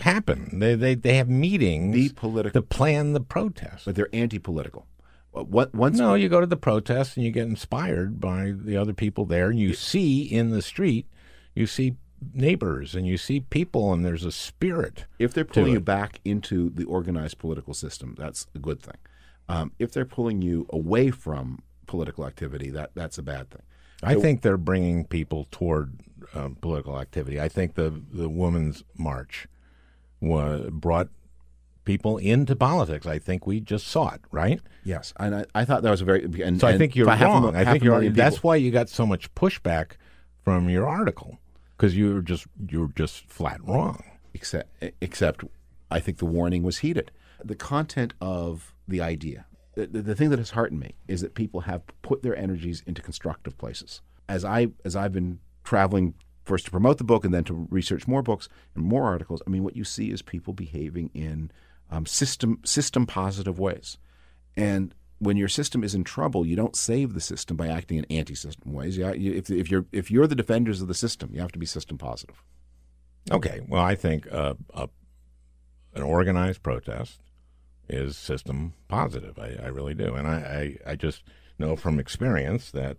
happen? 0.00 0.58
They 0.58 0.74
they 0.74 0.94
they 0.94 1.16
have 1.16 1.28
meetings 1.28 1.94
be 1.94 2.08
political, 2.08 2.60
to 2.60 2.66
plan 2.66 3.12
the 3.12 3.20
protest. 3.20 3.84
but 3.84 3.94
they're 3.94 4.08
anti-political. 4.12 4.86
Uh, 5.34 5.44
what 5.44 5.74
once 5.74 5.98
No, 5.98 6.14
you 6.14 6.28
go 6.30 6.40
to 6.40 6.46
the 6.46 6.56
protest 6.56 7.16
and 7.16 7.26
you 7.26 7.30
get 7.32 7.46
inspired 7.46 8.20
by 8.20 8.52
the 8.56 8.76
other 8.76 8.94
people 8.94 9.26
there, 9.26 9.50
and 9.50 9.58
you 9.58 9.74
see 9.74 10.22
in 10.22 10.50
the 10.50 10.62
street, 10.62 11.06
you 11.54 11.66
see 11.66 11.96
neighbors 12.34 12.94
and 12.94 13.06
you 13.06 13.16
see 13.16 13.40
people, 13.40 13.92
and 13.92 14.04
there's 14.04 14.24
a 14.24 14.32
spirit. 14.32 15.06
If 15.18 15.32
they're 15.34 15.44
pulling 15.44 15.72
you 15.72 15.80
back 15.80 16.20
into 16.24 16.70
the 16.70 16.84
organized 16.84 17.38
political 17.38 17.74
system, 17.74 18.14
that's 18.18 18.46
a 18.54 18.58
good 18.58 18.80
thing. 18.82 18.96
Um, 19.48 19.72
if 19.78 19.92
they're 19.92 20.04
pulling 20.04 20.42
you 20.42 20.66
away 20.70 21.10
from 21.10 21.62
political 21.86 22.26
activity, 22.26 22.70
that 22.70 22.90
that's 22.94 23.18
a 23.18 23.22
bad 23.22 23.50
thing. 23.50 23.62
I 24.02 24.14
think 24.14 24.42
they're 24.42 24.56
bringing 24.56 25.04
people 25.04 25.48
toward 25.50 26.00
um, 26.34 26.56
political 26.60 27.00
activity. 27.00 27.40
I 27.40 27.48
think 27.48 27.74
the 27.74 28.02
the 28.12 28.28
women's 28.28 28.84
march 28.96 29.48
wa 30.20 30.58
brought 30.70 31.08
people 31.84 32.18
into 32.18 32.54
politics. 32.54 33.06
I 33.06 33.18
think 33.18 33.46
we 33.46 33.60
just 33.60 33.88
saw 33.88 34.10
it, 34.10 34.20
right? 34.30 34.60
Yes, 34.84 35.14
and 35.18 35.34
I, 35.34 35.44
I 35.54 35.64
thought 35.64 35.82
that 35.82 35.90
was 35.90 36.02
a 36.02 36.04
very. 36.04 36.24
And, 36.42 36.60
So 36.60 36.68
I 36.68 36.76
think 36.78 36.94
you're 36.94 37.08
a 37.08 37.18
wrong. 37.18 37.42
mil- 37.42 37.56
I 37.56 37.64
think 37.64 37.82
you're. 37.82 38.10
That's 38.10 38.42
why 38.42 38.56
you 38.56 38.70
got 38.70 38.88
so 38.88 39.06
much 39.06 39.34
pushback 39.34 39.92
from 40.44 40.68
your 40.68 40.86
article 40.86 41.38
because 41.78 41.96
you 41.96 42.12
were 42.12 42.22
just 42.22 42.46
you're 42.68 42.92
just 42.94 43.24
flat 43.26 43.62
wrong. 43.64 44.02
except 44.34 44.68
except 45.00 45.44
I 45.90 46.00
think 46.00 46.18
the 46.18 46.26
warning 46.26 46.62
was 46.62 46.78
heeded. 46.78 47.10
The 47.42 47.54
content 47.54 48.14
of 48.20 48.74
the 48.86 49.00
idea, 49.00 49.46
the, 49.74 49.86
the, 49.86 50.02
the 50.02 50.14
thing 50.14 50.30
that 50.30 50.38
has 50.38 50.50
heartened 50.50 50.80
me 50.80 50.96
is 51.06 51.20
that 51.20 51.34
people 51.34 51.60
have 51.62 51.82
put 52.02 52.22
their 52.22 52.36
energies 52.36 52.82
into 52.86 53.00
constructive 53.00 53.56
places. 53.56 54.02
As 54.28 54.44
I 54.44 54.68
as 54.84 54.96
I've 54.96 55.12
been 55.12 55.38
traveling 55.64 56.14
first 56.44 56.64
to 56.64 56.70
promote 56.70 56.98
the 56.98 57.04
book 57.04 57.24
and 57.24 57.32
then 57.32 57.44
to 57.44 57.66
research 57.70 58.08
more 58.08 58.22
books 58.22 58.48
and 58.74 58.84
more 58.84 59.04
articles, 59.04 59.42
I 59.46 59.50
mean, 59.50 59.62
what 59.62 59.76
you 59.76 59.84
see 59.84 60.10
is 60.10 60.22
people 60.22 60.52
behaving 60.52 61.10
in 61.14 61.50
um, 61.90 62.06
system 62.06 62.60
system 62.64 63.06
positive 63.06 63.58
ways, 63.58 63.98
and 64.56 64.94
when 65.18 65.36
your 65.36 65.48
system 65.48 65.82
is 65.82 65.94
in 65.94 66.04
trouble, 66.04 66.46
you 66.46 66.56
don't 66.56 66.76
save 66.76 67.14
the 67.14 67.20
system 67.20 67.56
by 67.56 67.68
acting 67.68 67.98
in 67.98 68.04
anti-system 68.04 68.72
ways. 68.72 68.96
You, 68.96 69.12
you, 69.14 69.32
if, 69.34 69.50
if 69.50 69.70
you're 69.70 69.86
if 69.92 70.10
you're 70.10 70.26
the 70.26 70.36
defenders 70.36 70.80
of 70.80 70.88
the 70.88 70.94
system, 70.94 71.30
you 71.32 71.40
have 71.40 71.52
to 71.52 71.58
be 71.58 71.66
system 71.66 71.98
positive. 71.98 72.42
Okay. 73.30 73.60
Well, 73.66 73.82
I 73.82 73.94
think 73.94 74.32
uh, 74.32 74.54
a, 74.74 74.88
an 75.94 76.02
organized 76.02 76.62
protest 76.62 77.20
is 77.88 78.16
system 78.16 78.74
positive. 78.86 79.38
I, 79.38 79.56
I 79.64 79.66
really 79.68 79.94
do, 79.94 80.14
and 80.14 80.28
I, 80.28 80.78
I 80.86 80.92
I 80.92 80.96
just 80.96 81.24
know 81.58 81.74
from 81.74 81.98
experience 81.98 82.70
that 82.70 82.96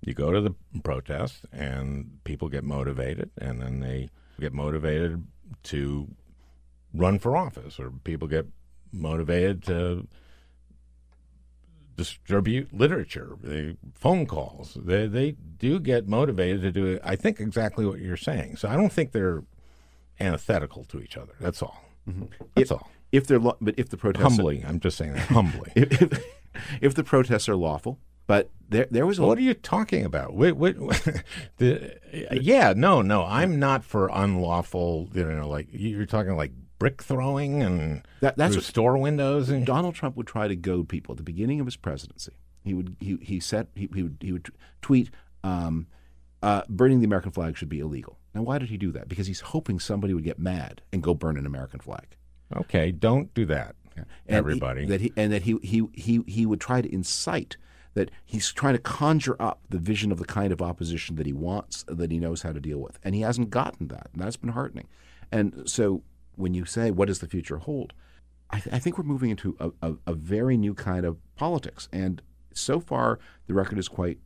you 0.00 0.14
go 0.14 0.32
to 0.32 0.40
the 0.40 0.54
protest 0.82 1.44
and 1.52 2.18
people 2.24 2.48
get 2.48 2.64
motivated, 2.64 3.30
and 3.38 3.62
then 3.62 3.80
they 3.80 4.10
get 4.40 4.52
motivated 4.52 5.24
to 5.64 6.08
run 6.92 7.18
for 7.18 7.36
office, 7.36 7.78
or 7.78 7.90
people 7.90 8.26
get 8.26 8.46
motivated 8.90 9.62
to 9.62 10.08
distribute 11.96 12.72
literature, 12.72 13.36
they, 13.42 13.76
phone 13.94 14.26
calls. 14.26 14.76
They 14.80 15.06
they 15.06 15.32
do 15.32 15.80
get 15.80 16.08
motivated 16.08 16.62
to 16.62 16.72
do. 16.72 16.98
I 17.02 17.16
think 17.16 17.40
exactly 17.40 17.86
what 17.86 17.98
you're 17.98 18.16
saying. 18.16 18.56
So 18.56 18.68
I 18.68 18.76
don't 18.76 18.92
think 18.92 19.12
they're 19.12 19.44
antithetical 20.20 20.84
to 20.84 21.00
each 21.00 21.16
other. 21.16 21.34
That's 21.40 21.62
all. 21.62 21.82
Mm-hmm. 22.08 22.24
That's 22.54 22.70
if, 22.70 22.72
all. 22.72 22.90
If 23.10 23.26
they're 23.26 23.38
lo- 23.38 23.58
but 23.60 23.74
if 23.76 23.90
the 23.90 23.96
protests 23.96 24.22
humbly, 24.22 24.64
I'm 24.66 24.80
just 24.80 24.96
saying 24.96 25.12
that 25.14 25.28
humbly. 25.28 25.72
if, 25.76 26.02
if, 26.02 26.24
if 26.80 26.94
the 26.94 27.04
protests 27.04 27.48
are 27.48 27.56
lawful, 27.56 27.98
but 28.26 28.50
there, 28.68 28.86
there 28.90 29.06
was. 29.06 29.18
A, 29.18 29.22
what 29.22 29.38
are 29.38 29.42
you 29.42 29.54
talking 29.54 30.04
about? 30.04 30.34
Wait, 30.34 30.56
wait, 30.56 30.76
the, 31.58 31.98
yeah, 32.32 32.72
no, 32.74 33.02
no. 33.02 33.24
I'm 33.24 33.58
not 33.58 33.84
for 33.84 34.08
unlawful. 34.12 35.08
You 35.12 35.24
know, 35.24 35.48
like 35.48 35.68
you're 35.70 36.06
talking 36.06 36.36
like 36.36 36.52
brick 36.82 37.02
throwing 37.02 37.62
and 37.62 38.02
that, 38.20 38.36
that's 38.36 38.56
what, 38.56 38.64
store 38.64 38.98
windows. 38.98 39.48
And 39.48 39.64
Donald 39.64 39.94
Trump 39.94 40.16
would 40.16 40.26
try 40.26 40.48
to 40.48 40.56
goad 40.56 40.88
people 40.88 41.12
at 41.12 41.16
the 41.16 41.22
beginning 41.22 41.60
of 41.60 41.66
his 41.66 41.76
presidency. 41.76 42.32
He 42.64 42.74
would 42.74 42.96
he 42.98 43.18
he 43.22 43.38
set 43.38 43.68
he, 43.76 43.88
he 43.94 44.02
would 44.02 44.16
he 44.20 44.32
would 44.32 44.50
tweet. 44.80 45.10
Um, 45.44 45.86
uh, 46.42 46.62
burning 46.68 46.98
the 46.98 47.04
American 47.04 47.30
flag 47.30 47.56
should 47.56 47.68
be 47.68 47.78
illegal. 47.78 48.18
Now, 48.34 48.42
why 48.42 48.58
did 48.58 48.68
he 48.68 48.76
do 48.76 48.90
that? 48.92 49.08
Because 49.08 49.28
he's 49.28 49.40
hoping 49.40 49.78
somebody 49.78 50.12
would 50.12 50.24
get 50.24 50.40
mad 50.40 50.82
and 50.92 51.00
go 51.00 51.14
burn 51.14 51.36
an 51.36 51.46
American 51.46 51.78
flag. 51.78 52.16
Okay, 52.56 52.90
don't 52.90 53.32
do 53.32 53.46
that, 53.46 53.76
yeah. 53.96 54.04
everybody. 54.26 54.80
He, 54.80 54.86
that 54.88 55.00
he, 55.00 55.12
and 55.16 55.32
that 55.32 55.42
he, 55.42 55.56
he 55.62 55.84
he 55.94 56.20
he 56.26 56.46
would 56.46 56.60
try 56.60 56.82
to 56.82 56.92
incite 56.92 57.56
that 57.94 58.10
he's 58.24 58.52
trying 58.52 58.74
to 58.74 58.80
conjure 58.80 59.36
up 59.38 59.60
the 59.68 59.78
vision 59.78 60.10
of 60.10 60.18
the 60.18 60.24
kind 60.24 60.52
of 60.52 60.60
opposition 60.60 61.14
that 61.16 61.26
he 61.26 61.32
wants, 61.32 61.84
that 61.86 62.10
he 62.10 62.18
knows 62.18 62.42
how 62.42 62.52
to 62.52 62.60
deal 62.60 62.78
with, 62.78 62.98
and 63.04 63.14
he 63.14 63.20
hasn't 63.20 63.50
gotten 63.50 63.86
that, 63.88 64.08
and 64.12 64.20
that's 64.20 64.36
been 64.36 64.50
heartening. 64.50 64.88
And 65.30 65.62
so 65.66 66.02
when 66.36 66.54
you 66.54 66.64
say, 66.64 66.90
what 66.90 67.08
does 67.08 67.20
the 67.20 67.28
future 67.28 67.58
hold? 67.58 67.92
I, 68.50 68.60
th- 68.60 68.74
I 68.74 68.78
think 68.78 68.98
we're 68.98 69.04
moving 69.04 69.30
into 69.30 69.56
a, 69.58 69.70
a, 69.82 69.94
a, 70.08 70.12
very 70.12 70.58
new 70.58 70.74
kind 70.74 71.06
of 71.06 71.16
politics. 71.36 71.88
And 71.90 72.20
so 72.52 72.80
far, 72.80 73.18
the 73.46 73.54
record 73.54 73.78
is 73.78 73.88
quite 73.88 74.18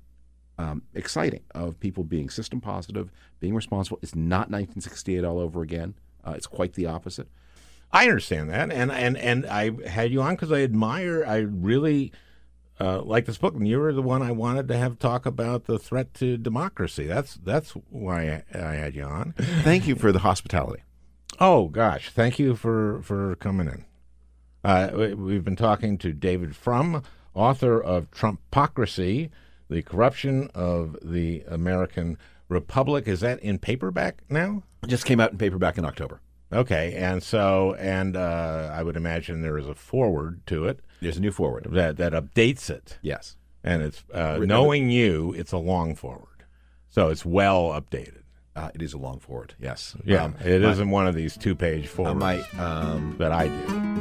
um, 0.58 0.82
exciting 0.94 1.42
of 1.54 1.78
people 1.78 2.02
being 2.02 2.28
system 2.28 2.60
positive, 2.60 3.10
being 3.38 3.54
responsible. 3.54 3.98
It's 4.02 4.16
not 4.16 4.50
1968 4.50 5.24
all 5.24 5.38
over 5.38 5.62
again. 5.62 5.94
Uh, 6.26 6.32
it's 6.32 6.46
quite 6.46 6.72
the 6.72 6.86
opposite. 6.86 7.28
I 7.92 8.08
understand 8.08 8.50
that, 8.50 8.72
and 8.72 8.90
and 8.90 9.16
and 9.16 9.46
I 9.46 9.70
had 9.88 10.10
you 10.10 10.20
on 10.20 10.34
because 10.34 10.50
I 10.50 10.62
admire. 10.62 11.24
I 11.24 11.36
really 11.36 12.12
uh, 12.80 13.00
like 13.02 13.26
this 13.26 13.38
book, 13.38 13.54
and 13.54 13.66
you 13.66 13.78
were 13.78 13.92
the 13.92 14.02
one 14.02 14.22
I 14.22 14.32
wanted 14.32 14.68
to 14.68 14.76
have 14.76 14.98
talk 14.98 15.24
about 15.24 15.64
the 15.64 15.78
threat 15.78 16.12
to 16.14 16.36
democracy. 16.36 17.06
That's 17.06 17.34
that's 17.34 17.70
why 17.90 18.42
I, 18.52 18.58
I 18.58 18.74
had 18.74 18.94
you 18.94 19.04
on. 19.04 19.34
Thank 19.62 19.86
you 19.86 19.94
for 19.94 20.10
the 20.10 20.18
hospitality. 20.18 20.82
Oh 21.38 21.68
gosh, 21.68 22.10
thank 22.10 22.38
you 22.38 22.54
for 22.56 23.02
for 23.02 23.36
coming 23.36 23.68
in. 23.68 23.84
Uh, 24.64 25.14
we've 25.16 25.44
been 25.44 25.56
talking 25.56 25.98
to 25.98 26.12
David 26.12 26.56
Frum, 26.56 27.02
author 27.34 27.80
of 27.80 28.10
Trumpocracy: 28.10 29.30
The 29.68 29.82
Corruption 29.82 30.50
of 30.54 30.96
the 31.02 31.44
American 31.46 32.16
Republic. 32.48 33.06
Is 33.06 33.20
that 33.20 33.38
in 33.40 33.58
paperback 33.58 34.22
now? 34.30 34.62
It 34.82 34.88
just 34.88 35.04
came 35.04 35.20
out 35.20 35.32
in 35.32 35.38
paperback 35.38 35.76
in 35.76 35.84
October. 35.84 36.20
Okay, 36.52 36.94
and 36.94 37.22
so 37.22 37.74
and 37.74 38.16
uh, 38.16 38.70
I 38.72 38.82
would 38.82 38.96
imagine 38.96 39.42
there 39.42 39.58
is 39.58 39.68
a 39.68 39.74
foreword 39.74 40.46
to 40.46 40.64
it. 40.64 40.80
There's 41.02 41.18
a 41.18 41.20
new 41.20 41.32
foreword 41.32 41.68
that 41.72 41.98
that 41.98 42.12
updates 42.12 42.70
it. 42.70 42.98
Yes, 43.02 43.36
and 43.62 43.82
it's 43.82 44.04
uh, 44.12 44.38
knowing 44.40 44.88
you, 44.88 45.34
it's 45.36 45.52
a 45.52 45.58
long 45.58 45.94
foreword, 45.96 46.44
so 46.88 47.10
it's 47.10 47.26
well 47.26 47.68
updated. 47.70 48.22
Uh, 48.56 48.70
it 48.74 48.80
is 48.80 48.94
a 48.94 48.98
long 48.98 49.18
foreword. 49.18 49.54
Yes. 49.60 49.94
Yeah. 50.04 50.24
Um, 50.24 50.34
it 50.42 50.62
not 50.62 50.86
one 50.86 51.06
of 51.06 51.14
these 51.14 51.36
two-page 51.36 51.86
forewords 51.86 52.18
my, 52.18 52.40
um, 52.58 53.14
that 53.18 53.30
I 53.30 53.48
do. 53.48 53.96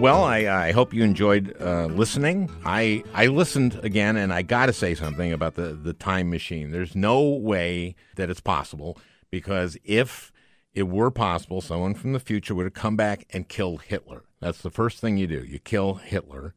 Well, 0.00 0.24
I, 0.24 0.46
I 0.46 0.72
hope 0.72 0.92
you 0.92 1.04
enjoyed 1.04 1.54
uh, 1.60 1.86
listening. 1.86 2.50
I 2.64 3.02
I 3.14 3.26
listened 3.26 3.80
again, 3.82 4.16
and 4.16 4.32
I 4.32 4.42
got 4.42 4.66
to 4.66 4.72
say 4.72 4.94
something 4.94 5.32
about 5.32 5.54
the 5.54 5.72
the 5.74 5.92
time 5.94 6.28
machine. 6.30 6.70
There's 6.70 6.94
no 6.94 7.22
way 7.22 7.96
that 8.16 8.28
it's 8.28 8.40
possible 8.40 8.98
because 9.30 9.78
if 9.84 10.32
it 10.74 10.88
were 10.88 11.10
possible, 11.10 11.62
someone 11.62 11.94
from 11.94 12.12
the 12.12 12.20
future 12.20 12.54
would 12.54 12.64
have 12.64 12.74
come 12.74 12.96
back 12.96 13.26
and 13.30 13.48
killed 13.48 13.82
Hitler. 13.82 14.24
That's 14.40 14.60
the 14.60 14.70
first 14.70 15.00
thing 15.00 15.16
you 15.16 15.26
do. 15.26 15.42
You 15.42 15.58
kill 15.58 15.94
Hitler. 15.94 16.54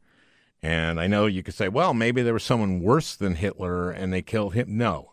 And 0.62 1.00
I 1.00 1.06
know 1.06 1.24
you 1.24 1.42
could 1.42 1.54
say, 1.54 1.68
well, 1.68 1.94
maybe 1.94 2.20
there 2.20 2.34
was 2.34 2.44
someone 2.44 2.82
worse 2.82 3.16
than 3.16 3.36
Hitler 3.36 3.90
and 3.90 4.12
they 4.12 4.20
killed 4.20 4.52
him. 4.52 4.76
No, 4.76 5.09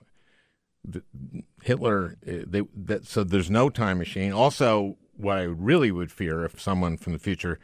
Hitler, 1.64 2.18
uh, 2.28 2.44
they, 2.46 2.62
that, 2.76 3.06
so 3.06 3.24
there's 3.24 3.50
no 3.50 3.70
time 3.70 3.98
machine. 3.98 4.32
Also, 4.32 4.98
what 5.16 5.38
I 5.38 5.44
really 5.44 5.92
would 5.92 6.12
fear 6.12 6.46
if 6.46 6.60
someone 6.60 6.98
from 6.98 7.14
the 7.14 7.20
future 7.20 7.60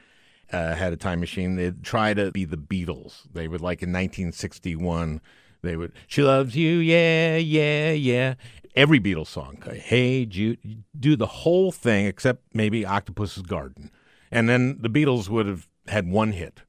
uh, 0.52 0.76
had 0.76 0.94
a 0.94 0.98
time 0.98 1.20
machine, 1.20 1.56
they'd 1.56 1.84
try 1.84 2.14
to 2.14 2.32
be 2.32 2.46
the 2.46 2.58
Beatles. 2.58 3.24
They 3.32 3.48
would, 3.48 3.62
like 3.62 3.82
in 3.82 3.90
1961, 3.90 5.22
they 5.62 5.76
would, 5.76 5.94
She 6.08 6.22
Loves 6.22 6.56
You, 6.56 6.78
yeah, 6.78 7.38
yeah, 7.38 7.92
yeah. 7.92 8.36
Every 8.76 9.00
Beatles 9.00 9.28
song, 9.28 9.62
Hey 9.72 10.26
Jude, 10.26 10.84
do 11.00 11.16
the 11.16 11.28
whole 11.28 11.72
thing 11.72 12.08
except 12.08 12.44
maybe 12.54 12.86
Octopus's 12.86 13.44
Garden. 13.44 13.92
And 14.32 14.50
then 14.50 14.78
the 14.82 14.90
Beatles 14.90 15.30
would 15.30 15.46
have 15.46 15.68
had 15.88 16.10
one 16.10 16.32
hit. 16.32 16.62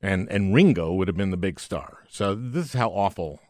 And, 0.00 0.28
and 0.30 0.54
Ringo 0.54 0.92
would 0.92 1.08
have 1.08 1.16
been 1.16 1.30
the 1.30 1.36
big 1.36 1.58
star. 1.58 2.04
So 2.08 2.34
this 2.34 2.66
is 2.66 2.72
how 2.74 2.90
awful 2.90 3.40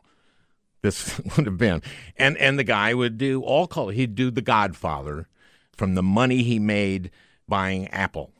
this 0.85 1.19
would 1.37 1.47
have 1.47 1.59
been. 1.59 1.83
And 2.17 2.37
and 2.37 2.57
the 2.57 2.65
guy 2.65 2.95
would 2.95 3.19
do 3.19 3.43
all 3.43 3.67
color. 3.67 3.93
He'd 3.93 4.15
do 4.15 4.31
The 4.31 4.43
Godfather 4.43 5.27
from 5.73 5.97
the 5.97 6.03
money 6.03 6.45
he 6.45 6.61
made 6.61 7.11
buying 7.49 7.89
Apple. 7.89 8.31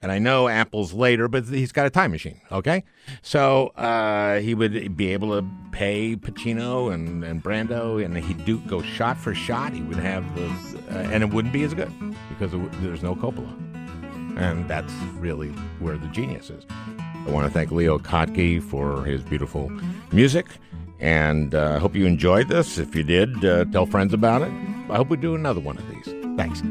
And 0.00 0.12
I 0.12 0.20
know 0.20 0.46
Apple's 0.46 0.92
later, 0.92 1.26
but 1.26 1.46
he's 1.46 1.72
got 1.72 1.84
a 1.84 1.90
time 1.90 2.12
machine. 2.12 2.40
Okay, 2.52 2.84
so 3.20 3.68
uh, 3.68 4.38
he 4.38 4.54
would 4.54 4.96
be 4.96 5.12
able 5.12 5.30
to 5.36 5.44
pay 5.72 6.14
Pacino 6.14 6.94
and, 6.94 7.24
and 7.24 7.42
Brando, 7.42 8.02
and 8.02 8.16
he'd 8.16 8.44
do 8.44 8.58
go 8.60 8.80
shot 8.80 9.18
for 9.18 9.34
shot. 9.34 9.72
He 9.72 9.82
would 9.82 9.98
have 9.98 10.24
the, 10.36 10.46
uh, 10.94 10.98
and 11.10 11.24
it 11.24 11.34
wouldn't 11.34 11.52
be 11.52 11.64
as 11.64 11.74
good 11.74 11.92
because 12.28 12.52
there's 12.80 13.02
no 13.02 13.16
Coppola, 13.16 13.52
and 14.38 14.68
that's 14.68 14.92
really 15.16 15.48
where 15.80 15.98
the 15.98 16.06
genius 16.08 16.48
is. 16.48 16.64
I 17.26 17.30
want 17.30 17.48
to 17.48 17.52
thank 17.52 17.72
Leo 17.72 17.98
Kottke 17.98 18.62
for 18.62 19.04
his 19.04 19.20
beautiful 19.24 19.68
music. 20.12 20.46
And 21.00 21.54
uh, 21.54 21.74
I 21.76 21.78
hope 21.78 21.94
you 21.94 22.06
enjoyed 22.06 22.48
this. 22.48 22.78
If 22.78 22.94
you 22.94 23.02
did, 23.02 23.44
uh, 23.44 23.64
tell 23.66 23.86
friends 23.86 24.12
about 24.12 24.42
it. 24.42 24.52
I 24.90 24.96
hope 24.96 25.10
we 25.10 25.16
do 25.16 25.34
another 25.34 25.60
one 25.60 25.78
of 25.78 25.88
these. 25.88 26.14
Thanks. 26.36 26.62